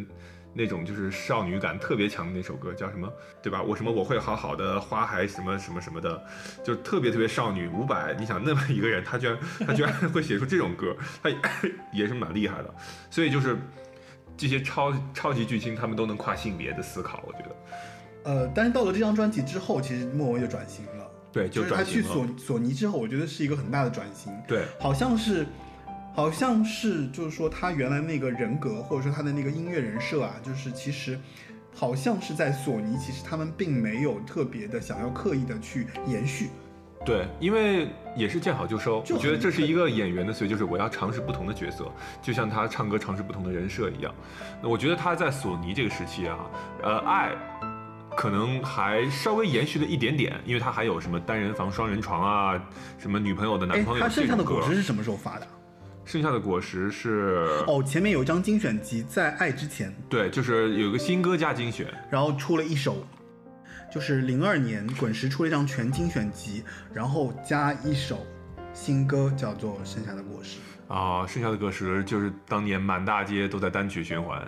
[0.54, 3.10] 那种就是少女感特别强的那首歌，叫什么？
[3.42, 3.62] 对吧？
[3.62, 6.22] 我什么我会好好的，花还什么什么什么的，
[6.62, 7.68] 就特别特别少女。
[7.68, 11.36] 伍佰，你想那么一个人，他居然他居然会写出这种歌，他也
[11.92, 12.74] 也是蛮厉害的。
[13.10, 13.56] 所以就是
[14.36, 17.56] 这些超超级巨星，他们都能跨性别的思考，我觉得。
[18.24, 21.10] 呃，但是到了这张专辑之后，其实莫文蔚就转型了。
[21.32, 24.32] 对，就转型了去索索尼之后，我觉得是一个很大的转型。
[24.46, 25.46] 对，好像是，
[26.14, 31.18] 好像是，就是说他原来那个人格，或者说他的那个音乐人设啊，就是其实
[31.74, 36.50] 好像是在索尼，其实他们并没有特别的想要刻意的去延续。
[37.04, 39.02] 对，因为也是见好就收。
[39.02, 41.90] 就我觉得这是一个演员的，所以就是我要尝试不同的角色，
[42.20, 44.14] 就像他唱歌尝试不同的人设一样。
[44.62, 46.38] 那我觉得他在索尼这个时期啊，
[46.82, 47.32] 呃，爱
[48.14, 52.62] 可能还稍微延续了一点点，因为他还有什么单人房、双人床啊，
[52.98, 55.48] 什么女朋友的男哎，朋友他剩下的果实是什么时候发的？
[56.04, 63.06] 剩下的果实是，哦，前面有一张精选集，在爱之前，对，就是有一个新歌加精选，然后出了一首，
[63.90, 68.26] 就是零二年滚石出了一张全精选集，然后加一首
[68.74, 70.58] 新歌，叫做《剩下的果实》。
[70.92, 74.46] 啊，剩下的果实就是当年满大街都在单曲循环。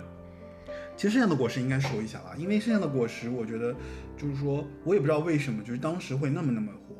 [0.95, 3.73] 其实剩下的果实应该说一下吧，因为剩下的果实，我觉得
[4.17, 6.95] 就是说我也不知道为什么，就是当时会那么那么火，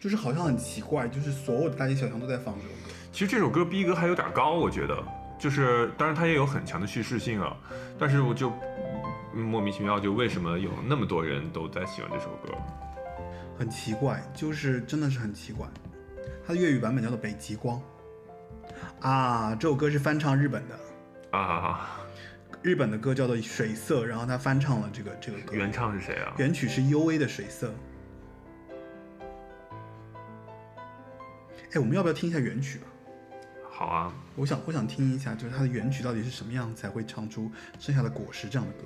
[0.00, 2.77] 就是好像很奇怪，就是所有的大街小巷都在放这首歌。
[3.18, 4.96] 其实这首歌逼格还有点高，我觉得，
[5.36, 7.56] 就是当然它也有很强的叙事性啊，
[7.98, 8.48] 但是我就、
[9.34, 12.54] 嗯莫名其妙，就为什么有那么多人都在喜欢这首歌？
[13.58, 15.66] 很奇怪，就是真的是很奇怪。
[16.46, 17.82] 它的粤语版本叫做《北极光》
[19.04, 20.78] 啊，这首歌是翻唱日本的，
[21.36, 21.98] 啊，
[22.62, 25.56] 日本的歌叫做《水色》，然后他翻唱了这个这个歌。
[25.56, 26.34] 原唱是谁啊？
[26.38, 27.66] 原曲是 U A 的《水色》。
[31.72, 32.87] 哎，我们要不要听一下原曲啊？
[33.78, 37.42] 好啊，我想，我想听一下，就是它的原曲到底是什么样才会唱出
[37.78, 38.82] 《剩下的果实》这样的歌。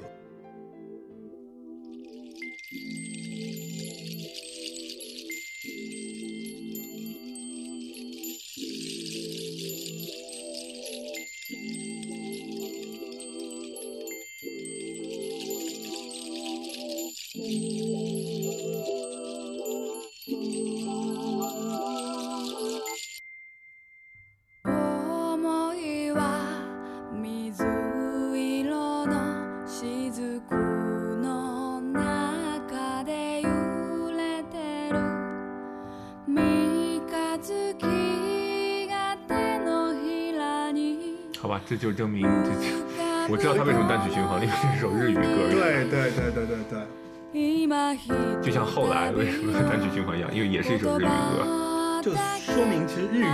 [48.75, 52.01] 后来为什么单曲循环一样，因为也是一首日语歌。
[52.03, 53.29] 就说明其实日语的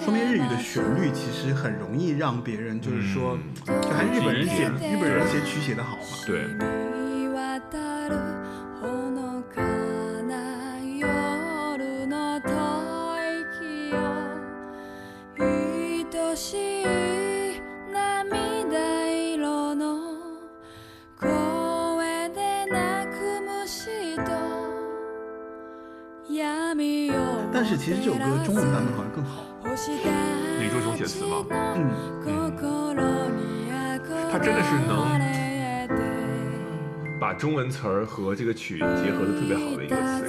[0.00, 3.36] 说明日语的旋律其实很容易让别人就是说，
[3.66, 6.02] 就还日本人写日本人写曲写的好嘛。
[6.26, 6.46] 对，
[27.64, 29.44] 但是其实这首歌中文版本好像更好。
[30.58, 31.46] 李卓雄写词吗？
[31.76, 31.88] 嗯，
[34.32, 35.06] 他真的是能
[37.20, 40.26] 把中文词儿和这个曲结合的特别好的一个词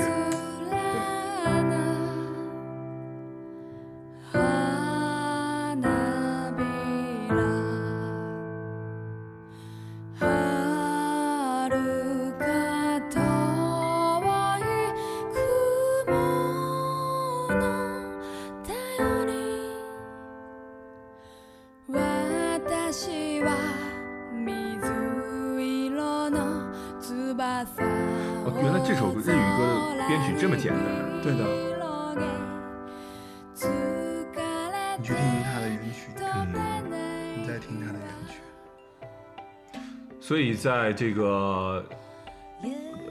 [40.64, 41.86] 在这个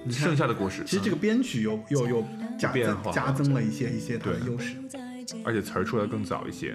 [0.09, 2.24] 剩下的故事，其实这个编曲又又又
[2.59, 4.76] 加变化加增了一些一些它的优势。
[5.44, 6.74] 而且词儿出来更早一些。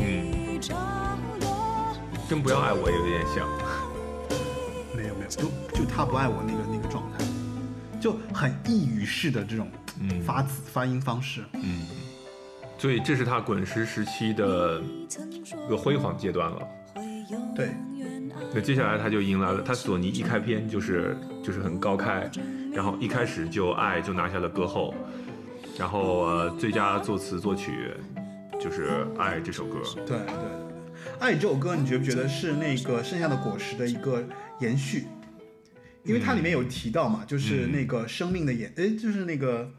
[0.00, 0.60] 嗯，
[2.28, 3.46] 跟不要爱我也有点像。
[4.96, 5.42] 没有没有，就
[5.76, 7.24] 就他不爱我那个那个状态，
[8.00, 9.68] 就很抑郁式的这种
[10.00, 11.42] 嗯发字发音方式。
[11.54, 11.86] 嗯，
[12.78, 14.80] 所以这是他滚石时期的
[15.30, 16.62] 一个辉煌阶段了。
[17.56, 17.70] 对，
[18.54, 22.30] 那接下来他就迎来了他索尼一开篇就是就是很高开，
[22.72, 24.94] 然后一开始就爱就拿下了歌后，
[25.78, 27.94] 然后呃最佳作词作曲
[28.62, 29.80] 就是爱这首歌。
[30.06, 34.24] 对对对对，爱这首歌，你觉不觉得是那个剩下的果实的一个
[34.60, 35.06] 延续？
[36.04, 39.72] 因为它里面有提到嘛，就是那个生命的延，哎、就是那个，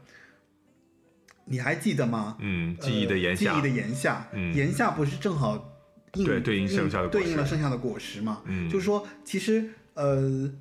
[1.46, 2.36] 你还记得吗？
[2.40, 5.82] 嗯，记忆的炎夏呃记忆的炎夏，嗯炎夏不是正好
[6.16, 8.42] 应对对应剩下的果对应了剩下的果实嘛？
[8.44, 10.52] 嗯就是说，其实呃，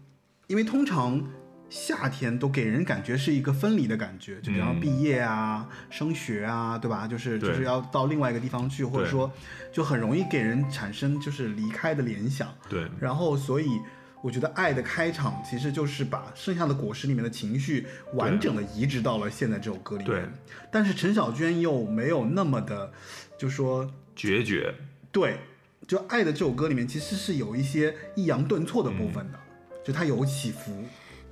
[0.47, 1.21] 因为通常
[1.73, 7.07] 夏天都给人感觉是一个分离的感觉，就比方毕业啊、升学啊，对吧？
[7.07, 9.31] 就是就是要到另外一个地方去，或者说
[9.71, 12.53] 就很容易给人产生就是离开的联想。
[12.69, 13.79] 对，然后，所以
[14.21, 20.13] 我觉得《爱的开场》其实就是把剩下的果实里面的情绪完整的移植到了现在这首歌里面。
[20.13, 20.29] 对，
[20.71, 22.93] 但是陈小娟又没有那么的，
[23.35, 24.75] 就说决绝。
[25.11, 25.39] 对，
[25.87, 29.39] 就《爱的》这首歌里面其实是有一些抑扬顿挫的部分的，
[29.83, 30.85] 就它有起伏。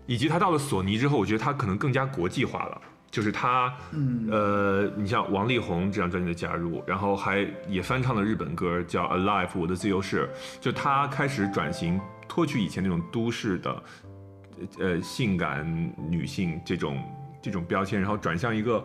[0.06, 2.82] 以及他到了索尼之后，我觉得他可能更加国际化了。
[3.12, 10.30] 就是他，嗯，呃，你像王力宏这张专辑的加入，然后还也翻唱了日本歌叫《Alive》我的自由是，
[10.62, 13.84] 就他开始转型，脱去以前那种都市的，
[14.80, 17.04] 呃，性感女性这种
[17.41, 18.82] 这种标签，然后转向一个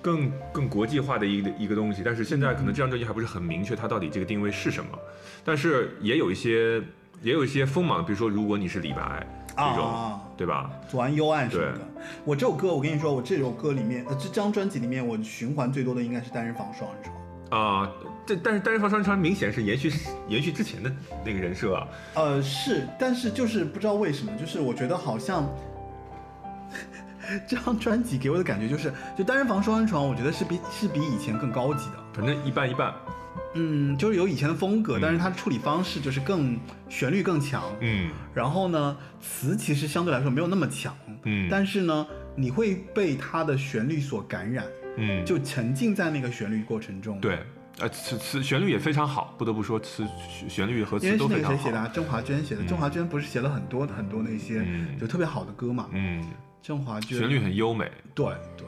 [0.00, 2.00] 更更国际化的一个一个东西。
[2.02, 4.98] 但是现在可能这张专辑还不是很明确，它到底这个定位是什么，
[5.44, 6.82] 但是也有一些
[7.20, 10.68] 也有一些锋芒，比如说如果你是李白这种，啊对吧？
[10.88, 11.82] 左岸幽暗什么的对。
[12.24, 17.16] 我这首歌，我跟你说，我这首歌里面，呃，这张专辑里面，我循环最多的应该是单人房双人床。
[17.56, 17.88] 啊、
[18.26, 19.92] 这但是单人房双人床明显是延续
[20.26, 20.90] 延续之前的
[21.24, 25.48] 那个人设啊，呃，是，但是就是不知道为什么，就是我觉得好像
[27.46, 31.98] 这 张专辑给我的感觉就是，就单人房双人床，我觉得是比是比以前更高级的。
[32.14, 32.92] 反正一半一半。
[33.54, 37.62] 嗯，就是有以前的风格，但是它的处理方式就是更旋律更强。
[37.80, 44.64] 嗯然后呢，词其实相对来说没有那么强，嗯，但是呢，你会被它的旋律所感染，
[44.96, 47.38] 嗯就沉浸在那个旋律过程中。，对，
[47.78, 50.06] 呃词词旋律也非常好，不得不说词
[50.48, 51.78] 旋律和词因为是那都非常好个谁写的、。
[51.78, 52.62] 啊，郑华娟写的。
[52.62, 55.88] 嗯郑华娟不是写了很多很多那些嗯就特别好的歌嘛？
[55.92, 56.24] 嗯，
[56.62, 57.90] 郑华娟旋律很优美。
[58.14, 58.26] 对
[58.56, 58.66] 对，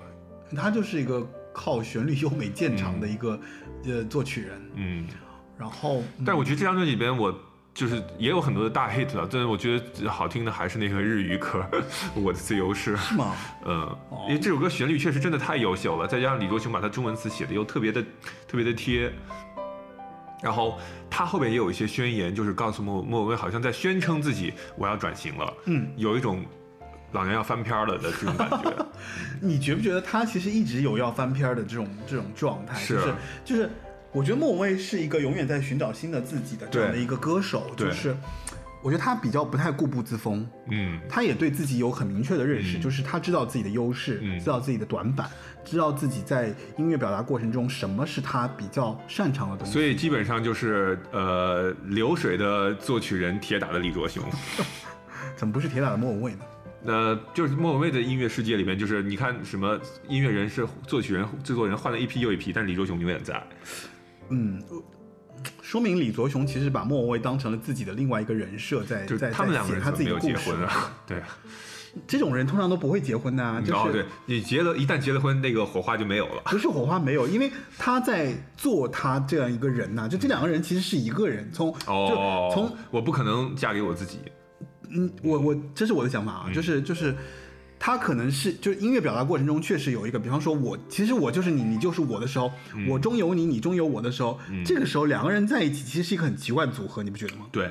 [0.56, 3.38] 他就是一个靠旋律优美见长的一个、
[3.86, 4.70] 呃作曲人。
[4.74, 5.06] 嗯，
[5.58, 7.34] 然后，嗯但我觉得这张专辑里边，我
[7.72, 11.64] 就是也有很多的大 hit 啊，但是我觉得好听的还是那个日语歌
[12.14, 12.96] 《我的自由式》。
[13.00, 13.34] 是吗？
[13.66, 13.96] 嗯，
[14.28, 18.02] 因为这首歌旋律确实真的太优秀了，再加上李卓雄把他中文词写的又特别的
[18.46, 19.12] 特别的贴，
[20.42, 20.78] 然后
[21.10, 26.44] 他后边也有一些宣言，就是告诉莫莫文蔚好像在宣称自己我要转型了，嗯，有一种
[27.14, 28.86] 老娘要翻篇儿了的这种感觉。
[29.40, 32.78] 你觉不觉得他其实一直有要翻篇儿的这种这种状态？
[32.78, 33.70] 是就是就是，
[34.12, 38.14] 我觉得莫文蔚是一个永远在寻找新的自己的这样的一个歌手，就是
[38.82, 45.28] 我觉得他比较不太固步自封，嗯他也对自己有很明确的认识，嗯就是他知道自己的优势，嗯知道自己的短板，
[45.64, 49.72] 知道自己在音乐表达过程中什么是他比较擅长的东西。
[49.72, 54.22] 所以基本上就是呃流水的作曲人，铁打的李卓雄。
[55.36, 56.44] 怎么不是铁打的莫文蔚呢？
[56.86, 63.42] 那就是莫文蔚的音乐世界里面，就是你看什么音乐人是作曲人、制作人换了一批又一批，但李卓雄永远在。
[64.28, 64.62] 嗯，
[65.62, 70.66] 说明李卓雄其实把莫文蔚当成了自己的另外一个人设，在就在他们两个人怎么没自己的故事有结婚。
[70.66, 70.92] 啊？
[71.06, 71.22] 对，
[72.06, 76.42] 这种人通常都不会结婚的、啊，就是、哦，对你结了，一旦结了婚，那个火花就没有了。
[76.46, 84.18] 不是火花没有，因为他在做他这样一个人呐、就这两个人其实是一个人，从哦，就从我不可能嫁给我自己。
[84.90, 87.14] 嗯，我我这是我的想法啊，就是就是。
[87.76, 92.50] 他可能是就是音乐表达过程中确实有一个，比方说我其实我就是你，你就是我的时候，
[92.88, 97.44] 我中有你，你中有我的时候，这个时候两个人在一起其实是一个很奇怪的组合，你不觉得吗？
[97.52, 97.70] 对，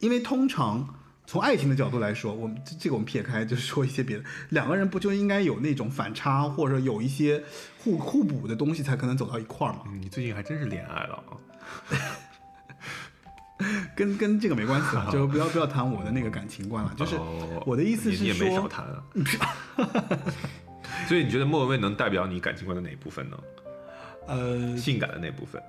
[0.00, 0.86] 因为通常
[1.26, 7.42] 从爱情的角度来说，我们这这个我们撇开，就是说一些别的，两个人不就应该有那种反差，或者有一些
[7.78, 9.84] 互互补的东西，才可能走到一块儿吗？
[9.86, 11.32] 嗯你最近还真是恋爱了啊。
[13.96, 16.92] 跟跟这个没关系了， 就不要不要谈我的那个感情观了。
[16.96, 19.02] 就是哦我的意思是你你也没少，谈啊。
[21.06, 23.38] 所以你觉得莫文蔚能代表你感情观的哪一部分呢？
[24.26, 25.62] 呃，性感的那部分？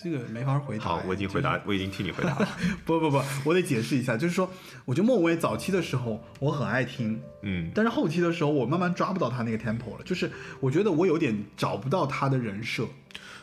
[0.00, 0.84] 这个没法回答。
[0.84, 2.48] 好，我已经回答，我已经替你回答了。
[2.86, 4.48] 不不不，我得解释一下，就是说，
[4.84, 10.30] 我觉得莫文蔚早期的时候我很爱听，嗯，但是后期的时候我慢慢抓不到他那个 tempo 了，就是
[10.60, 12.86] 我觉得我有点找不到他的人设。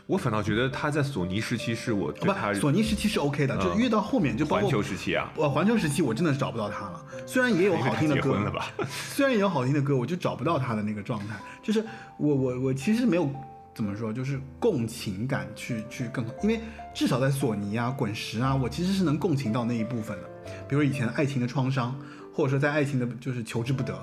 [0.07, 7.03] 我反倒觉得他在索尼时期是我对他不，索尼时期是 OK 的，就嗯越到后面就包环括球时期啊，呃环球时期，我真的是找不到他了。
[7.25, 8.39] 虽然也有好听的歌
[8.87, 11.35] 虽然也有好听的歌，我就找不到他的那个状态。
[11.63, 11.83] 就是
[12.17, 13.27] 我我我其实没有
[13.73, 16.61] 怎么说，就是共情感去去更好，因为
[16.93, 20.29] 至少在索尼啊、滚石啊，我其实是能共情到那一部分的。
[20.69, 21.99] 比如以前爱情的创伤，
[22.31, 23.93] 或者说在爱情的就是求之不得。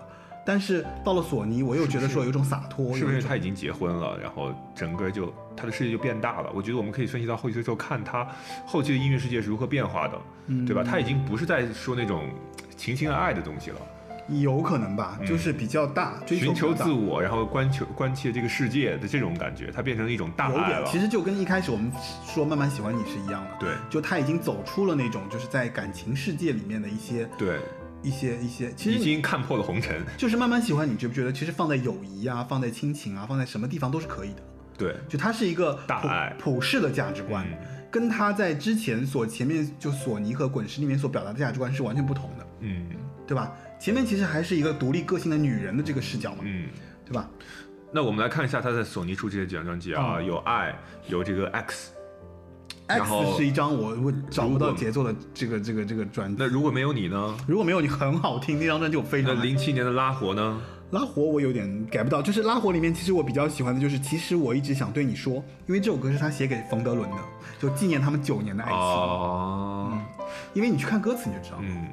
[0.45, 6.51] 但是到了索尼，我又觉得说有一种洒脱，是不是他已经结婚了，然后整个就他的世界就变大了？
[6.55, 8.27] 我觉得我们可以分析到后期的时候，看他
[8.67, 10.19] 后期的音乐世界是如何变化的，
[10.49, 10.83] 嗯对吧？
[10.83, 12.29] 他已经不是在说那种
[12.77, 13.77] 情情爱爱的东西了，
[14.29, 20.87] 有可能吧，就是比较大，追求嗯寻求自我，然后关求关切这个世界的这种感觉，它变成一种大，爱了。
[20.91, 21.93] 其实就跟一开始我们
[22.27, 23.51] 说慢慢喜欢你是一样的。
[23.61, 27.61] 对就他已经走出了那种就是在感情世界里面的一些对，
[28.03, 30.03] 一些一些，其实已经看破了红尘。
[30.17, 34.43] 就是慢慢喜欢你，觉不觉得其实放在友谊啊，放在亲情啊，放在什么地方都是可以的。
[34.77, 37.59] 对，就它是一个普大爱普世的价值观，嗯
[37.91, 42.87] 跟他在之前所前面就索尼和滚石里面所表达的价值观是完全不同的，嗯
[43.27, 43.53] 对吧？
[43.79, 46.69] 前面其实还是一个独立个性的女人的这个视角嘛，嗯。
[47.05, 47.29] 对吧？
[47.93, 50.75] 那我们来看一下他在索尼出这些几张专辑啊，嗯有爱，
[51.09, 51.93] 有这个 X。
[52.87, 57.37] X 是一张我我找不到节奏的这个这个这个专辑那，如果没有你呢？
[57.47, 60.61] 如果没有你很好听，那张专辑我非常那零七年的拉活呢？
[60.91, 65.37] 拉活我有点 get 不到，就是拉活里面，其实我比较喜欢的就是，其实我一直想对你说，
[65.67, 67.17] 因为这首歌是他写给冯德伦的，
[67.59, 68.79] 就纪念他们九年的爱情。
[68.79, 69.99] 哦，
[70.53, 71.87] 因为你去看歌词你就知道，嗯，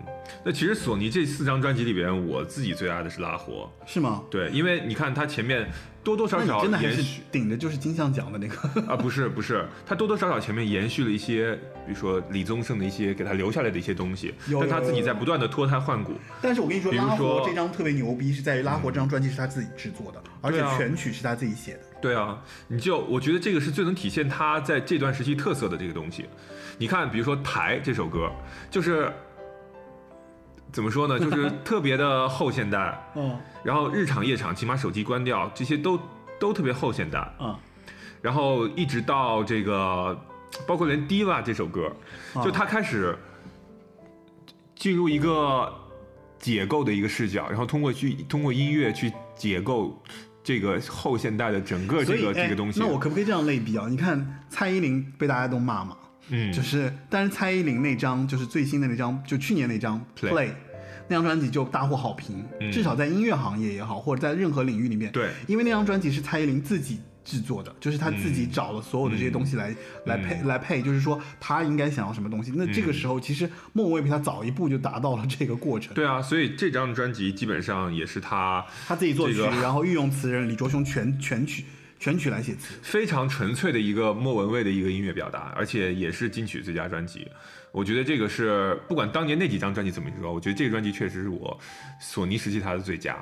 [0.44, 3.72] 那其实索尼这四张专辑里边，我自己最爱的是拉活。
[3.86, 4.24] 是吗？
[4.30, 5.70] 对，因为你看它前面
[6.02, 16.14] 多多少少真的还是延续顶着就是金像奖的那个，啊，不是不是，它多多少少前面延续了一些，比如说李宗盛的一些给他留下来的一些东西，有但他自己在不断的脱胎换骨。
[16.42, 21.80] 但是我跟你说，拉比如说活这张特别牛逼，是在于拉活这张专辑是他自己制作的，而且全曲是他自己写的。
[22.02, 26.26] 对啊，你就我觉得这个是最能体现他在这段时期特色的这个东西。
[26.78, 28.32] 你看，比如说《台》这首歌，
[28.72, 29.12] 就是
[30.72, 36.00] 怎么说呢， 就是特别的后现代，嗯然后日场夜场，请把手机关掉，这些都
[36.40, 37.28] 都特别后现代。
[37.40, 37.56] 嗯，
[38.22, 40.18] 然后一直到这个，
[40.68, 41.92] 包括连《Diva》这首歌，
[42.34, 43.18] 啊就他开始
[44.76, 45.74] 进入一个
[46.40, 50.02] 解构的一个视角，然后通过去通过音乐去解构
[50.42, 52.80] 这个后现代的整个这个这个东西。
[52.80, 53.88] 那我可不可以这样类比啊？
[53.90, 55.98] 你看蔡依林被大家都骂嘛，
[56.30, 60.50] 嗯，就是，但是蔡依林那张就是最新的那张，就去年那张 Play Play
[61.08, 62.72] 那张专辑就大获好评，嗯。
[62.72, 65.30] 至少在音乐行业也好，或者在任何领域里面，对。
[65.48, 69.76] 因为那张专辑是蔡依林自己制作的，就是她自己找了所有的这些东西来、
[70.06, 72.52] 来配来配，就是说她应该想要什么东西。
[72.56, 81.66] 那这个时候，其实莫文蔚比她早一步就达到了这个过程，对啊，所以这张专辑基本上也是他她自己作曲，这个然后御用词人李卓雄全全曲
[82.00, 82.76] 全曲来写词。
[82.82, 87.30] 非常纯粹的一个莫文蔚的一个音乐表达，而且也是金曲最佳专辑。
[87.72, 91.60] 我觉得这个是不管当年那几张专辑怎么说，我觉得这个专辑确实是我
[92.02, 93.16] 索尼时期它的最佳。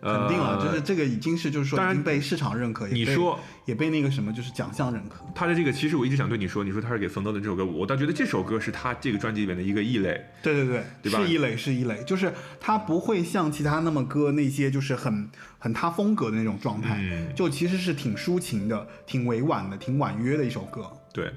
[0.00, 5.24] 肯定了，呃就是这个已经是就是说已经被市场认可，也被你说也被那个什么就是奖项认可。
[5.34, 10.24] 他的这个，其实我一直想对你说，你说他是给冯德伦这首歌，我倒觉得这首歌是他这个专辑里面的一个异类。
[10.42, 20.90] 对对对，对吧是异类是异类，就是他不会像其他那么歌那些就是很很他风格的那种状态，嗯就其实是挺抒情的、挺委婉的、挺婉约的一首歌。
[21.12, 21.32] 对，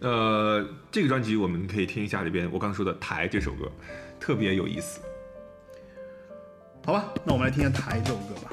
[0.00, 3.70] 呃，这个专辑我们可以听一下里边我刚刚说的《台》这首歌，
[4.18, 5.00] 特别有意思。
[6.84, 8.50] 好吧，那我们来听下《台》这首歌吧。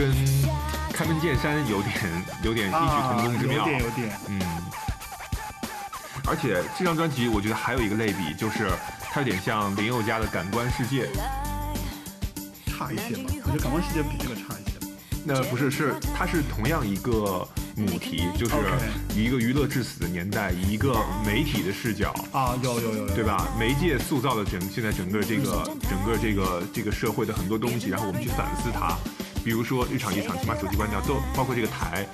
[0.00, 0.10] 跟
[0.94, 1.94] 开门见山有点
[2.42, 3.58] 有点异曲同工之妙。
[3.58, 4.40] 有点有点，嗯，
[6.26, 8.70] 而且这张专辑我觉得还有一个类比，就是
[9.12, 11.04] 它有点像林宥嘉的《感官世界》。
[12.64, 13.24] 差一些吧。
[13.44, 14.88] 我觉得《感官世界》比这个差一些。
[15.22, 17.46] 那不是，是它是同样一个
[17.76, 18.54] 母题，就是
[19.14, 20.96] 以一个娱乐至死的年代，以一个
[21.26, 23.46] 媒体的视角，啊，有有有有，对吧？
[23.58, 28.96] 媒介塑造了整现在整个这个整个这个这个社会的很多东西，然后我们去反思它。
[29.42, 32.06] 比如说日常一场，请把手机关掉，都包括这个台，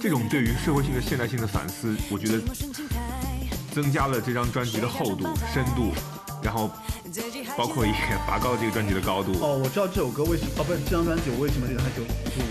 [0.00, 2.40] 这种对于社会性的现代性的反思，我觉得
[3.72, 5.92] 增加了这张专辑的厚度、深度，
[6.42, 6.70] 然后
[7.56, 7.92] 包括也
[8.26, 9.32] 拔高了这个专辑的高度。
[9.40, 12.42] 哦，我知道这首歌为什么，哦，不是这张专辑，我为什么觉得它就就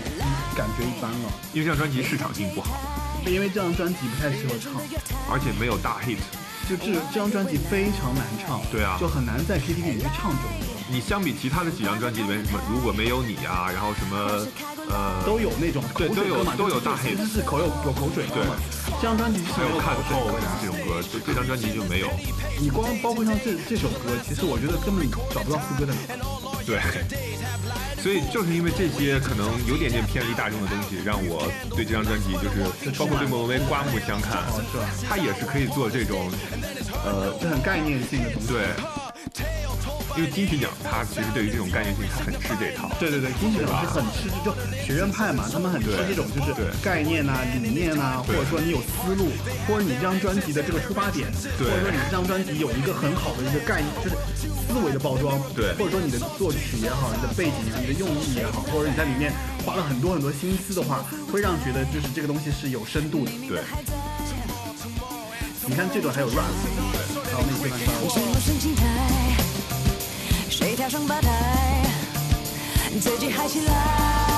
[0.56, 2.78] 感觉一般了，因为这张专辑市场性不好，
[3.26, 4.72] 因为这张专辑不太适合唱，
[5.30, 6.18] 而且没有大 hit。
[6.68, 14.46] 就这这张专辑非常难唱，对啊就很难在 KTV 里去唱这首歌，你相比其他的几张专辑里面，什么如果没有你啊，然后什么
[14.90, 18.54] 呃，都有那种口对都有都有大就是口有有口水歌嘛，
[19.00, 20.28] 这张专辑是还有看透。
[20.60, 22.10] 这种歌，就这张专辑就没有。
[22.60, 26.00] 你光包括像这这首歌，其实我觉得根本找不到副歌的哪。
[26.66, 26.78] 对，
[28.00, 34.88] 所以就是因为这些可能有点点偏离大众的东西，让我对这张专辑就是包括对莫文蔚刮目相看哦是吧。
[35.08, 36.30] 他也是可以做这种，
[37.04, 38.48] 呃，就很概念性的东西。
[38.48, 38.68] 对，
[40.18, 42.90] 因为金曲奖它其实对于这种概念性，它很吃这套。
[42.98, 44.50] 对对对，金曲奖是很吃，就
[44.82, 49.30] 学院派嘛，他们很吃这种就是概念呐、理念呐、或者说你有思路，
[49.68, 54.16] 或者你这张专辑的这个出发点，或者说你这张专辑有一个很好的一个概念，就是
[54.66, 55.70] 思维的包装，对。
[55.78, 59.30] 或者说你的作曲也好，你的背景也好，你的用意也好，或者你在里面
[59.64, 63.30] 花了很多很多心思的话，会让觉得就是这个东西是有深度的。
[63.46, 63.62] 对，
[65.62, 66.50] 你看这段还有 rap，
[67.30, 67.70] 还有那些
[70.58, 71.84] 谁跳上吧台，
[73.00, 74.37] 自己嗨起来。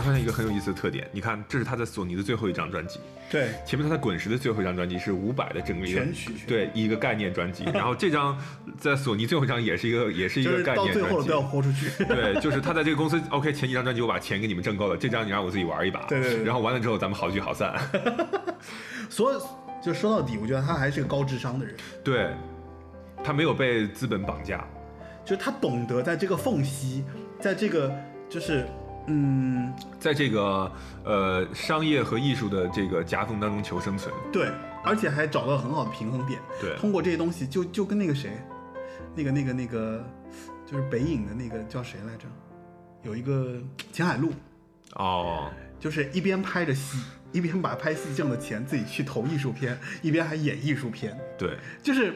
[0.00, 2.98] 还发现一个很有意思的特点，你看，这是他在索尼的最后一张专辑，
[3.30, 8.38] 对，前面他在滚石的最后一张专辑是伍佰的整个一个全曲全对一个概念专辑， 然后这张
[8.78, 11.00] 在索尼最后一张也是一个也是一个概念专辑。
[11.00, 11.90] 到最后都要豁出去。
[12.04, 16.44] 对，就是他在这个公司，OK，前几张专辑我把钱给你们挣够了，这张你让我自己玩一把，对对对。
[16.44, 17.78] 然后完了之后咱们好聚好散，
[19.10, 19.36] 所以
[19.82, 21.74] 就说到底，我觉得他还是个高智商的人。
[22.02, 22.30] 对，
[23.22, 24.66] 他没有被资本绑架，
[25.24, 27.04] 就是他懂得在这个缝隙，
[27.38, 27.94] 在这个
[28.28, 28.66] 就是
[29.12, 30.70] 嗯，在这个
[31.04, 34.48] 呃商业和艺术的这个夹缝当中求生存，对，
[34.84, 36.40] 而且还找到很好的平衡点。
[36.60, 38.30] 对通过这些东西就就跟那个谁，
[39.16, 40.04] 那个那个那个，
[40.64, 42.28] 就是北影的那个叫谁来着？
[43.02, 43.60] 有一个
[43.92, 44.32] 秦海璐，
[44.94, 45.50] 哦，
[45.80, 46.98] 就是一边拍着戏，
[47.32, 51.18] 一边把拍戏挣的钱自己去投艺术片，一边还演艺术片。
[51.36, 52.14] 对，就是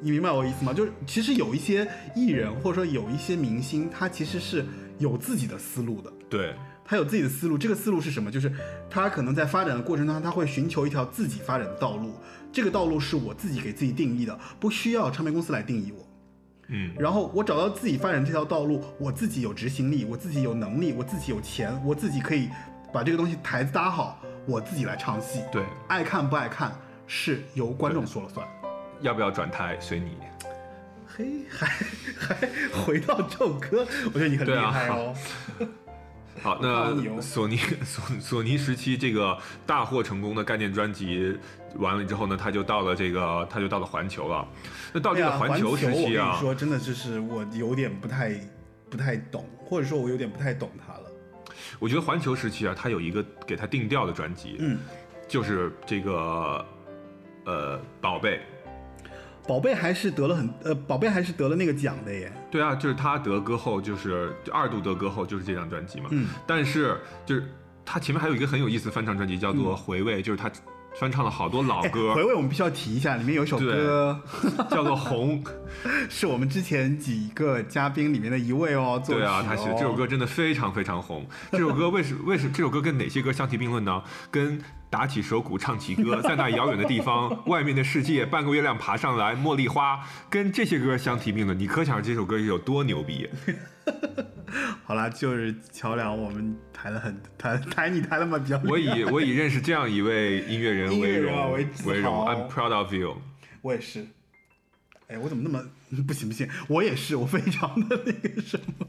[0.00, 0.72] 你明白我意思吗？
[0.74, 4.62] 就是其实有一些艺人或者说有一些明星，他其实是
[4.98, 6.12] 有自己的思路的。
[6.28, 6.54] 对，
[6.84, 8.30] 他有自己的思路，这个思路是什么？
[8.30, 8.52] 就是
[8.90, 12.14] 他可能在发展的过程当中，他会寻求一条自己发展的道路，
[12.52, 16.06] 这个道路是我自己给自己定义的，不需要唱片公司来定义我。
[16.68, 22.48] 嗯，然后我找到自己发展这条道路，我自己有执行力，我自己有能力，我自己有钱，我自己可以
[22.92, 25.42] 把这个东西台子搭好，我自己来唱戏。
[25.52, 26.76] 对，爱看不爱看
[27.06, 28.44] 是由观众说了算。
[29.00, 30.16] 要不要转台随你。
[31.06, 31.66] 嘿，还
[32.18, 32.36] 还
[32.84, 35.14] 回到这首歌，我觉得你很厉害哦。
[36.42, 39.36] 好，那索尼 索索尼时期这个
[39.66, 41.36] 大获成功的概念专辑
[41.76, 44.46] 完了之后呢，他就到了这个他就到了环球了。
[44.92, 48.34] 那到这个环球时我跟期啊你，说，真的就是我有点不太
[48.90, 51.02] 不太懂，或者说我有点不太懂他了。
[51.78, 54.78] 我觉得环球时期啊，他有一个给他定调的专辑，嗯，
[55.28, 56.64] 就是这个
[57.44, 58.40] 呃宝贝。
[59.46, 62.32] 宝贝还是得了很呃，宝贝还是得了那个奖的耶。
[62.50, 66.06] 对啊，就是他得歌后，就是二度得歌后，就是这张专辑嘛。
[66.10, 67.44] 嗯，但是就是
[67.84, 70.50] 他前面还有一个很有意思的翻唱专辑，叫做《回味》，就是他
[70.98, 74.18] 翻唱了好多老哎歌，回味我们必须要提一下，里面有一首歌
[74.70, 75.44] 叫做《红》。
[76.08, 81.26] 是我们之前几个嘉宾里面的一位哦，对啊，哦他写的这首歌真的非常非常红。
[81.52, 84.02] 这首歌为什为什这首歌跟哪些歌相提并论呢？
[84.30, 84.58] 跟
[84.88, 90.00] 打起手鼓唱起歌， 在那遥远的地方， 外面的世界，半个月亮爬上来，茉莉花，
[90.30, 93.28] 跟这些歌相提并论，你可想这首歌有多牛逼。
[94.84, 98.60] 好啦，就是桥梁，我们抬了很抬抬你抬的嘛比较。
[98.64, 103.16] 我以我以认识这样一位音乐人为荣人啊为为荣，I'm proud of you。
[103.62, 104.06] 我也是。
[105.08, 105.62] 哎，我怎么那么
[106.06, 106.48] 不行不行？
[106.68, 108.86] 我也是，我非常的那个什么。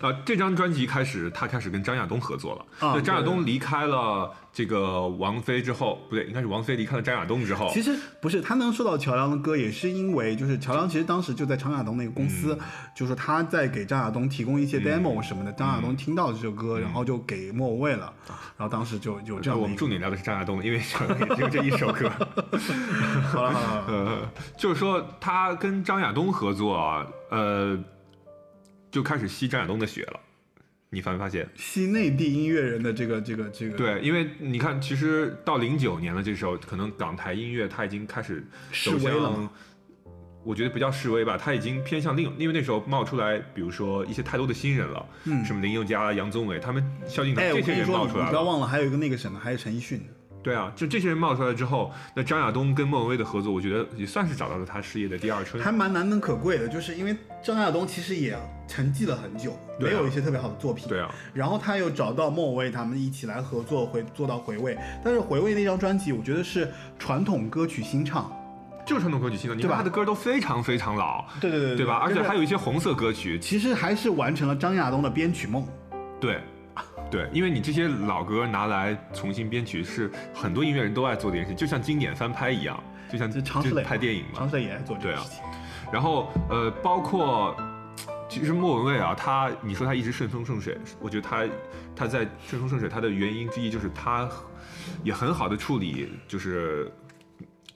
[0.00, 2.86] 啊，这张专辑开始，他开始跟张亚东合作了。
[2.86, 18.12] 啊那张亚东离开了这个王菲之后，不对，应该是王菲离开了张亚东之后，其实不是，他能收到乔梁的歌，也是因为就是乔梁其实当时就在张亚东那个公司，嗯就是说他在给张亚东提供一些 demo 什么的，张亚东听到这首歌，然后就给莫文蔚了，
[18.58, 19.58] 然后当时就有这样。
[19.58, 22.10] 我们重点聊的是张亚东，因为也只有这一首歌。
[23.30, 27.82] 好了好了好了， 呃，就是说他跟张亚东合作啊，呃，
[28.90, 30.20] 就开始吸张亚东的血了。
[30.94, 31.48] 你发没发现？
[31.56, 38.46] 吸内地音乐人的这个这个这个，对，因为你看，其实到零九年了，这时候可能港台音乐它已经开始
[38.84, 39.50] 走向，
[40.44, 49.98] 我觉得不叫示威吧，它已经偏向另，因为那时候冒出来，比如说一些太多的新人了，嗯什么林宥嘉、杨宗纬，他们萧敬腾这些人冒出来你不要忘了，还有一个那个什么，还有陈奕迅。
[50.42, 55.62] 对啊，就这些人冒出来之后，那张亚东跟莫文蔚的合作，我觉得也算是找到了他事业的第二春。
[55.62, 58.36] 还蛮难能可贵的，就是因为张亚东其实也
[58.66, 60.88] 沉寂了很久，没有一些特别好的作品。
[60.88, 64.76] 对啊，然后他又找到莫文蔚他们一起来合作，回做到回味。
[65.04, 68.30] 但是回味那张专辑，我觉得是传统歌曲新唱。
[68.84, 72.00] 就是传统歌曲新的，你对吧看他的歌都非常非常老，对对对对吧？
[72.02, 75.64] 而且还，有一些红色歌曲，其实还是完成了张亚东的编曲梦。
[76.20, 76.40] 对，
[77.12, 83.30] 对，因为你这些老歌拿来重新编曲，是很多音乐人都爱做的一件事，就像经典翻拍一样，就像
[83.84, 84.48] 拍电影嘛常。
[84.48, 85.42] 石磊也爱做这对啊个事情。
[85.92, 87.54] 然后呃，包括
[88.30, 91.44] 其实莫文蔚啊，她你说她一直顺风顺水，我觉得她
[91.94, 94.26] 她在顺风顺水，她的原因之一就是她
[95.04, 96.90] 也很好的处理就是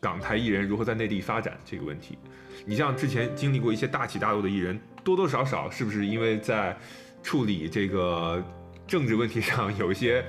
[0.01, 2.17] 港台艺人如何在内地发展这个问题。
[2.65, 6.75] 你像之前经历过一些大起大落的艺人，多多少少是不是因为在
[7.23, 8.43] 处理这个
[8.87, 10.25] 政治问题上有一些？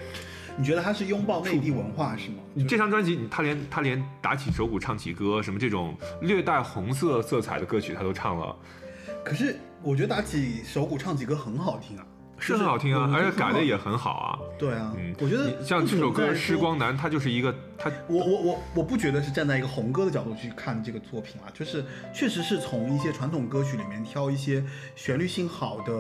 [0.60, 2.38] 你觉得他是拥抱内地文化是吗？
[2.56, 8.56] 你这张专辑，他连他连打起手鼓唱起歌，什么这种略带红色色彩的歌曲，他都唱了。
[9.24, 12.06] 可是我觉得打起手鼓唱起歌很好听啊，
[12.40, 14.40] 是很好听啊，而且改的也很好啊。
[14.58, 14.92] 对啊。
[14.98, 24.64] 嗯，我觉得像这首歌《时光男》，它就是一个他我我我我不觉得是站在一个红歌的角度去看这个作品啊，就是确实是从一些传统歌曲里面挑一些
[24.96, 25.94] 旋律性好的，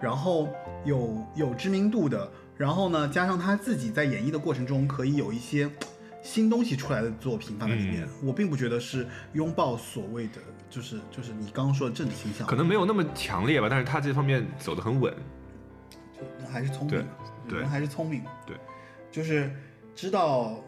[0.00, 0.48] 然后
[0.84, 5.70] 有有知名度的，然后呢加上他自己在演绎的过程中可以有一些
[6.22, 15.12] 新东西出来的作品放在里面，我并不觉得是拥抱所谓的就是就是你刚刚说的政治倾向，可能没有那么强烈吧，但是他这方面走得很稳。
[16.38, 16.98] 人还是聪明
[17.48, 18.22] 的，人还是聪明。
[18.22, 18.56] 的，对，
[19.10, 19.50] 就是
[19.94, 20.62] 知道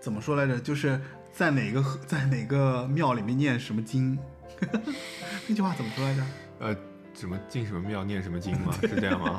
[0.00, 0.98] 怎么说来着，就是
[1.30, 4.18] 在哪个河在哪个庙里面念什么经，
[5.46, 6.22] 那句话怎么说来着？
[6.60, 6.76] 呃，
[7.14, 8.72] 什么进什么庙念什么经吗？
[8.82, 9.38] 是这样吗？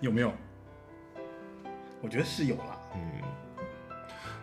[0.00, 0.32] 有没有？
[2.00, 2.80] 我觉得是有了。
[2.94, 3.00] 嗯。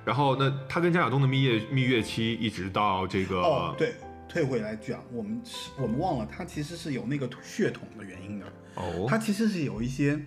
[0.03, 3.93] 然后那他跟张亚东的蜜月蜜月期一直到这个哦，对，
[4.27, 8.45] 退回来讲，我们是我们忘了，他其实是有那个血统的原因的。
[8.75, 10.19] 哦，他其实是有一些，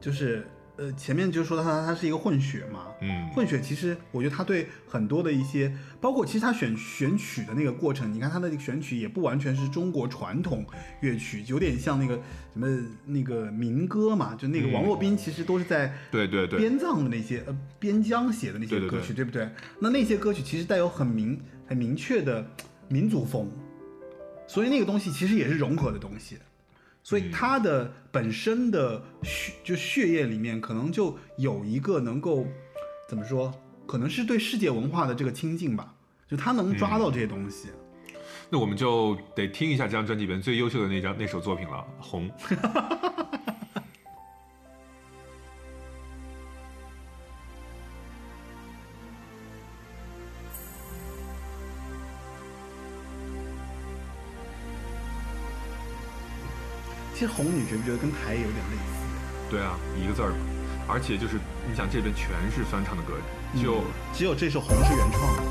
[0.00, 0.46] 就是
[0.76, 5.70] 呃，前面就说他他是一个混血嘛，嗯混血其实我觉得他对很多的一些，
[6.00, 10.64] 包括其实他选选曲的那个过程，你看他的那个选曲也不完全是中国传统
[11.02, 12.14] 乐曲，有点像那个
[12.54, 12.66] 什么
[13.04, 19.48] 那个民歌嘛，就那个嗯王洛宾其实都是在对对对，边藏的那些呃边疆写的那些歌曲，对不对？
[19.78, 22.46] 那那些歌曲其实带有很明很明确的
[22.88, 23.50] 民族风，
[24.46, 26.38] 所以那个东西其实也是融合的东西。
[27.02, 32.46] 所以他的本身的血就血液里面可能就有一个能够
[33.08, 33.52] 怎么说，
[33.86, 35.94] 可能是对世界文化的这个亲近吧，
[36.28, 37.68] 就他能抓到这些东西。
[38.48, 42.30] 那我们就得听一下这张专辑里面最优秀的那张那首作品了，《红》。
[57.22, 58.98] 其实红你觉不觉得跟台有点类似？
[59.48, 60.34] 对啊，一个字儿，
[60.90, 63.14] 而且就是你想这边全是翻唱的歌，
[63.62, 65.42] 就只有这首红是原创的。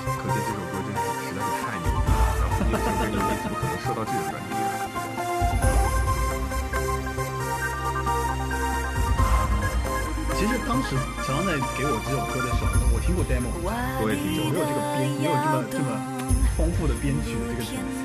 [0.00, 2.40] 可见这首歌真是实在是太牛逼了。
[2.40, 4.80] 然后这首歌牛逼，怎么可能说到这种专辑里来？
[10.32, 16.00] 其实其实当时乔安在给我这首歌的时候，我听过 demo，我也听过没有这个编，没有这么这么
[16.56, 18.03] 丰富的编曲的这个层次。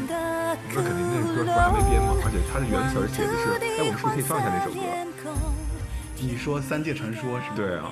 [0.75, 4.79] 那肯定那歌是还没编嘛，而且它的原词写的是，哎，我们是不是可以放一下那首歌？
[6.15, 7.55] 你说《三界传说》是吗？
[7.55, 7.91] 对啊，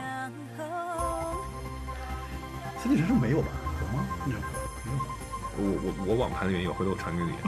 [2.83, 3.47] 《三界传说》没有吧？
[3.81, 4.05] 有吗？
[4.25, 4.45] 那首歌
[4.85, 4.97] 没有？
[5.59, 7.31] 我我我网盘里面有，回头我传给你。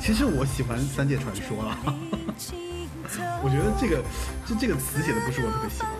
[0.00, 1.76] 其实我喜欢《三界传说》了，
[3.42, 4.00] 我觉得这个
[4.46, 5.90] 就这个词写的不是我特别喜欢。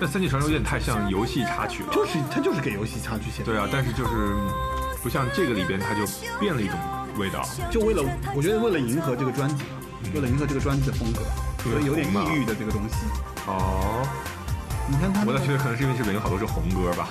[0.00, 1.92] 但《三界传说》有点太像游戏插曲了。
[1.92, 4.36] 就是它就是给游戏插曲写的，对啊，但是就是
[5.02, 6.06] 不像这个里边，它就
[6.38, 6.78] 变了一种
[7.16, 7.44] 味道。
[7.70, 8.02] 就为了
[8.34, 11.22] 我觉得为了迎合这个专辑嘛，为了迎合这个专辑的风格，
[11.62, 12.94] 所以有点抑郁的这个东西。
[13.46, 14.06] 哦，
[14.88, 17.08] 你看他那个我倒觉得可能是因为这里面有好多是红歌吧。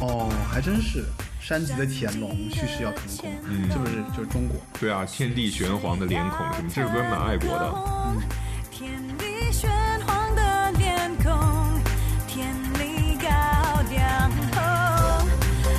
[0.00, 1.04] 哦，还真是
[1.46, 4.56] 山脊的潜龙，蓄势要腾空，嗯是不是就是中国？
[4.80, 7.72] 对啊，天地玄黄的脸孔什么，这首歌蛮爱国的。
[8.68, 9.70] 天地玄
[10.04, 11.32] 黄的脸孔，
[12.26, 13.28] 天理高
[13.88, 15.28] 粱红，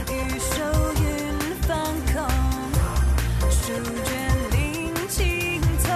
[0.07, 0.63] 玉手
[1.03, 1.77] 云放
[2.13, 2.23] 空，
[3.51, 3.73] 书
[4.05, 5.91] 卷林青葱，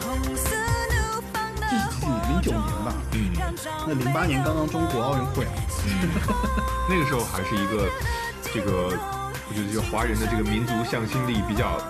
[0.00, 0.56] 红色
[0.90, 1.38] 怒放？
[2.32, 2.92] 零九年吧。
[3.12, 3.30] 嗯，
[3.86, 5.46] 那零八年刚刚中国奥运会，
[5.86, 6.08] 嗯
[6.90, 7.88] 那个时候还是一个
[8.52, 8.90] 这个，
[9.48, 11.80] 我觉得就华人的这个民族向心力比较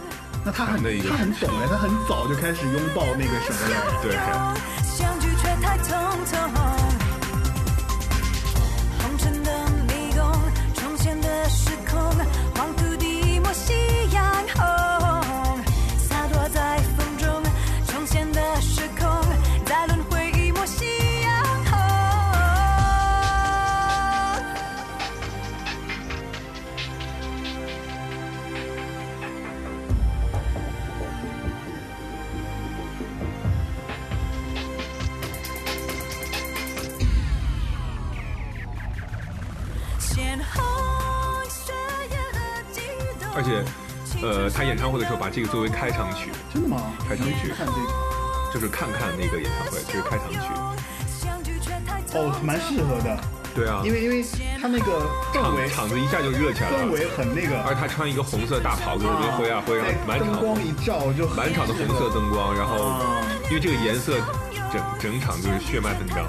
[0.45, 4.01] 那他很那个他很懂哎，他很早就开始拥抱那个什么了。
[4.03, 4.17] 对。
[44.23, 46.93] 呃，他演唱会的时候把这个作为开场曲，真的吗？
[47.09, 47.53] 开场曲。
[47.57, 47.79] 看这个。
[48.53, 50.51] 就是看看那个演唱会，就是开场曲。
[52.19, 53.17] 哦，蛮适合的，
[53.55, 54.27] 对啊，因为因为
[54.61, 56.83] 他那个氛围场场子一下就热起来了。
[56.83, 64.19] 氛，围很那个，而他穿一个红色大袍子，跟灰啊挥，然后对满场灯光一照就满场的红色灯光，然后啊因为这个颜色
[64.73, 66.27] 整整场就是血脉喷张。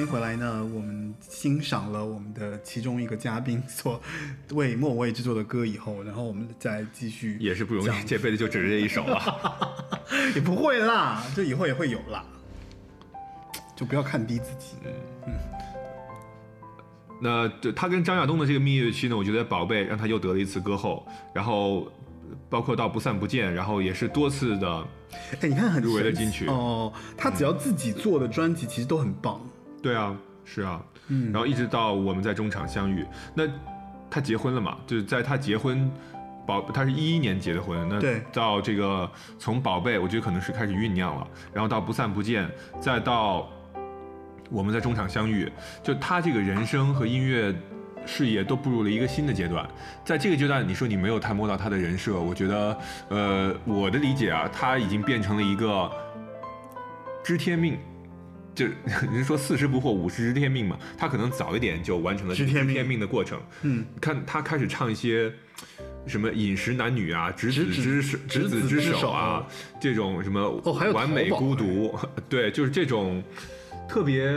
[0.00, 0.64] 欢迎回来呢。
[0.74, 4.00] 我们欣赏了我们的其中一个嘉宾所
[4.52, 9.68] 为莫文蔚制作的歌以后，然后我们再继续也是不容易，这辈子就只是这一首了。
[10.34, 12.24] 也不会啦，就以后也会有啦，
[13.76, 14.76] 就不要看低自己。
[15.26, 15.34] 嗯
[17.20, 21.86] 那对他跟张亚东的这个蜜月期呢，我觉得宝贝让他又得了一次歌后，然后
[22.48, 24.86] 包括到不散不见，然后也是多次的，
[25.42, 26.90] 哎，你看很入围了神奇金曲哦。
[27.18, 29.38] 他只要自己做的专辑，其实都很棒。
[29.82, 33.44] 对啊，是啊，嗯然后一直到我们在中场相遇，那
[34.10, 34.76] 他结婚了嘛？
[34.86, 35.90] 就是在他结婚。
[36.46, 39.08] 宝，他是一一年结的婚，那对到这个
[39.38, 42.50] 从宝贝，我觉得可能是开始酝酿了，然后到不散不见，
[42.80, 43.48] 再到
[44.50, 47.54] 我们在中场相遇，就他这个人生和音乐
[48.04, 49.68] 事业都步入了一个新的阶段。
[50.02, 52.78] 在这个阶段，你说你没有探摸到他的人设，我觉得，
[53.10, 55.88] 呃，我的理解啊，他已经变成了一个
[57.22, 57.78] 知天命。
[58.54, 58.74] 就 是
[59.12, 63.40] 人说四十不惑，五十知天命嘛，他可能早一点就完成了知天命天命的过程。
[63.62, 65.32] 嗯，看他开始唱一些
[66.06, 69.46] 什么饮食男女啊，执子之手，执执子子之手啊，
[69.80, 71.96] 这种什么哦还有完美孤独，
[72.28, 73.22] 对，就是这种
[73.88, 74.32] 特别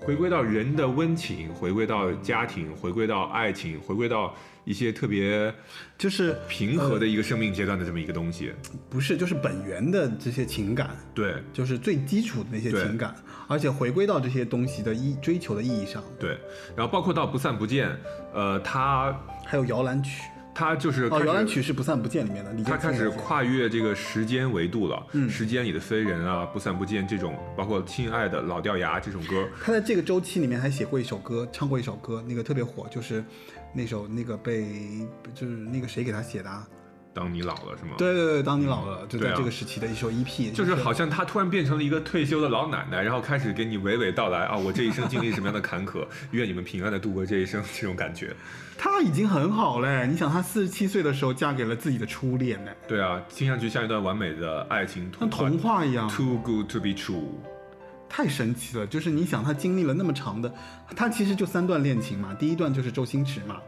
[0.00, 4.34] 回归到人的温情，回归到家庭，回归到爱情，回归到
[4.68, 5.52] 一些特别
[5.96, 8.52] 就是平和的一个生命阶段的这么一个东西。
[8.90, 13.14] 不是就是本源的这些情感，对就是最基础的那些情感，
[13.46, 16.36] 而且回归到这些东西的意追求的意义上，对，
[16.76, 17.96] 然后包括到不散不见，
[18.34, 20.22] 呃，他还有摇篮曲。
[20.54, 33.22] 他就是哦，摇篮曲是不散不见里面的，李他开始跨越这个时间维度了，嗯时间里的飞人啊，不散不见这种，包括亲爱的老掉牙这种歌，他在这个周期里面还写过一首歌，唱过一首歌，那个特别火，就是
[33.72, 34.66] 那首那个被
[35.34, 36.66] 就是那个谁给他写的、啊，
[37.14, 48.34] 当你老了是吗？，对对对，当你老了，就在这个时期的一首 EP，就是好像她突然变成了一个退休的老奶奶，然后开始给你娓娓道来啊，我这一生经历什么样的坎坷， 愿你们平安的度过这一生，这种感觉。
[48.76, 50.06] 她已经很好嘞。
[50.06, 57.34] 你想，她四十七岁的时候嫁给了自己的初恋呢，对啊，听上去像一段完美的爱情像童话童话一样，，Too good to be true。
[58.08, 58.86] 太神奇了。
[58.86, 60.52] 就是你想，他经历了那么长的，
[60.96, 63.58] 他其实就三段恋情嘛，第一段就是周星驰嘛，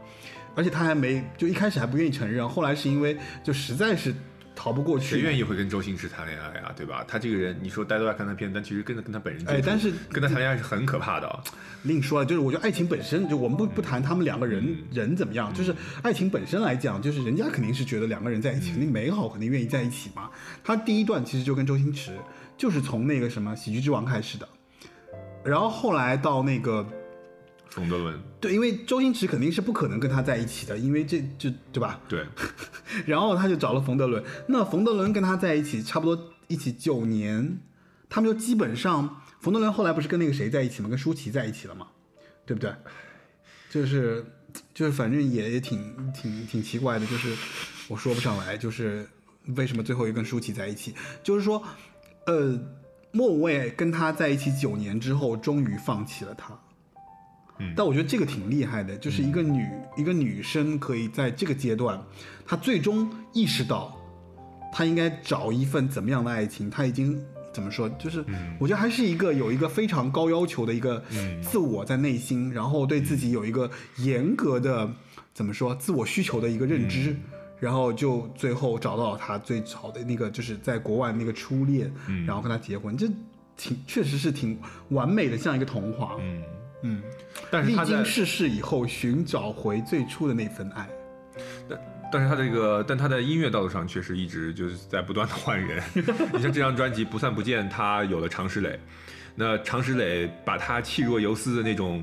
[0.55, 4.13] 而且他还没就一开始还不愿意承认，后来是因为就实在是
[4.53, 6.73] 逃不过去，谁愿意会跟周星驰谈恋爱啊？
[6.75, 7.05] 对吧？
[7.07, 11.41] 他这个人，你说大家都爱看他片，但其实跟他跟他本人接触，哎但是跟他谈恋爱是很可怕的啊。
[11.83, 15.73] 另说了，就是我觉得爱情本身，就我们不不谈他们两个人、嗯人怎么样，就是
[16.03, 20.29] 爱情本身来讲，就是人家肯定是觉得两个人在一嗯起肯定美好，肯定愿意在一起嘛。
[20.63, 22.11] 他第一段其实就跟周星驰，
[22.61, 24.47] 就是从那个什么《喜剧之王》开始的，
[25.43, 26.85] 然后后来到那个
[27.71, 31.99] 冯德伦，对，因为周星驰肯定是不可能跟他在一起的，因为这就对吧？
[32.07, 32.23] 对，
[33.07, 37.59] 然后他就找了冯德伦，那冯德伦跟他在一起差不多一起九年，
[38.07, 40.87] 他们就基本上，冯德伦后来不是跟那个谁在一起吗？
[40.87, 41.87] 跟舒淇在一起了嘛，
[42.45, 42.71] 对不对？
[43.71, 44.23] 就是
[44.71, 47.35] 就是反正也也挺挺挺奇怪的，就是
[47.87, 49.09] 我说不上来，就是
[49.55, 50.93] 为什么最后又跟舒淇在一起？
[51.23, 51.63] 就是说，
[52.25, 52.59] 呃，
[53.11, 56.53] 莫文蔚跟他在一起九年之后，终于放弃了他。
[57.59, 62.01] 嗯但我觉得这个挺厉害的，就是一个女、一个女生可以在这个阶段，
[62.43, 63.95] 她最终意识到，
[64.73, 67.23] 她应该找一份怎么样的爱情，她已经
[67.53, 68.25] 怎么说，就是
[68.59, 71.03] 我觉得还是一个有一个非常高要求的一个
[71.39, 74.91] 自我在内心，然后对自己有一个严格的
[75.31, 77.15] 怎么说自我需求的一个认知。
[77.61, 81.93] 然后就最后找到了他最好的那个，就是在国外那个初恋，
[82.25, 83.07] 然后跟他结婚，这
[83.55, 84.59] 挺确实是挺
[84.89, 86.17] 完美的，像一个童话。
[86.19, 86.43] 嗯，
[86.81, 87.05] 嗯，历
[87.51, 90.89] 但是他在经世事以后，寻找回最初的那份爱。
[92.11, 95.83] 但是他这个，但他在音乐道路上确实一直就是在不断的换人。
[96.33, 98.79] 你像这张专辑《不散不见》，他有了常石磊，
[99.35, 102.01] 那常石磊把他气若游丝的那种。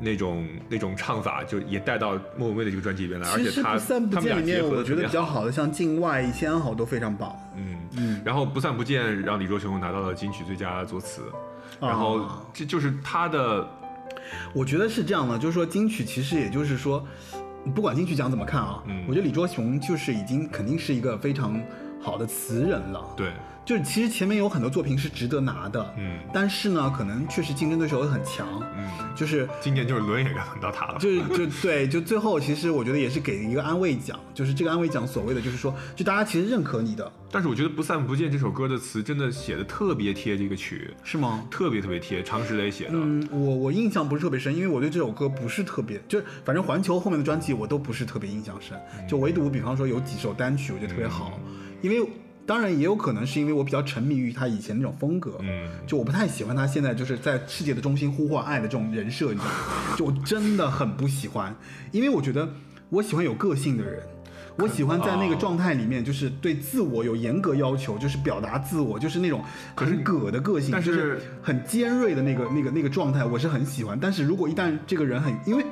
[0.00, 7.34] 那种那种唱法就也带到莫文蔚的这个专辑里面来，而且他不散不他们俩见里面，结合的我觉得比较好的，像境外、一千安好都非常棒。
[7.56, 11.22] 嗯嗯，然后不散不见让李卓雄拿到了金曲最佳作词，
[11.80, 11.88] 啊。
[11.88, 13.68] 然后这就是他的
[14.52, 17.04] 我觉得是这样的，就是说金曲其实也就是说，
[17.74, 19.04] 不管金曲奖怎么看啊，嗯。
[19.08, 21.60] 我觉得李卓雄就是已经肯定是一个非常
[22.00, 23.04] 好的词人了。
[23.16, 23.32] 对，
[23.68, 26.20] 就是其实前面有很多作品是值得拿的，嗯。
[26.32, 41.44] 但是呢，可能确实竞争对手很强，嗯，就是今年就是轮也该轮到他了，就 就对，就最后其实我觉得也是给一个安慰奖，就是这个安慰奖所谓的就是说，就大家其实认可你的，但是我觉得《不散不见》这首歌的词真的写的特别贴这个曲，是吗？
[41.50, 42.92] 特别特别贴，常石磊写的。
[42.94, 51.38] 嗯，我我印象不是特别深，因为我对这首歌不是特别，就反正环球后面的专辑我都不是特别印象深，就唯独比方说有几首单曲我觉得特别好，
[51.82, 52.08] 因为
[52.48, 59.96] 当然也有可能是因为我比较沉迷于他以前那种风格，嗯，就我不太喜欢他现在就是在世界的中心呼唤爱的这种人设，你知道吗？
[59.98, 61.54] 就我真的很不喜欢，
[61.92, 62.48] 因为我觉得
[62.88, 64.02] 我喜欢有个性的人。
[64.60, 69.40] 我喜欢在那个哦状态里面，就是对自我有严格要求，就是表达自我，就是那种
[69.76, 73.96] 很葛的个性，但就是很尖锐的那个、那个、那个状态，我是很喜欢。
[74.00, 75.64] 但是如果一旦这个人很，因为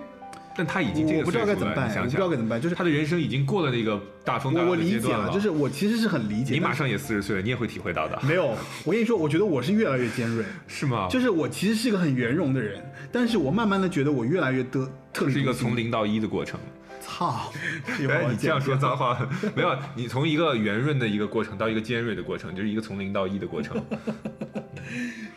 [0.56, 6.54] 但他已经这个我不知道该怎么办想想我不知道该怎么办就是他的人生已经过了那个大风大浪我我的阶段理解了，就是我其实是很理解。
[6.54, 11.06] 你马上也四十岁了，你也会体会到的，没有，我跟你说，我觉得我是越来越尖锐， 是吗？
[11.10, 16.58] 就是我其实是一个很圆融的人，但是我慢慢的觉得我越来越得特立是一个从零到一的过程。
[17.00, 17.52] 操，
[18.10, 19.16] 哎，你这样说脏话
[19.54, 19.76] 没有？
[19.94, 23.80] 你从一个圆润的一个过程到一个尖锐的过程，就是一个从零到一的过程。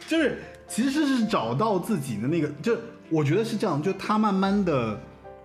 [0.08, 2.76] 就是其实是找到自己的那个，就
[3.10, 5.00] 我觉得是这样，就他慢慢的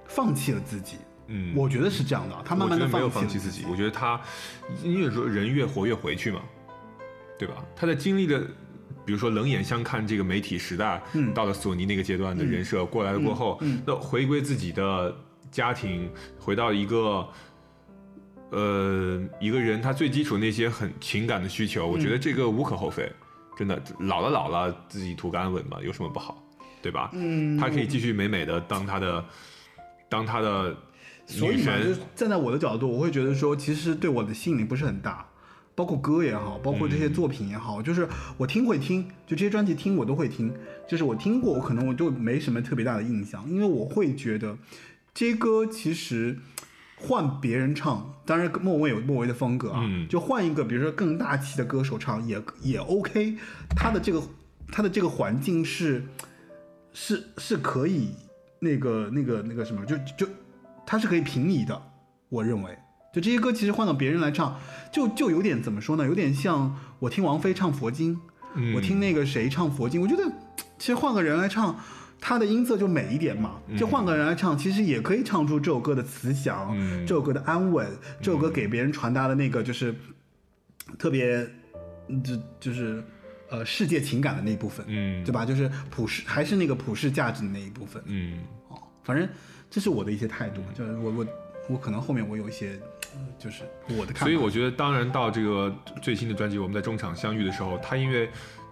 [0.07, 0.97] 放弃了自己，
[1.29, 3.65] 嗯，我觉得是这样的，他慢慢的没有放弃自己。
[3.69, 4.21] 我觉得他，
[4.83, 6.41] 因为说人越活越回去嘛，
[7.39, 7.65] 对吧？
[7.75, 8.43] 他在经历了。
[9.07, 15.15] 比如说冷眼相看这个媒体时代，嗯到了索尼那个阶段的人设过来了过后，嗯嗯那回归自己的
[15.51, 17.29] 家庭，回到一个，
[18.51, 23.13] 呃，一个人他最基础那些很情感的需求，我觉嗯得这个无可厚非，
[23.59, 26.43] 真的老了老了自己图个安稳嘛，有什么不好，
[26.81, 27.11] 对吧？
[27.13, 29.23] 嗯他可以继续美美的当他的，
[30.15, 30.77] 当他的
[31.27, 35.27] 所以嘛，就是，站在我的角度，我会觉得说，其实对我的吸引力不是很大，
[35.75, 40.55] 包括歌也好，包括这些作品也好，就是我听会听，就这些专辑听我都会听，
[40.87, 44.57] 就是我听过，我可能我就没什么特别大的印象，因为我会觉得
[45.13, 46.39] 这些歌其实
[46.97, 50.07] 换别人唱，当然莫文蔚有莫文蔚的风格啊，嗯。
[50.09, 53.37] 就换一个比如说更大气的歌手唱也也 OK，
[53.75, 54.23] 他的这个
[54.71, 56.05] 他的这个环境是
[56.93, 58.11] 是是可以
[58.65, 60.27] 那个那个那个什么，就就
[60.87, 61.81] 它是可以平移的，
[62.31, 62.77] 我认为
[63.13, 64.59] 就这些歌其实换到别人来唱，
[64.91, 66.05] 就就有点怎么说呢？
[66.05, 68.19] 有点像我听王菲唱佛经，
[68.57, 70.25] 嗯我听那个谁唱佛经，我觉得
[70.79, 71.79] 其实换个人来唱。
[72.27, 77.87] 他的音色就美一点嘛，就换个人来唱，其实也可以唱出这首歌的慈祥，嗯这首歌的安稳，
[78.23, 79.95] 这首歌给别人传达的那个就是
[80.99, 81.47] 特别，
[82.09, 83.05] 嗯就就是
[83.55, 85.45] 呃世界情感的那一部分，嗯对吧？
[85.45, 88.03] 就是普世还是那个普世价值的那一部分。
[88.07, 89.29] 嗯哦，反正
[89.71, 91.27] 这是我的一些态度，就是我我
[91.71, 92.79] 我可能后面我有一些，
[93.15, 94.27] 呃就是我的看法。
[94.27, 98.29] 所以我觉得，当然到这个最新的专辑，我们在中场相遇的时候，他因为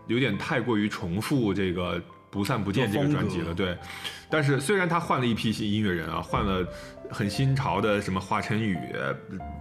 [0.09, 2.03] 有点太过于重复这个
[2.33, 3.77] 不散不见这个专辑了，对。
[4.31, 6.67] 但是虽然他换了一批新音乐人啊，换了
[7.11, 8.77] 很新潮的什么华晨宇，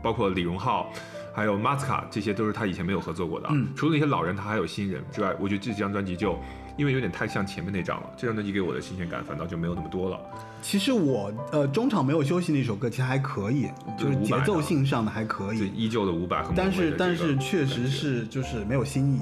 [0.02, 0.92] 包括李荣浩。
[1.34, 3.54] 还有马斯卡，这些都是他以前没有合作过的啊。
[3.74, 6.38] 除了那些老人，他还有新人之外，我觉得这几张专辑就
[6.78, 10.20] 因为有点太像前面那张了，这张专辑给我的新鲜感反倒就没有那么多了。
[10.62, 19.22] 其实我呃中场没有休息那首歌其实还可以，就是节奏性上的还可以，依旧的五百和但是但是确实是就是没有新意，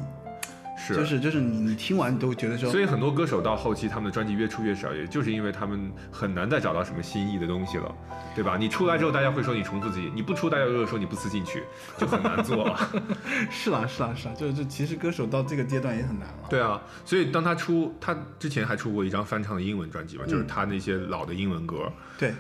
[0.94, 7.96] 是就是就是你你听完都觉得说所以很多歌手到后期，他们的专辑越出越少，也就是因为他们很难再找到什么新意的东西了，
[8.36, 8.58] 对吧？
[8.58, 11.64] 你出来之后，大家会说你重复自己；你不出，大家又说你不思进取，
[11.98, 12.90] 就很难做了。
[13.50, 16.48] 是啦是啦是啦，就是就其实歌手到这个阶段也很难了。
[16.50, 22.34] 对啊，所以当他出，他之前还出过一张翻唱的英文专辑嘛，嗯就是他那些老的英文歌，对，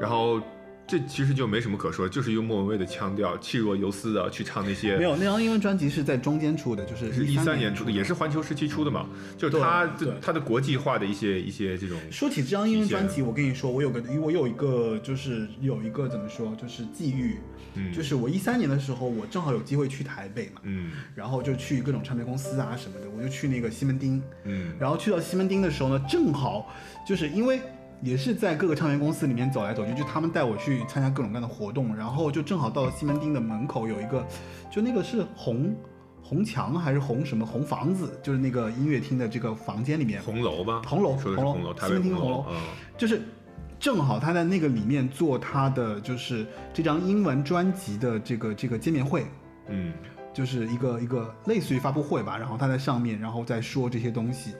[0.00, 0.40] 然后
[0.92, 9.06] 这其实就没什么可说，就是用莫文蔚的腔调，气若游丝的去唱那些没有那张英文专辑是在中间出的，就是是一三三年出的，也是环球时期出的嘛，
[9.38, 9.90] 就是他
[10.20, 17.38] 他的国际化的一些一些这种说起这张英文专辑，我跟你说，我有个我有一个就是有一个怎么说，就是际遇，
[17.72, 17.90] 嗯。
[17.90, 20.90] 就是我一三年的时候，我正好有机会去台北嘛，嗯。
[21.14, 24.74] 然后就去各种唱片公司啊什么的，我就去那个西门町，嗯。
[24.78, 26.70] 然后去到西门町的时候呢，正好
[27.08, 27.62] 就是因为
[28.02, 34.26] 也是在各个唱片公司里面走来走去，就他们带我去参加各种各样的活动，然后就正好到了西门町的门口有一个，
[34.70, 35.74] 就那个是红
[36.20, 42.46] 红墙还是红什么红房子，就是那个音乐厅的这个房间里面，红楼吧，红楼红楼说的是红楼，西门町红红楼。
[42.50, 42.56] 嗯。
[42.98, 43.22] 就是
[43.78, 49.26] 正好他在那个里面做他的就是这张英文专辑的这个这个见面会，
[49.68, 49.92] 嗯。
[50.34, 54.54] 就是一个一个类似于发布会吧，然后他在上面，然后再说这些东西。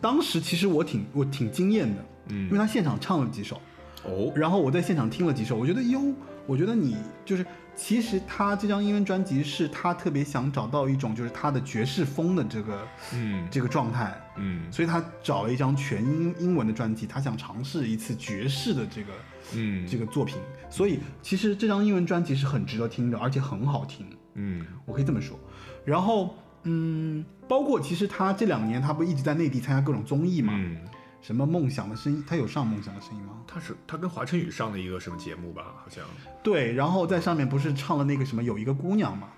[0.00, 3.60] 当时其实我挺我挺惊艳的，因为嗯他现场唱了几首，
[4.04, 4.32] 哦。
[4.34, 6.00] 然后我在现场听了几首，我觉得哟，
[6.46, 7.44] 我觉得你就是
[7.74, 13.46] 其实他这张英文专辑是他特别想找到一种就是他的爵士风的这个嗯。
[13.50, 14.70] 这个状态，嗯。
[14.72, 19.12] 所以他找了一张全英英文的专辑，他想尝试一次爵士的这个
[19.54, 19.86] 嗯。
[19.86, 20.38] 这个作品，
[20.68, 24.06] 所以其实这张英文专辑是很值得听的，而且很好听。
[24.34, 24.66] 嗯。
[24.84, 25.38] 我可以这么说。
[25.84, 30.76] 然后，嗯，包括其实他这两年他不一直在内地参加各种综艺嘛，嗯，
[31.20, 33.32] 什么梦想的声音，他有上梦想的声音吗？
[33.46, 35.74] 他是他跟华晨宇上了一个什么节目吧？
[35.76, 36.04] 好像
[36.42, 39.28] 对，然后在上面不是唱了那个什么有一个姑娘嘛，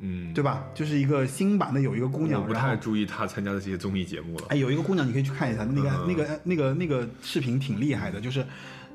[0.00, 0.64] 嗯，对吧？
[0.74, 4.46] 就是一个新版的有一个姑娘，我不太注意他参加的这些综艺节目了。
[4.50, 8.46] 哎，有一个姑娘你可以去看一下，那个、嗯那个那个那个视频挺厉害的，就是。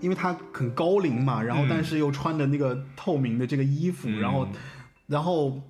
[0.02, 4.48] 因为她很高龄嘛，然后嗯但是又穿着那个透明的这个衣服，嗯然后，
[5.08, 5.62] 然后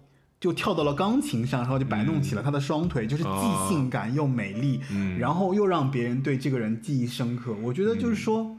[0.44, 7.54] 就跳到了钢琴上，然后就摆弄起了他的双腿，就是既哦性感又美丽，嗯然后又让别人对这个人记忆深刻。
[7.64, 8.54] 我觉得就是说，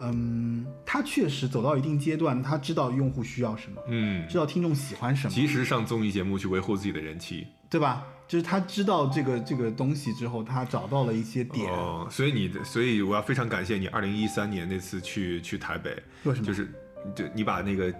[0.00, 7.46] 嗯，他确实走到一定阶段，他知道用户需要什么，嗯，知道听众喜欢什么，及时上综艺节目去维护自己的人气。
[7.70, 8.04] 对吧？
[8.28, 11.72] 就是他知道这个这个东西之后，他找到了一些点。
[11.72, 16.70] 哦，所以你的，所以我要非常感谢你，二零一三年那次去去台北，为什么就是
[17.14, 17.90] 就你把那个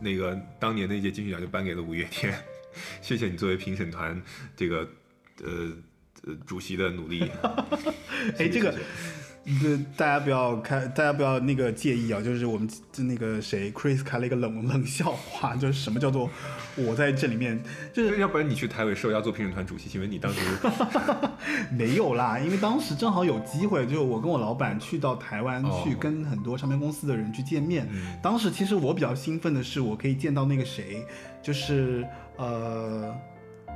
[0.00, 2.32] 那个当年那届金曲奖就颁给了五月天，
[3.00, 4.20] 谢谢你作为评审团
[4.56, 4.88] 这个
[5.42, 5.72] 呃
[6.24, 7.28] 呃主席的努力。
[8.38, 8.74] 哎，这个
[9.46, 16.28] 谢谢这大家不要开，大家不要那个介意啊，就是我们就那个谁，Chris 开了一个冷冷笑话，就是什么叫做
[16.74, 17.62] 我在这里面，
[17.92, 20.40] 就是要不然你去台北受邀做评审团主席，请问你当时
[21.70, 25.82] 没有啦，因为当时正好有机会，就是我跟我老板去到台湾哦。
[25.84, 27.88] 去跟很多唱片公司的人去见面。
[27.92, 28.18] 嗯。
[28.20, 31.06] 当时其实我比较兴奋的是，我可以见到那个谁，
[31.40, 32.04] 就是
[32.36, 33.14] 呃，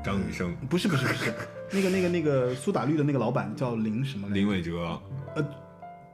[0.02, 1.32] 张雨生、不是不是不是，
[1.72, 4.40] 那个那个那个苏打绿的那个老板叫林什么来着？
[4.40, 5.00] 林伟哲
[5.34, 5.42] 呃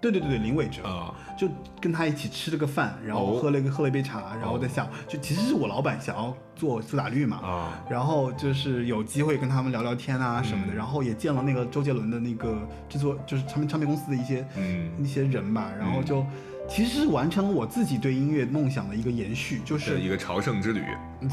[0.01, 0.83] 对对对对，林伟哲。
[0.85, 1.49] 啊，就
[1.81, 12.57] 跟他一起吃了个饭，然后哦喝了一个喝了一杯茶，然后在想，就其实是我老板想要做苏打绿嘛，啊然后就是有机会跟他们聊聊天啊什么的，嗯然后也见了那个周杰伦的那个
[12.89, 16.25] 制作，就是唱片唱片公司的一些、嗯一些人吧，然后就。
[16.69, 20.83] 其实是完成了我自己对音乐梦想的一个延续，就是一个朝圣之旅。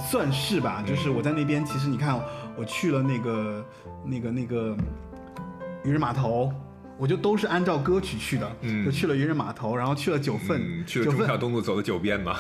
[0.10, 2.20] 算是吧，就是我在那边，其实你看，
[2.56, 3.66] 我去了那个
[4.06, 4.78] 那个那个
[5.84, 6.54] 渔人码头，
[6.98, 8.86] 我我就都是按照歌曲去的，嗯。
[8.86, 11.20] 就去了渔人码头，然后去了九份，嗯，去了九份。
[11.20, 12.38] 忠孝东路走了九遍嘛，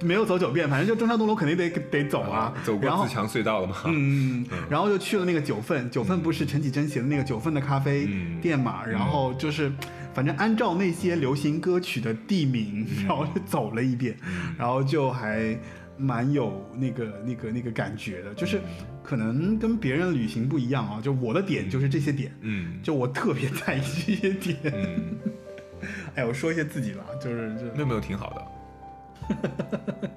[0.00, 3.74] 没有走九遍，反正就中山东路肯定得得走啊，走过自强隧道了嘛。
[3.84, 8.40] 嗯，然后就去了那个九份，九份不是陈绮贞写的那个九份的咖啡嗯。
[8.40, 9.70] 店嘛，然后就是，
[10.16, 13.06] 反正按照那些流行歌曲的地名，嗯。
[13.06, 14.16] 然后就走了一遍，
[14.56, 15.54] 然后就还
[15.98, 18.58] 蛮有那个那个那个感觉的，就是
[19.02, 22.82] 可能跟别人旅行不一样啊，就我的点就是这些点，嗯。
[22.82, 25.18] 就我特别在意这些点，嗯，
[26.16, 30.08] 哎，我说一些自己吧，就是这那没有挺好的。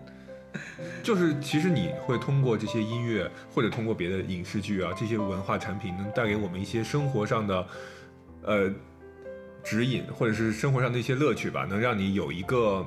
[1.03, 7.67] 就是其实你会通过这些音乐，或者通过别的影视剧啊，这些文化产品，能带给我们一些生活上的，
[8.43, 8.71] 呃，
[9.69, 12.83] 指引，或者是生活上的一些乐趣吧，能让你有一个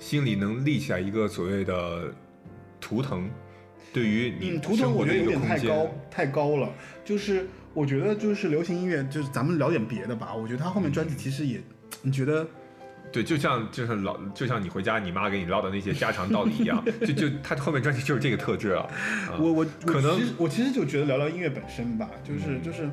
[0.00, 2.12] 心里能立起来一个所谓的
[2.80, 3.30] 图腾，
[3.92, 5.26] 对于你嗯，图腾我觉得有。
[5.30, 6.68] 点太高太高了，
[7.04, 10.34] 就是我觉得就是流行音乐，就是咱们聊点别的吧。
[10.34, 11.60] 我觉得他后面专辑其实也，
[12.02, 12.44] 你觉得
[13.12, 18.82] 对，就像就是老，就像你回家你妈给你唠的那些家常道理一样， 就就他后面专辑就是这个特质啊。
[19.30, 22.90] 啊我我可能我其实我其实就觉得聊聊音乐本身吧，就是嗯就是，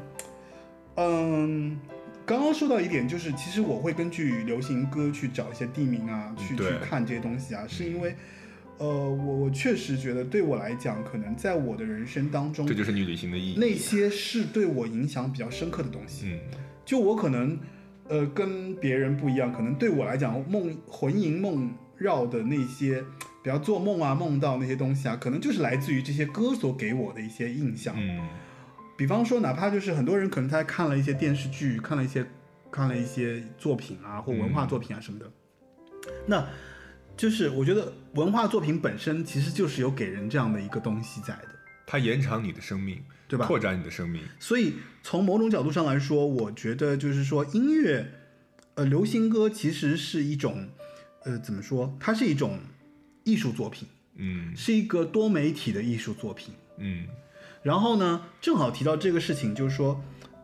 [0.95, 1.79] 嗯，
[2.27, 8.13] 刚刚说到一点，就是其实我会根据流行歌去找一些地名啊，去去看这些东西啊，是因为。
[8.79, 13.57] 呃，我我确实觉得，对我来讲，可能在我的人生当中这，就是你旅行的意义。
[13.57, 16.27] 那些是对我影响比较深刻的东西。
[16.27, 16.39] 嗯
[16.85, 17.57] 就我可能，
[18.07, 23.01] 呃，跟别人不一样，可能对我来讲，梦魂萦梦绕的那些，
[23.41, 27.95] 比较做梦啊、梦到那些东西啊，可能就是来自于这些歌所给我的一些印象。
[27.97, 28.19] 嗯
[28.97, 32.25] 比方说，哪怕就是很多人可能他看了一些电视剧，看了一些
[32.71, 35.31] 看了一些作品啊，或文化作品啊什么的，
[36.25, 36.45] 那
[37.15, 41.49] 就是我觉得文化作品本身其实就是有给人这样的一个东西在的。
[41.85, 44.21] 它延长你的生命，对吧拓展你的生命。
[44.39, 48.11] 所以从某种角度上来说，我觉得就是说音乐，
[48.73, 50.67] 呃，流行歌其实是一种，
[51.23, 51.95] 呃，怎么说？
[51.99, 52.59] 它是一种
[53.23, 56.53] 艺术作品，嗯是一个多媒体的艺术作品。
[56.77, 57.07] 嗯
[57.67, 60.01] 然后呢，正好提到这个事情，就是说，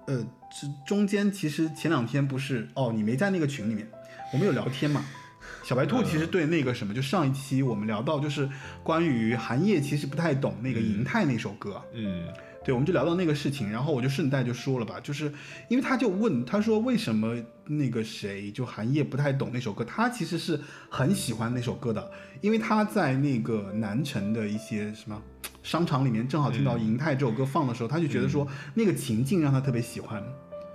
[0.08, 0.18] 呃，
[0.52, 3.90] 这中间其实前两天不是哦，你没在那个群里面，
[4.34, 5.06] 我们有聊天嘛。
[5.64, 8.50] 小白兔其实对那个什么，就上一期我们聊到，就是
[8.84, 12.28] 关于韩烨其实不太懂那个《银泰》那首歌，嗯
[12.64, 15.32] 对，我们就聊到那个事情，然后我就顺带就说了吧，就是
[15.68, 17.36] 因为他就问他说为什么
[17.66, 20.60] 那个谁就韩烨不太懂那首歌，他其实是
[20.90, 25.22] 很喜欢那首歌的，因为他在那个南城的一些什么
[25.62, 30.24] 商场里面正好听到《银泰》这首歌放的时候，他就觉得说那个情境让他特别喜欢，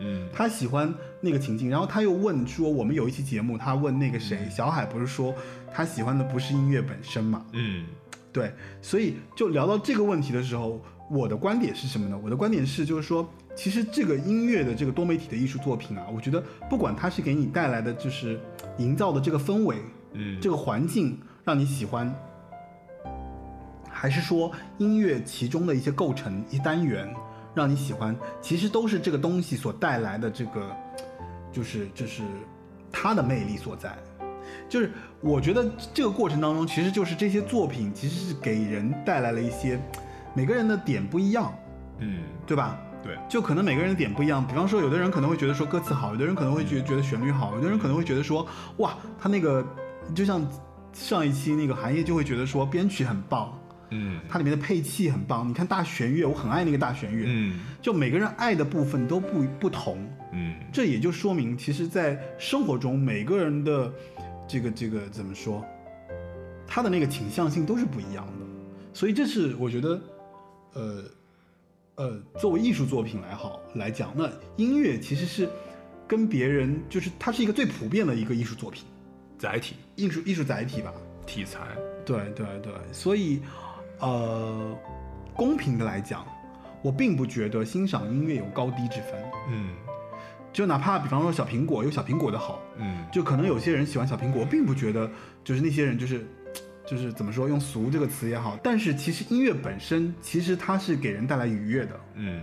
[0.00, 0.28] 嗯。
[0.30, 0.92] 他喜欢
[1.22, 5.34] 那个情境，然后他又问说我们有一期节目，他问那个谁小海不是说
[5.72, 7.86] 他喜欢的不是音乐本身嘛，嗯。
[8.30, 8.52] 对，
[8.82, 12.20] 所以就聊到这个问题的时候，我的观点是什么呢？
[12.22, 18.38] 我的观点是，就是说，其实这个音乐的这个多媒体的艺术作品啊，我觉得不管它是给你带来的就是
[18.76, 19.76] 营造的这个氛围，
[20.12, 22.14] 嗯这个环境让你喜欢，
[23.90, 27.08] 还是说音乐其中的一些构成一些单元
[27.54, 30.76] 让你喜欢，其实都是这个东西所带来的这个，
[31.50, 32.22] 就是就是
[32.92, 33.96] 它的魅力所在。
[34.68, 39.80] 就是我觉得这个过程当中，其实就是这些作品其实是给人带来了一些
[40.38, 41.52] 每个人的点不一样，
[41.98, 42.78] 嗯，对吧？
[43.02, 44.46] 对，就可能每个人的点不一样。
[44.46, 48.46] 比方说，有的人可能会觉得说歌词好，有的人可能会觉觉得旋律好，有的人可能会觉得说，
[48.76, 49.66] 哇，他那个
[50.14, 50.48] 就像
[50.92, 53.52] 上一期那个韩烨就会觉得说编曲很棒，
[53.90, 55.48] 嗯它里面的配器很棒。
[55.48, 57.24] 你看大弦乐，我很爱那个大弦乐。
[57.26, 63.92] 嗯就每个人爱的部分都不不同，嗯这也就说明，其实，在生活中每个人的
[64.46, 65.64] 这个这个怎么说，
[66.64, 68.46] 他的那个倾向性都是不一样的。
[68.94, 70.00] 所以这是我觉得，
[70.78, 71.04] 呃
[71.96, 75.48] 呃，作为艺术作品来好来讲，那音乐其实是
[76.06, 78.84] 跟别人就是它是一个最普遍的一个艺术作品，
[79.36, 79.74] 载体。
[79.96, 80.92] 艺术艺术载体吧。
[81.26, 81.60] 题材，
[82.06, 83.42] 对对对，所以
[83.98, 84.74] 呃，
[85.34, 86.24] 公平的来讲，
[86.80, 89.12] 我并不觉得欣赏音乐有高低之分。
[89.50, 89.74] 嗯。
[90.50, 93.04] 就哪怕比方说小苹果有小苹果的好，嗯。
[93.12, 95.10] 就可能有些人喜欢小苹果，并不觉得
[95.44, 96.26] 就是那些人就是
[96.88, 102.42] 就是怎么说用俗这个词也好，但是其实音乐本身其实它是给人带来愉悦的，嗯，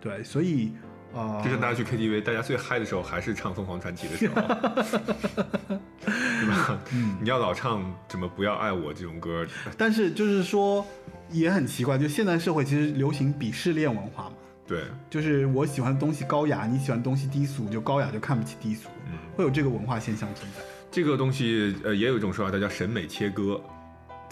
[0.00, 0.72] 对，所以
[1.12, 4.34] 啊，呃就像大家去 KTV，大家最嗨的时候还是唱凤凰传奇的时候，
[6.00, 6.78] 对吧？
[6.92, 9.46] 嗯你要老唱什么不要爱我这种歌，
[9.76, 10.84] 但是就是说
[11.30, 14.32] 也很奇怪，就现代社会其实流行鄙视链文化嘛，
[14.66, 20.62] 对，就是我喜欢的东西高雅，你喜欢的东西低俗，就高雅就看不起低俗，嗯，会有这个文化现象存在。
[20.90, 23.58] 这个东西呃也有一种说法，它叫审美切割，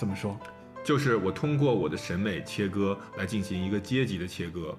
[0.01, 0.35] 怎么说？
[0.83, 4.75] 就是我通过我的审美切割来进行一个阶级的切割。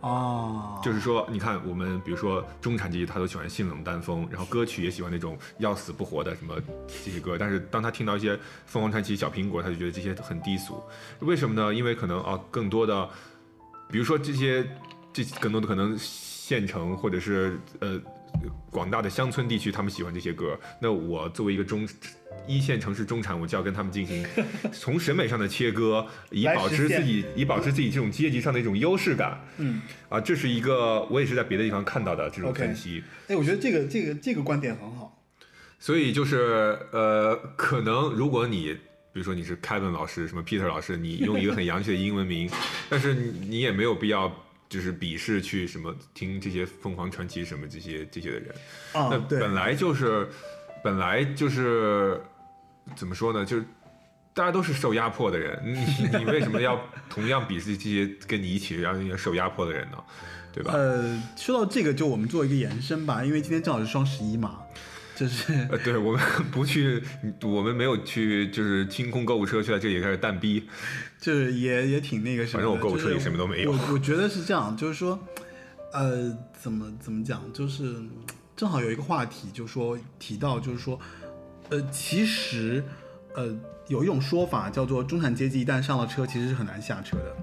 [0.00, 6.54] 哦，就是说，你看我们比如说中产阶级，他都喜欢性冷淡风，然后歌曲也喜欢那种要死不活的什么
[7.04, 8.34] 这些歌，但是当他听到一些
[8.64, 10.82] 凤凰传奇、小苹果，他就觉得这些很低俗。
[11.20, 11.74] 为什么呢？
[11.74, 13.06] 因为可能啊，更多的，
[13.90, 14.66] 比如说这些
[15.12, 18.00] 这更多的可能县城或者是呃
[18.70, 20.58] 广大的乡村地区，他们喜欢这些歌。
[20.80, 21.86] 那我作为一个中
[22.46, 24.24] 一线城市中产，我就要跟他们进行
[24.72, 29.40] 从审美上的切割，以保持自己以保持自己这种阶级上的一种优势感。
[29.58, 33.02] 嗯，啊，这是一个我也是在别的地方看到的这种分析。
[33.28, 35.22] 哎，我觉得这个这个这个观点很好。
[35.78, 38.72] 所以就是呃，可能如果你
[39.12, 42.48] 比如说你是 Kevin 老师，什么 Peter 老师，你用一个很洋气的英文名，
[42.88, 44.32] 但是你你也没有必要
[44.68, 48.54] 就是鄙视去什么听这些凤凰传奇什么这些这些的人。
[48.92, 50.28] 啊那，对，本来就是
[50.82, 52.20] 本来就是
[52.96, 53.44] 怎么说呢？
[53.44, 53.64] 就是
[54.34, 59.98] 大家都是受压迫的人，你你为什么要同样鄙视这些跟你一起让要受压迫的人呢？
[60.54, 60.72] 对吧？
[60.74, 64.58] 呃，说到这个，就我们做一个延伸吧，因为今天正好是双十一嘛，
[65.14, 66.20] 就是呃，对我们
[66.52, 67.02] 不去，
[67.42, 70.68] 我们没有去，就是清空购物车，去在这里开始蛋逼。
[71.18, 72.58] 就是也也挺那个什么。
[72.58, 75.18] 反正我购物车里什么都没有我我觉得是这样，就是说，
[75.94, 77.94] 呃，怎么怎么讲，就是
[78.54, 80.98] 正好有一个话题，就说提到，就是说，
[81.70, 82.84] 呃，其实，
[83.34, 83.48] 呃，
[83.88, 87.36] 有一种说法叫做中产阶级一旦上了车，其实是很难下车的。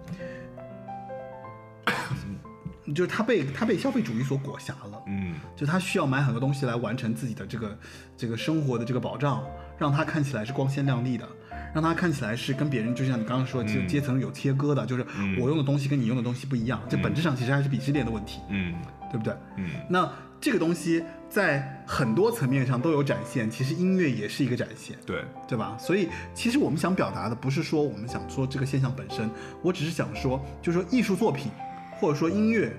[2.94, 7.78] 就是他被他被消费主义所裹挟了，嗯，就他需要买很多东西来完成自己的这个
[8.18, 9.44] 这个生活的这个保障，
[9.78, 11.28] 让他看起来是光鲜亮丽的，
[11.74, 15.06] 让他看起来是跟别人就像你刚刚说，就阶层有切割的，就是
[15.40, 18.74] 我用的东西跟你用的东西不一样，这本质上其实还是鄙视链的问题，嗯。
[19.12, 19.34] 对不对？
[19.58, 19.68] 嗯。
[19.90, 20.08] 那
[20.42, 24.98] 这个东西在很多层面上都有展现，其实音乐也是一个展现。
[25.06, 25.78] 对，对吧？
[25.78, 29.30] 所以其实我们想表达的不是说我们想说这个现象本身，
[29.62, 31.52] 我只是想说，就是说艺术作品
[32.00, 32.72] 或者说音乐，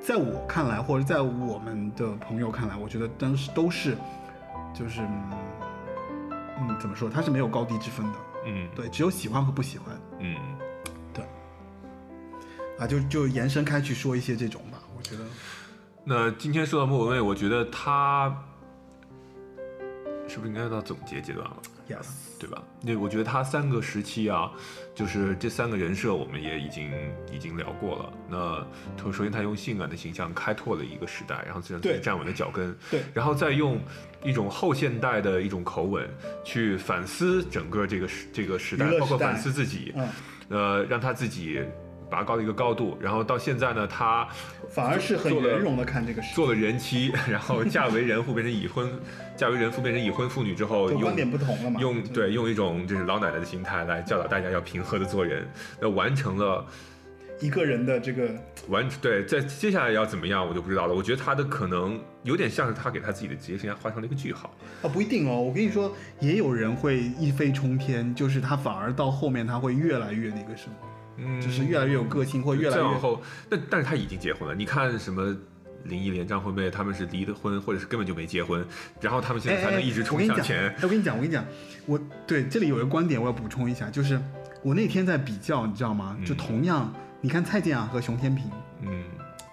[0.00, 3.96] 在我看来，或者在我们的朋友看来，我觉得当时都是，
[4.74, 5.30] 就是嗯
[6.60, 7.10] 嗯，怎么说？
[7.10, 10.36] 它是没有高低之分的，嗯对，只有喜欢和不喜欢嗯，
[12.78, 15.24] 啊，就就延伸开去说一些这种吧，我觉得，
[16.04, 18.34] 那今天说到莫文蔚，我觉得他
[20.26, 21.56] 是不是应该到总结阶段了
[21.88, 22.08] ？yes，
[22.40, 22.60] 对吧？
[22.80, 24.50] 那我觉得他三个时期啊，
[24.96, 26.90] 就是这三个人设，我们也已经
[27.32, 28.12] 已经聊过了。
[28.28, 28.66] 那
[28.96, 33.80] 他首先他用性感的形象开拓了一个时代，然后让自己站稳了脚跟，对然后再用
[34.24, 36.08] 一种后现代的一种口吻
[36.42, 40.08] 去反思整个这个时这个时代，时代包括反思自己，嗯，
[40.48, 41.62] 呃，让他自己
[42.12, 42.98] 拔高的一个高度。
[43.00, 44.28] 然后到现在呢，他
[44.68, 48.86] 反而是很圆融的看这个事，做了人妻， 然后嫁为人妇，变成已婚，
[49.36, 55.48] 嫁为人妇变成已婚妇女之后，观点不同了嘛，用对用一种就是老奶奶的心态来教导大家要平和的做人，
[55.80, 56.64] 那完成了
[57.40, 58.30] 一个人的这个
[58.68, 60.94] 完对，在接下来要怎么样我就不知道了。
[60.94, 64.54] 我觉得他的可能有点像是他给他自己的职业生涯画上了一个句号。
[64.82, 65.40] 啊，不一定哦。
[65.40, 70.74] 我跟你说，也有人会一飞冲天，就是他反而到后面他会越来越那个什么，
[71.16, 74.54] 嗯，就是越来越有个性，或越来越再往后，但但是他已经结婚了。
[74.54, 75.36] 你看什么
[75.84, 78.64] 林忆莲、张惠妹，他们是离的婚，或者是根本就没结婚，
[79.00, 80.76] 然后他们现在才能一直我跟你讲，向前哎。
[80.82, 81.44] 我跟你讲，我跟你讲，
[81.86, 84.20] 我对这里有一个观点我要补充一下，就是
[84.62, 86.16] 我那天在比较，你知道吗？
[86.24, 88.48] 就同样，你看蔡健雅和熊天平，
[88.82, 89.04] 嗯，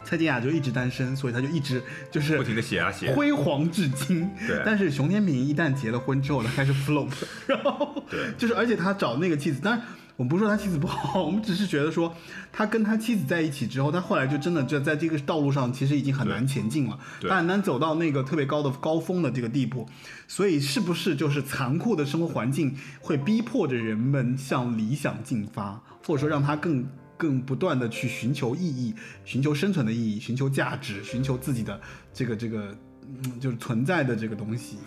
[0.04, 1.82] 蔡健雅就一直单身，所以他就一直
[2.12, 3.12] 就是不停的写啊写。
[3.14, 4.30] 辉煌至今。
[4.48, 7.10] 对 但是熊天平一旦结了婚之后，他开始 flop，
[7.48, 9.84] 然后对就是而且他找那个妻子，当然
[10.20, 12.14] 我们不是说他妻子不好， 我们只是觉得说
[12.52, 19.88] 他跟他妻子在一起之后，他后来就真的就在这个道路上其实已经很难前进了，他很难走到那个特别高的高峰的这个地步。
[20.28, 26.86] 所以是不是就是残酷的生活环境会逼迫着人们向理想进发，或者说让他更
[27.16, 28.94] 更不断的去寻求意义，
[29.24, 31.80] 寻求生存的意义，寻求价值，寻求自己的
[32.14, 32.76] 这个这个
[33.24, 34.80] 嗯就是存在的这个东西。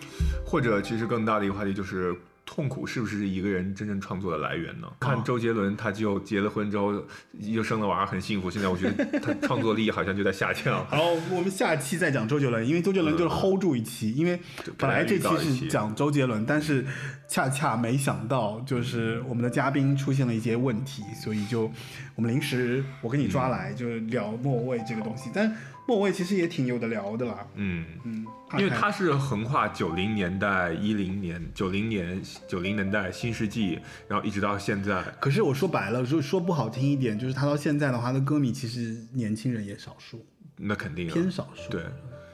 [0.45, 2.15] 或者其实更大的一个话题就是。
[2.55, 4.87] 痛苦是不是一个人真正创作的来源呢？
[5.01, 7.03] 看周杰伦，他就结了婚之后
[7.39, 8.51] 又生了娃，很幸福。
[8.51, 10.85] 现在我觉得他创作力好像就在下降。
[10.93, 10.99] 好，
[11.31, 14.39] 我们下期再讲周杰伦，因为周杰伦就是 hold 住一期，因为
[14.77, 16.85] 本来这期是讲周杰伦，但是
[17.27, 21.73] 恰恰没想到就是我们的嘉宾出现了一些问题，所以就
[22.15, 25.57] 我们临时我给你抓来就是聊莫文蔚这个东西，但
[25.89, 28.27] 莫文蔚其实也挺有的聊的啦，嗯，嗯，
[28.59, 35.03] 因为他是横跨九零年代、一零年、九零年、九零年代、新世纪，然后一直到现在。
[35.21, 40.25] 可是我说白了，说说不好听一点，就是他到现在的话，他的歌迷其实年轻人也少数，
[40.57, 41.83] 那肯定啊偏少数，对，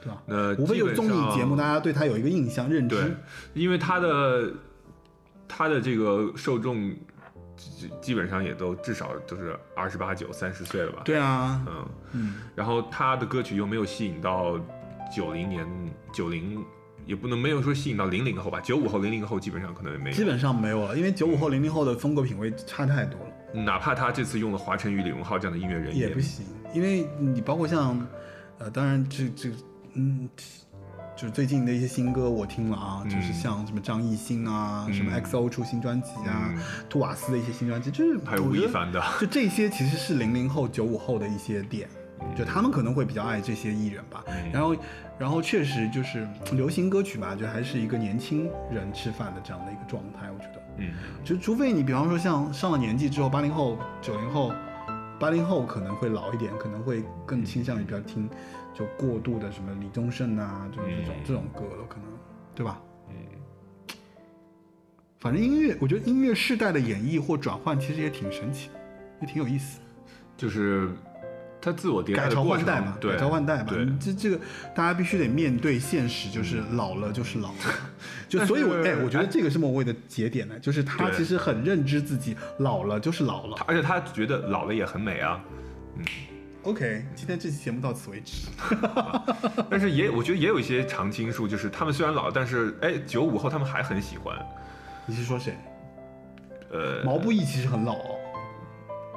[0.01, 0.21] 对吧？
[0.25, 2.95] 那无非就是综艺节目，大家家对他有一个印象认知。
[2.95, 3.15] 对，
[3.53, 4.51] 因为他的
[5.47, 6.91] 他的这个受众
[7.55, 11.01] 基基本上也都至少都是二十八九、三十岁了吧？
[11.05, 14.59] 对啊，嗯，嗯，然后他的歌曲又没有吸引到
[15.09, 15.65] 九零年、
[16.13, 16.63] 九零，
[17.05, 20.15] 也不能没有说吸引到零零后吧，九五后、零零后基本上可能也没有。
[20.15, 26.45] 基本上没有了，因为九五后、零零后的风格品味差太多了，哪怕他这次用了华晨宇、李荣浩这样的音乐人，也不行。
[26.73, 28.07] 因为你包括像，
[28.59, 29.49] 呃，当然这这，
[29.93, 30.29] 嗯，
[31.15, 36.61] 就是最近的一些新歌我听了啊，就是像什么张艺兴啊，什么 XO 出新专辑啊，嗯。
[36.87, 41.89] 图瓦斯的一些新专辑，就是还有吴亦凡的，就这些其实是零零后、九五后的一些点，
[42.35, 44.23] 就他们可能会比较爱这些艺人吧。
[44.51, 44.75] 然后，
[45.17, 50.61] 然后确实就是流行歌曲吧，就还是一个年轻人吃饭的这样的一个状态，我觉得。
[50.77, 50.93] 嗯，
[51.23, 54.53] 就除非你比方说像上了年纪之后，八零后、九零后，
[55.19, 58.29] 八零后可能会老一点，可能会更倾向于比较听
[58.73, 62.05] 就过度的什么李宗盛啊，就是这种、嗯这种歌了，可能
[62.55, 62.81] 对吧？
[63.09, 63.15] 嗯，
[65.19, 68.69] 反正音乐，我觉得音乐世代的演绎或转换其实也挺神奇，
[69.19, 69.81] 也挺有意思。
[70.37, 70.89] 就是
[71.61, 74.39] 他自我迭代改朝的过程，换代嘛，对，改朝换代嘛，对这这个
[74.75, 77.57] 大家必须得面对现实，就是老了就是老了，
[78.29, 83.57] 就所以我，是哎，我觉得这个是莫文蔚的节点呢，就是他其实很认知自己老了就是老了。
[83.67, 85.43] 而且他觉得老了也很美啊，
[85.97, 86.05] 嗯
[86.63, 88.47] OK，今天这期节目到此为止。
[89.71, 94.37] 但是也我觉得也有一些常青树，就是他们虽然老，但是哎，九五后他们还很喜欢，
[95.05, 95.57] 你是说谁？
[96.71, 98.15] 呃，毛不易其实很老哦。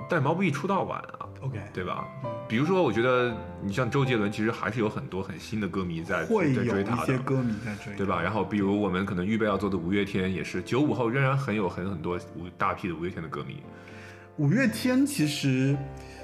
[0.09, 2.06] 但毛不易出道晚啊，OK，对吧？
[2.24, 8.20] 嗯比如说，我觉得你像周杰伦，其实还是有很多很新的歌迷在在会有一追他的，些歌迷在追，对吧？
[8.20, 13.62] 然后比如我们可能预备要做的五月天，也是九五后仍然很有很很多五大批的五月天的歌迷，
[14.36, 15.74] 五月天其实，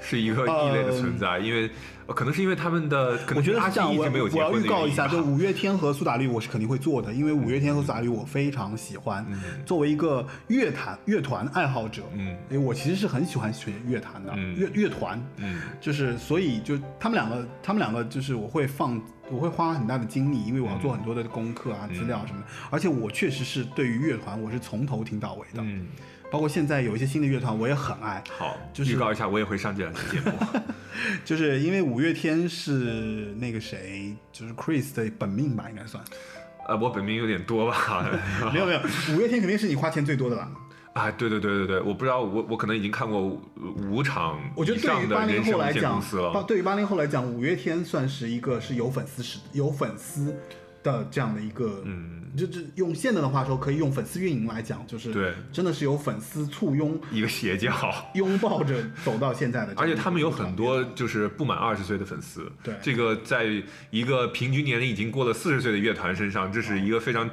[0.09, 1.69] 是一个异类的存在，因为
[2.07, 4.03] 呃可能是因为他们的，可我觉得是这样，我
[4.33, 9.23] 我要预告一下，就五月天和苏打绿，我是肯定会做的，因为五月天和苏打绿我非常喜欢。
[9.67, 12.35] 作为一个乐坛乐团爱好者，嗯。
[12.49, 14.55] 因为我其实是很喜欢学乐坛的，嗯。
[14.55, 15.61] 乐乐团，嗯。
[15.79, 18.99] 就是所以就他们两个，他们两个就是我会放，
[19.29, 22.41] 我会花很大的精力，因为我要做很多的功课啊、资料什么。
[22.41, 25.85] 的，而且我确实是对于乐团我是从头听到尾的，嗯，
[26.31, 30.31] 包括现在有一些新的乐团我也很爱，好，就是预告一下，我也会上这两期节目。
[31.25, 36.03] 就是因为五月天是那个谁，就是 Chris 的本命吧，应该算。
[36.67, 38.05] 呃，我本命有点多吧？
[38.53, 38.79] 没有没有，
[39.15, 40.51] 五月天肯定是你花钱最多的啦。
[40.93, 43.39] 啊，对对对对对，我不知道，我我可能已经看过五
[43.89, 46.01] 五场我觉得对于八零后来讲，
[46.33, 46.43] 八。
[46.43, 50.35] 对于八零后来讲，五月天算是一个是有粉丝是有粉丝
[50.83, 57.71] 的这样的一个，嗯，就就用现在的话说，可以用粉丝运营来讲，就是对真的是有粉丝簇拥一个邪教，
[58.13, 62.49] 拥抱着走到现在的而且他们有很多就是不满二十岁的粉丝。
[62.63, 63.45] 对这个在
[63.89, 67.29] 一个平均年龄已经过了四十岁的乐团身上，这是一个非常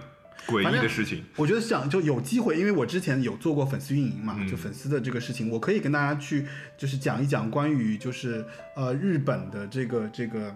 [0.46, 1.22] 诡异的事情。
[1.36, 6.46] 我觉得想就有机会，因为我之前有做过粉丝运营嘛，嗯就粉丝的这个事情，我可以跟大家去
[6.76, 8.44] 就是讲一讲关于就是
[8.74, 10.52] 呃日本的这个这个。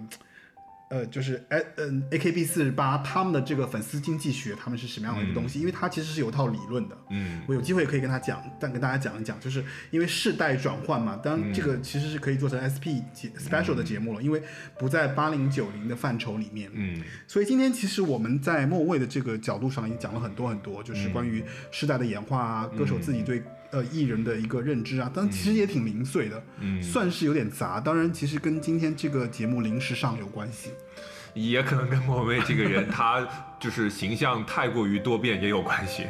[0.91, 5.61] 呃，就是哎，嗯，A K B 四十八他们的这个粉丝经济学，他们是什么样的一个东西？
[5.61, 6.99] 因为它其实是有套理论的。
[7.11, 14.43] 嗯我有机会可以跟他讲，但跟大家讲一讲，就是因为世代转换嘛，当然这个其实是可以做成 SP 节 special 的节目了，因为
[14.81, 16.69] 不在八零九零的范畴里面。
[16.75, 23.41] 嗯所以今天其实我们在末位的这个角度上也讲了很多很多，就是关于世代的演化啊，歌手自己对
[23.73, 27.81] 呃艺人的一个认知啊，但其实也挺零碎的，嗯，算是有点杂。
[27.81, 30.71] 当然，其实跟今天这个节目临时上有关系。
[31.35, 33.25] 也可能跟莫文蔚这个人他
[33.61, 36.07] 就是形象太过于多变也有关系。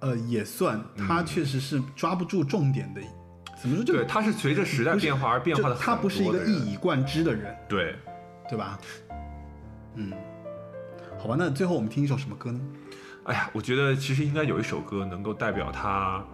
[0.00, 3.00] 呃，也算，他确实是抓不住重点的。
[3.62, 3.84] 怎么说？
[3.84, 7.94] 就对，他是随着时代变化而变化的就他不是一个一以贯之的人，对，
[8.50, 8.78] 对吧？
[9.94, 10.12] 嗯，
[11.18, 12.60] 好吧，那最后我们听一首什么歌呢？
[13.24, 16.24] 哎呀，我觉得其实应该有一首歌能够代表他，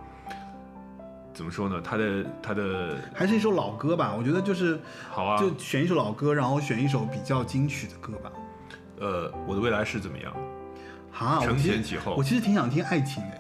[1.39, 1.81] 怎么说呢？
[1.81, 4.13] 他的他的还是一首老歌吧？
[4.19, 4.77] 我觉得就是
[5.09, 8.33] 好啊，就选一首老歌，然后选一首比较金曲的歌吧。
[8.99, 10.35] 呃，我的未来是怎么样？
[11.13, 13.39] 哈，我承前启后我其实挺想听爱情的。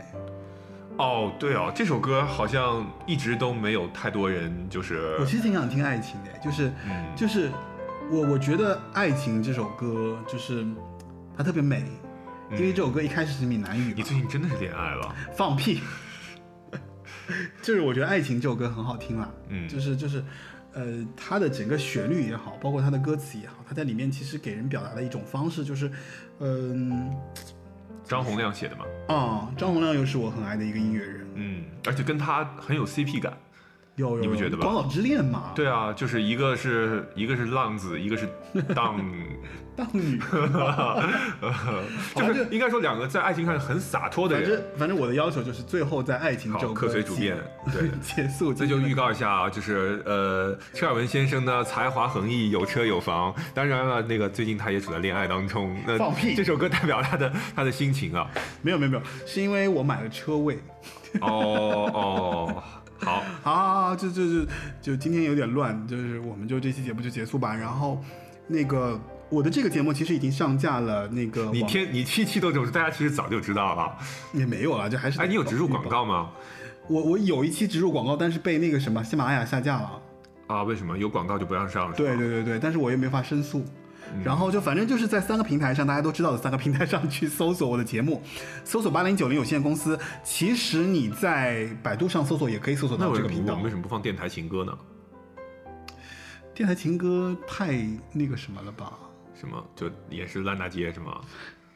[0.97, 7.51] 哦，对哦，这首歌好像一直都没有太多人就是我其实挺想听爱情的，就是嗯就是
[8.13, 10.65] 我我觉得《爱情》这首歌就是
[11.37, 11.83] 它特别美，
[12.53, 15.81] 因为这首歌一开始是闽南语你最近真的是恋爱了，放屁，
[17.63, 19.69] 就是我觉得《爱情》这首歌很好听啦，嗯。
[19.69, 20.23] 就是就是。
[20.75, 25.91] 呃，它的整个旋律也好，包括它的歌词也好，它在里面其实给人表达的一种方式就是，
[26.39, 27.11] 嗯、
[28.05, 33.37] 张洪亮写的嘛，啊，张洪亮又是我很爱的一个音乐人，嗯，而且跟他很有 CP 感，
[33.99, 38.27] 有有你不觉得吧广岛之恋嘛？，对啊，就是一个是一个是浪子，一个是
[38.75, 38.99] 荡，
[39.77, 40.19] 荡女。
[42.17, 44.49] 就是应该说两个在爱情上很洒脱的人。
[44.49, 47.37] 反正反正我的要求就是最后在爱情这好，首客随主便，
[47.73, 47.89] 对。
[48.01, 48.55] 结束今天的。
[48.55, 53.35] 这就预告一下啊，就是呃，车尔文先生呢才华横溢，有车有房。
[53.55, 55.77] 当然了，那个最近他也处在恋爱当中。
[55.87, 58.29] 那放屁这首歌代表他的他的心情啊。
[58.63, 60.59] 没有没有没有，是因为我买了车位。
[61.21, 62.63] 哦哦，
[63.01, 64.51] 好，好好好，就就就
[64.83, 67.55] 就今天有点乱，就是我们就这期节目就结束吧。
[67.55, 68.03] 然后
[68.47, 73.97] 那个我的这个节目其实已经上架了，那个你天你期期都这么说，大家其实早就知道了。
[74.33, 76.31] 也没有了，就还是哎，你有植入广告吗？
[76.89, 80.03] 我我有一期植入广告，但是被那个什么喜马拉雅下架了。
[80.47, 81.91] 啊，为什么有广告就不让上？
[81.91, 83.63] 了对对对对，但是我又没法申诉。
[84.25, 88.23] 然后就反正就是在三个平台上，大家都知道的三个平台上去搜索我的节目，
[88.65, 89.99] 搜索八零九零有限公司。
[90.25, 93.71] 其实你在百度上搜索也可以搜索到这个频道我们为。
[93.71, 94.77] 什么不放电台情歌呢？
[96.55, 98.99] 电台情歌太那个什么了吧？
[99.39, 101.21] 什么就也是烂大街是吗？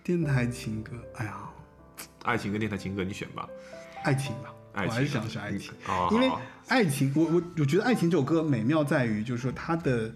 [0.02, 1.48] 电台情歌，哎呀，
[2.24, 3.48] 爱情跟电台情歌你选吧。
[4.02, 6.28] 爱情吧，爱情我还是想是爱情，哦，因为
[6.66, 10.12] 爱情，我我我觉得爱情这首歌美妙在于，就是说它的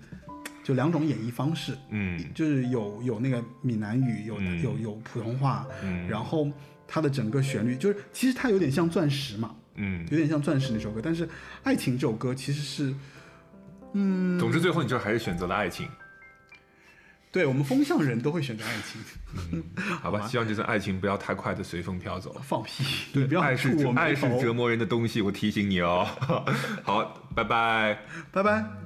[0.66, 6.50] 就两种演绎方式，嗯就是有有那个闽南语，有、嗯有有普通话，嗯然后
[6.88, 11.28] 它的整个旋律就是其实它有点像钻石嘛，嗯，有点像钻石那首歌，但是
[11.62, 12.92] 爱情这首歌其实是，
[13.92, 15.88] 嗯，总之最后你就还是选择了爱情，
[17.30, 19.62] 对我们风向人都会选择爱情，
[20.02, 20.26] 好吧？
[20.26, 22.34] 希望这次爱情不要太快的随风飘走。
[22.42, 22.82] 放屁，
[23.14, 26.04] 对不要爱是爱是折磨人的东西，我提醒你哦。
[26.82, 28.00] 好，拜拜。
[28.32, 28.85] 拜拜。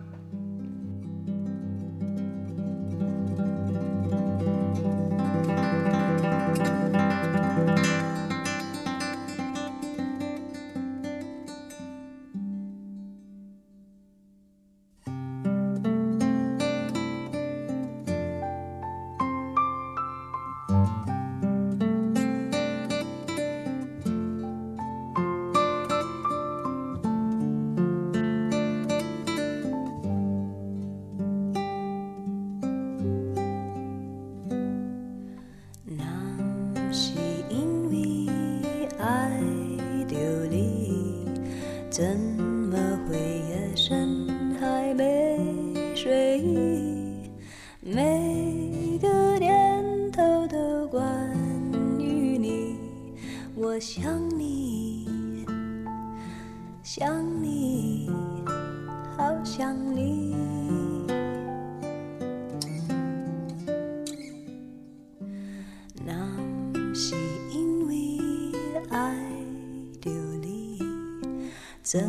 [71.90, 72.00] 怎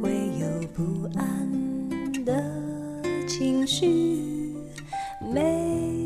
[0.00, 0.08] 会
[0.40, 2.42] 有不安的
[3.28, 4.54] 情绪？
[5.20, 5.97] 没